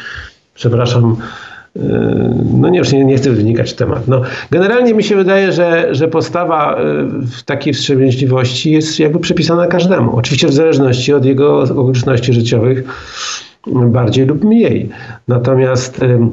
przepraszam, 0.54 1.16
y, 1.76 1.80
no 2.60 2.68
nie, 2.68 2.78
już 2.78 2.92
nie, 2.92 3.04
nie 3.04 3.16
chcę 3.16 3.30
wynikać 3.30 3.74
temat. 3.74 4.08
No, 4.08 4.22
generalnie 4.50 4.94
mi 4.94 5.04
się 5.04 5.16
wydaje, 5.16 5.52
że, 5.52 5.88
że 5.94 6.08
postawa 6.08 6.80
y, 6.80 7.26
w 7.26 7.42
takiej 7.42 7.72
wstrzemięźliwości 7.72 8.72
jest 8.72 8.98
jakby 8.98 9.18
przypisana 9.18 9.66
każdemu. 9.66 10.16
Oczywiście 10.16 10.48
w 10.48 10.52
zależności 10.52 11.12
od 11.12 11.24
jego 11.24 11.62
okoliczności 11.62 12.32
życiowych 12.32 12.84
bardziej 13.66 14.26
lub 14.26 14.44
mniej. 14.44 14.88
Natomiast 15.28 16.02
ym, 16.02 16.30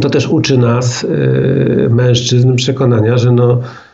to 0.00 0.10
też 0.10 0.28
uczy 0.28 0.58
nas, 0.58 1.04
y, 1.04 1.88
mężczyzn, 1.90 2.54
przekonania, 2.54 3.18
że 3.18 3.32
no, 3.32 3.52
y, 3.52 3.87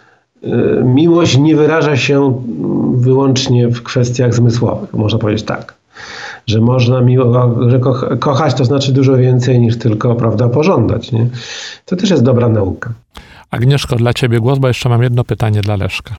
miłość 0.84 1.38
nie 1.38 1.56
wyraża 1.56 1.96
się 1.96 2.42
wyłącznie 2.94 3.68
w 3.68 3.82
kwestiach 3.82 4.34
zmysłowych. 4.34 4.92
Można 4.94 5.18
powiedzieć 5.18 5.46
tak. 5.46 5.74
Że 6.46 6.60
można 6.60 7.00
miło, 7.00 7.54
że 7.70 7.78
koch, 7.78 8.06
kochać 8.18 8.54
to 8.54 8.64
znaczy 8.64 8.92
dużo 8.92 9.16
więcej 9.16 9.60
niż 9.60 9.78
tylko 9.78 10.14
prawda, 10.14 10.48
pożądać. 10.48 11.12
Nie? 11.12 11.26
To 11.84 11.96
też 11.96 12.10
jest 12.10 12.22
dobra 12.22 12.48
nauka. 12.48 12.92
Agnieszko, 13.50 13.96
dla 13.96 14.12
ciebie 14.12 14.40
głos, 14.40 14.58
bo 14.58 14.68
jeszcze 14.68 14.88
mam 14.88 15.02
jedno 15.02 15.24
pytanie 15.24 15.60
dla 15.60 15.76
Leszka. 15.76 16.14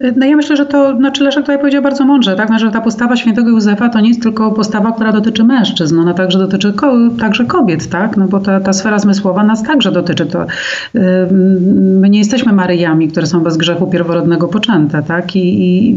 No 0.00 0.26
ja 0.26 0.36
myślę, 0.36 0.56
że 0.56 0.66
to, 0.66 0.96
znaczy 0.96 1.24
Leszek 1.24 1.42
tutaj 1.42 1.58
powiedział 1.58 1.82
bardzo 1.82 2.04
mądrze, 2.04 2.36
tak? 2.36 2.58
że 2.58 2.70
ta 2.70 2.80
postawa 2.80 3.16
świętego 3.16 3.50
Józefa 3.50 3.88
to 3.88 4.00
nie 4.00 4.08
jest 4.08 4.22
tylko 4.22 4.50
postawa, 4.50 4.92
która 4.92 5.12
dotyczy 5.12 5.44
mężczyzn, 5.44 5.98
ona 5.98 6.14
także 6.14 6.38
dotyczy 6.38 6.72
ko 6.72 6.92
także 7.20 7.44
kobiet, 7.44 7.88
tak? 7.88 8.16
No 8.16 8.26
bo 8.28 8.40
ta, 8.40 8.60
ta 8.60 8.72
sfera 8.72 8.98
zmysłowa 8.98 9.44
nas 9.44 9.62
także 9.62 9.92
dotyczy. 9.92 10.26
To, 10.26 10.46
yy, 10.94 11.02
my 12.00 12.10
nie 12.10 12.18
jesteśmy 12.18 12.52
Maryjami, 12.52 13.08
które 13.08 13.26
są 13.26 13.40
bez 13.40 13.56
grzechu 13.56 13.86
pierworodnego 13.86 14.48
poczęte, 14.48 15.02
tak? 15.02 15.36
I, 15.36 15.64
i 15.64 15.96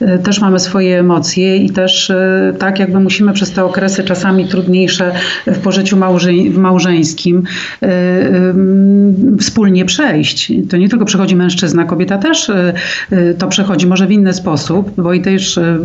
yy, 0.00 0.18
też 0.18 0.40
mamy 0.40 0.60
swoje 0.60 0.98
emocje 0.98 1.56
i 1.56 1.70
też 1.70 2.08
yy, 2.08 2.58
tak 2.58 2.78
jakby 2.78 3.00
musimy 3.00 3.32
przez 3.32 3.52
te 3.52 3.64
okresy 3.64 4.04
czasami 4.04 4.48
trudniejsze 4.48 5.12
w 5.46 5.58
pożyciu 5.58 5.96
małże 5.96 6.32
małżeńskim 6.54 7.42
y, 7.82 7.86
y, 7.86 9.38
wspólnie 9.38 9.84
przejść. 9.84 10.52
To 10.70 10.76
nie 10.76 10.88
tylko 10.88 11.04
przychodzi 11.04 11.36
mężczyzna, 11.36 11.84
kobieta 11.84 12.18
też 12.18 12.48
y, 12.48 13.31
to 13.38 13.48
przechodzi 13.48 13.86
może 13.86 14.06
w 14.06 14.10
inny 14.10 14.32
sposób, 14.32 14.92
bo 14.96 15.12
i 15.12 15.20
też 15.20 15.58
e, 15.58 15.78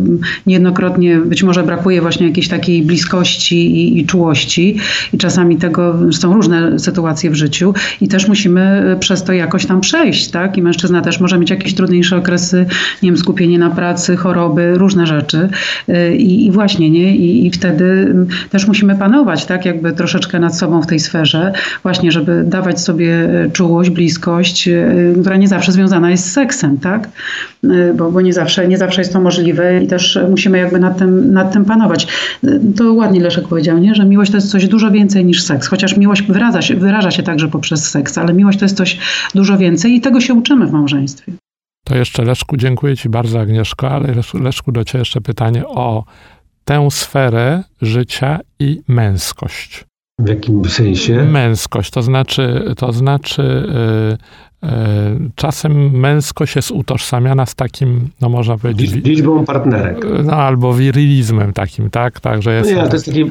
niejednokrotnie 0.46 1.18
być 1.18 1.42
może 1.42 1.62
brakuje 1.62 2.00
właśnie 2.00 2.26
jakiejś 2.26 2.48
takiej 2.48 2.82
bliskości 2.82 3.76
i, 3.76 4.00
i 4.00 4.06
czułości 4.06 4.76
i 5.12 5.18
czasami 5.18 5.56
tego 5.56 5.94
są 6.12 6.34
różne 6.34 6.78
sytuacje 6.78 7.30
w 7.30 7.34
życiu 7.34 7.74
i 8.00 8.08
też 8.08 8.28
musimy 8.28 8.60
e, 8.60 8.96
przez 8.96 9.24
to 9.24 9.32
jakoś 9.32 9.66
tam 9.66 9.80
przejść, 9.80 10.28
tak? 10.28 10.56
I 10.56 10.62
mężczyzna 10.62 11.02
też 11.02 11.20
może 11.20 11.38
mieć 11.38 11.50
jakieś 11.50 11.74
trudniejsze 11.74 12.16
okresy, 12.16 12.66
nie 13.02 13.08
wiem, 13.08 13.18
skupienie 13.18 13.58
na 13.58 13.70
pracy, 13.70 14.16
choroby, 14.16 14.74
różne 14.74 15.06
rzeczy 15.06 15.48
e, 15.88 16.16
i, 16.16 16.46
i 16.46 16.50
właśnie, 16.50 16.90
nie? 16.90 17.16
I, 17.16 17.46
I 17.46 17.50
wtedy 17.50 18.14
też 18.50 18.66
musimy 18.66 18.94
panować, 18.94 19.46
tak? 19.46 19.64
Jakby 19.64 19.92
troszeczkę 19.92 20.38
nad 20.38 20.56
sobą 20.56 20.82
w 20.82 20.86
tej 20.86 21.00
sferze, 21.00 21.52
właśnie, 21.82 22.12
żeby 22.12 22.44
dawać 22.46 22.80
sobie 22.80 23.28
czułość, 23.52 23.90
bliskość, 23.90 24.68
która 25.20 25.36
nie 25.36 25.48
zawsze 25.48 25.72
związana 25.72 26.10
jest 26.10 26.26
z 26.26 26.32
seksem, 26.32 26.78
tak? 26.78 27.08
Y, 27.64 27.94
bo, 27.96 28.10
bo 28.10 28.20
nie, 28.20 28.32
zawsze, 28.32 28.68
nie 28.68 28.78
zawsze 28.78 29.00
jest 29.00 29.12
to 29.12 29.20
możliwe 29.20 29.82
i 29.82 29.86
też 29.86 30.18
musimy 30.30 30.58
jakby 30.58 30.78
nad 30.78 30.98
tym, 30.98 31.32
nad 31.32 31.52
tym 31.52 31.64
panować. 31.64 32.06
Y, 32.44 32.60
to 32.76 32.92
ładnie 32.92 33.20
Leszek 33.20 33.48
powiedział, 33.48 33.78
nie? 33.78 33.94
że 33.94 34.04
miłość 34.04 34.30
to 34.30 34.36
jest 34.36 34.50
coś 34.50 34.68
dużo 34.68 34.90
więcej 34.90 35.24
niż 35.24 35.42
seks, 35.42 35.68
chociaż 35.68 35.96
miłość 35.96 36.22
wyraża 36.22 36.62
się, 36.62 36.74
wyraża 36.74 37.10
się 37.10 37.22
także 37.22 37.48
poprzez 37.48 37.90
seks, 37.90 38.18
ale 38.18 38.34
miłość 38.34 38.58
to 38.58 38.64
jest 38.64 38.76
coś 38.76 38.98
dużo 39.34 39.58
więcej 39.58 39.94
i 39.94 40.00
tego 40.00 40.20
się 40.20 40.34
uczymy 40.34 40.66
w 40.66 40.72
małżeństwie. 40.72 41.32
To 41.84 41.96
jeszcze 41.96 42.24
Leszku, 42.24 42.56
dziękuję 42.56 42.96
Ci 42.96 43.08
bardzo 43.08 43.40
Agnieszko, 43.40 43.90
ale 43.90 44.14
Leszku 44.34 44.72
do 44.72 44.84
Ciebie 44.84 44.98
jeszcze 44.98 45.20
pytanie 45.20 45.66
o 45.66 46.04
tę 46.64 46.88
sferę 46.90 47.64
życia 47.82 48.40
i 48.58 48.80
męskość. 48.88 49.84
W 50.20 50.28
jakim 50.28 50.64
sensie? 50.64 51.24
Męskość, 51.24 51.90
to 51.90 52.02
znaczy, 52.02 52.74
to 52.76 52.92
znaczy 52.92 53.42
yy, 54.10 54.18
E, 54.18 54.47
czasem 55.34 55.90
męskość 55.90 56.56
jest 56.56 56.70
utożsamiana 56.70 57.46
z 57.46 57.54
takim, 57.54 58.08
no 58.20 58.28
można 58.28 58.58
powiedzieć... 58.58 58.92
Liczbą 58.92 59.44
partnerek. 59.44 60.06
No 60.24 60.32
albo 60.32 60.74
wirilizmem 60.74 61.52
takim, 61.52 61.90
tak? 61.90 62.20
tak 62.20 62.42
że 62.42 62.54
jest 62.54 62.70
no 62.70 62.82
nie, 62.82 62.88
to 62.88 62.96
jest 62.96 63.06
takie 63.06 63.26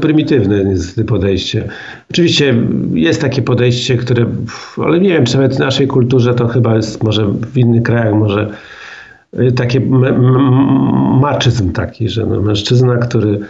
prymitywne 0.00 0.64
niestety 0.64 1.04
podejście. 1.04 1.68
Oczywiście 2.10 2.54
jest 2.92 3.20
takie 3.20 3.42
podejście, 3.42 3.96
które, 3.96 4.26
ale 4.84 5.00
nie 5.00 5.08
wiem, 5.08 5.24
czy 5.24 5.36
nawet 5.36 5.56
w 5.56 5.58
naszej 5.58 5.86
kulturze 5.86 6.34
to 6.34 6.48
chyba 6.48 6.76
jest, 6.76 7.02
może 7.02 7.26
w 7.26 7.58
innych 7.58 7.82
krajach, 7.82 8.14
może 8.14 8.50
y, 9.40 9.52
takie 9.52 9.80
maczyzm 11.20 11.72
taki, 11.72 12.08
że 12.08 12.26
no, 12.26 12.40
mężczyzna, 12.40 12.96
który 12.96 13.40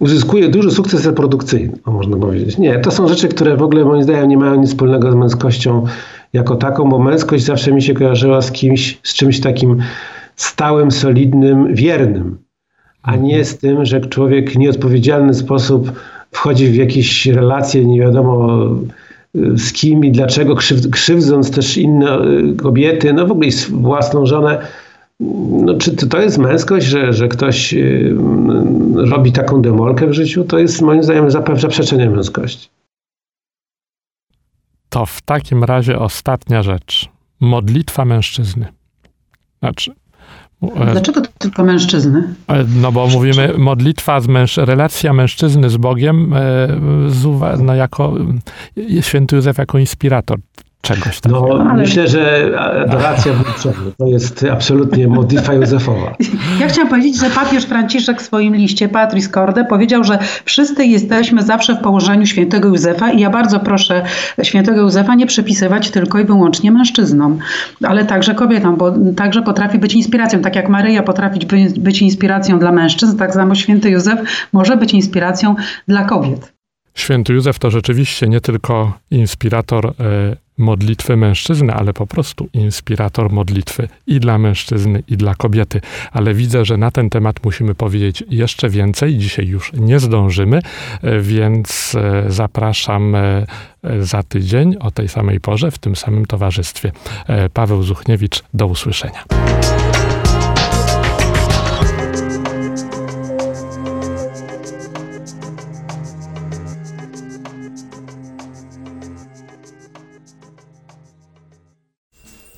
uzyskuje 0.00 0.48
duży 0.48 0.70
sukces 0.70 1.06
reprodukcyjny, 1.06 1.78
można 1.86 2.16
powiedzieć. 2.16 2.58
Nie, 2.58 2.78
to 2.78 2.90
są 2.90 3.08
rzeczy, 3.08 3.28
które 3.28 3.56
w 3.56 3.62
ogóle 3.62 3.84
moim 3.84 4.02
zdaniem 4.02 4.28
nie 4.28 4.36
mają 4.36 4.60
nic 4.60 4.70
wspólnego 4.70 5.12
z 5.12 5.14
męskością 5.14 5.84
jako 6.32 6.56
taką, 6.56 6.88
bo 6.88 6.98
męskość 6.98 7.44
zawsze 7.44 7.72
mi 7.72 7.82
się 7.82 7.94
kojarzyła 7.94 8.42
z 8.42 8.52
kimś, 8.52 8.98
z 9.02 9.14
czymś 9.14 9.40
takim 9.40 9.76
stałym, 10.36 10.90
solidnym, 10.90 11.74
wiernym, 11.74 12.38
a 13.02 13.16
nie 13.16 13.44
z 13.44 13.58
tym, 13.58 13.84
że 13.84 14.00
człowiek 14.00 14.50
w 14.50 14.56
nieodpowiedzialny 14.56 15.34
sposób 15.34 15.92
wchodzi 16.30 16.66
w 16.66 16.74
jakieś 16.74 17.26
relacje, 17.26 17.84
nie 17.84 18.00
wiadomo 18.00 18.48
z 19.34 19.72
kim 19.72 20.04
i 20.04 20.12
dlaczego, 20.12 20.56
krzywdząc 20.92 21.50
też 21.50 21.76
inne 21.76 22.18
y, 22.20 22.56
kobiety, 22.56 23.12
no 23.12 23.26
w 23.26 23.32
ogóle 23.32 23.48
własną 23.70 24.26
żonę 24.26 24.58
no, 25.20 25.74
czy 25.74 26.08
to 26.08 26.20
jest 26.20 26.38
męskość, 26.38 26.86
że, 26.86 27.12
że 27.12 27.28
ktoś 27.28 27.72
yy, 27.72 28.16
robi 28.94 29.32
taką 29.32 29.62
demolkę 29.62 30.06
w 30.06 30.12
życiu? 30.12 30.44
To 30.44 30.58
jest 30.58 30.82
moim 30.82 31.02
zdaniem 31.02 31.30
zaprzeczenie 31.30 32.10
męskości. 32.10 32.68
To 34.88 35.06
w 35.06 35.22
takim 35.22 35.64
razie 35.64 35.98
ostatnia 35.98 36.62
rzecz. 36.62 37.08
Modlitwa 37.40 38.04
mężczyzny. 38.04 38.66
Znaczy, 39.58 39.92
E, 40.62 40.92
Dlaczego 40.92 41.20
to 41.20 41.30
tylko 41.38 41.64
mężczyzny? 41.64 42.34
E, 42.48 42.64
no 42.76 42.92
bo 42.92 43.06
mówimy 43.06 43.54
modlitwa, 43.58 44.20
z 44.20 44.28
męż 44.28 44.56
relacja 44.56 45.12
mężczyzny 45.12 45.70
z 45.70 45.76
Bogiem 45.76 46.32
e, 46.34 46.38
z, 47.08 47.26
no 47.62 47.74
jako 47.74 48.14
święty 49.00 49.36
Józef 49.36 49.58
jako 49.58 49.78
inspirator 49.78 50.38
czegoś 50.94 51.20
takiego. 51.20 51.58
No, 51.58 51.70
Ale... 51.70 51.82
myślę, 51.82 52.08
że 52.08 52.50
adoracja 52.86 53.32
w 53.32 53.62
to 53.98 54.06
jest 54.06 54.46
absolutnie 54.52 55.08
modlitwa 55.08 55.54
Józefowa. 55.54 56.16
Ja 56.60 56.68
chciałam 56.68 56.88
powiedzieć, 56.88 57.20
że 57.20 57.30
papież 57.30 57.64
Franciszek 57.64 58.20
w 58.20 58.24
swoim 58.24 58.54
liście 58.56 58.88
Patris 58.88 59.28
Corde 59.28 59.64
powiedział, 59.64 60.04
że 60.04 60.18
wszyscy 60.44 60.84
jesteśmy 60.84 61.42
zawsze 61.42 61.74
w 61.74 61.78
położeniu 61.78 62.26
świętego 62.26 62.68
Józefa 62.68 63.10
i 63.10 63.20
ja 63.20 63.30
bardzo 63.30 63.60
proszę 63.60 64.02
świętego 64.42 64.80
Józefa 64.80 65.14
nie 65.14 65.26
przypisywać 65.26 65.90
tylko 65.90 66.18
i 66.18 66.24
wyłącznie 66.24 66.72
mężczyznom, 66.72 67.38
ale 67.82 68.04
także 68.04 68.34
kobietom, 68.34 68.76
bo 68.76 68.92
także 69.16 69.42
potrafi 69.42 69.78
być 69.78 69.94
inspiracją. 69.94 70.40
Tak 70.40 70.56
jak 70.56 70.68
Maryja 70.68 71.02
potrafi 71.02 71.40
być 71.78 72.02
inspiracją 72.02 72.58
dla 72.58 72.72
mężczyzn, 72.72 73.18
tak 73.18 73.34
samo 73.34 73.54
święty 73.54 73.90
Józef 73.90 74.20
może 74.52 74.76
być 74.76 74.94
inspiracją 74.94 75.54
dla 75.88 76.04
kobiet. 76.04 76.57
Święty 76.98 77.32
Józef 77.32 77.58
to 77.58 77.70
rzeczywiście 77.70 78.28
nie 78.28 78.40
tylko 78.40 78.92
inspirator 79.10 79.86
e, 79.86 79.92
modlitwy 80.58 81.16
mężczyzny, 81.16 81.74
ale 81.74 81.92
po 81.92 82.06
prostu 82.06 82.48
inspirator 82.52 83.32
modlitwy 83.32 83.88
i 84.06 84.20
dla 84.20 84.38
mężczyzny, 84.38 85.02
i 85.08 85.16
dla 85.16 85.34
kobiety. 85.34 85.80
Ale 86.12 86.34
widzę, 86.34 86.64
że 86.64 86.76
na 86.76 86.90
ten 86.90 87.10
temat 87.10 87.44
musimy 87.44 87.74
powiedzieć 87.74 88.24
jeszcze 88.30 88.68
więcej. 88.68 89.18
Dzisiaj 89.18 89.46
już 89.46 89.72
nie 89.72 90.00
zdążymy, 90.00 90.60
e, 91.02 91.20
więc 91.20 91.94
e, 91.94 92.24
zapraszam 92.28 93.16
za 94.00 94.22
tydzień 94.22 94.76
o 94.80 94.90
tej 94.90 95.08
samej 95.08 95.40
porze 95.40 95.70
w 95.70 95.78
tym 95.78 95.96
samym 95.96 96.26
towarzystwie. 96.26 96.92
Paweł 97.54 97.82
Zuchniewicz, 97.82 98.42
do 98.54 98.66
usłyszenia. 98.66 99.24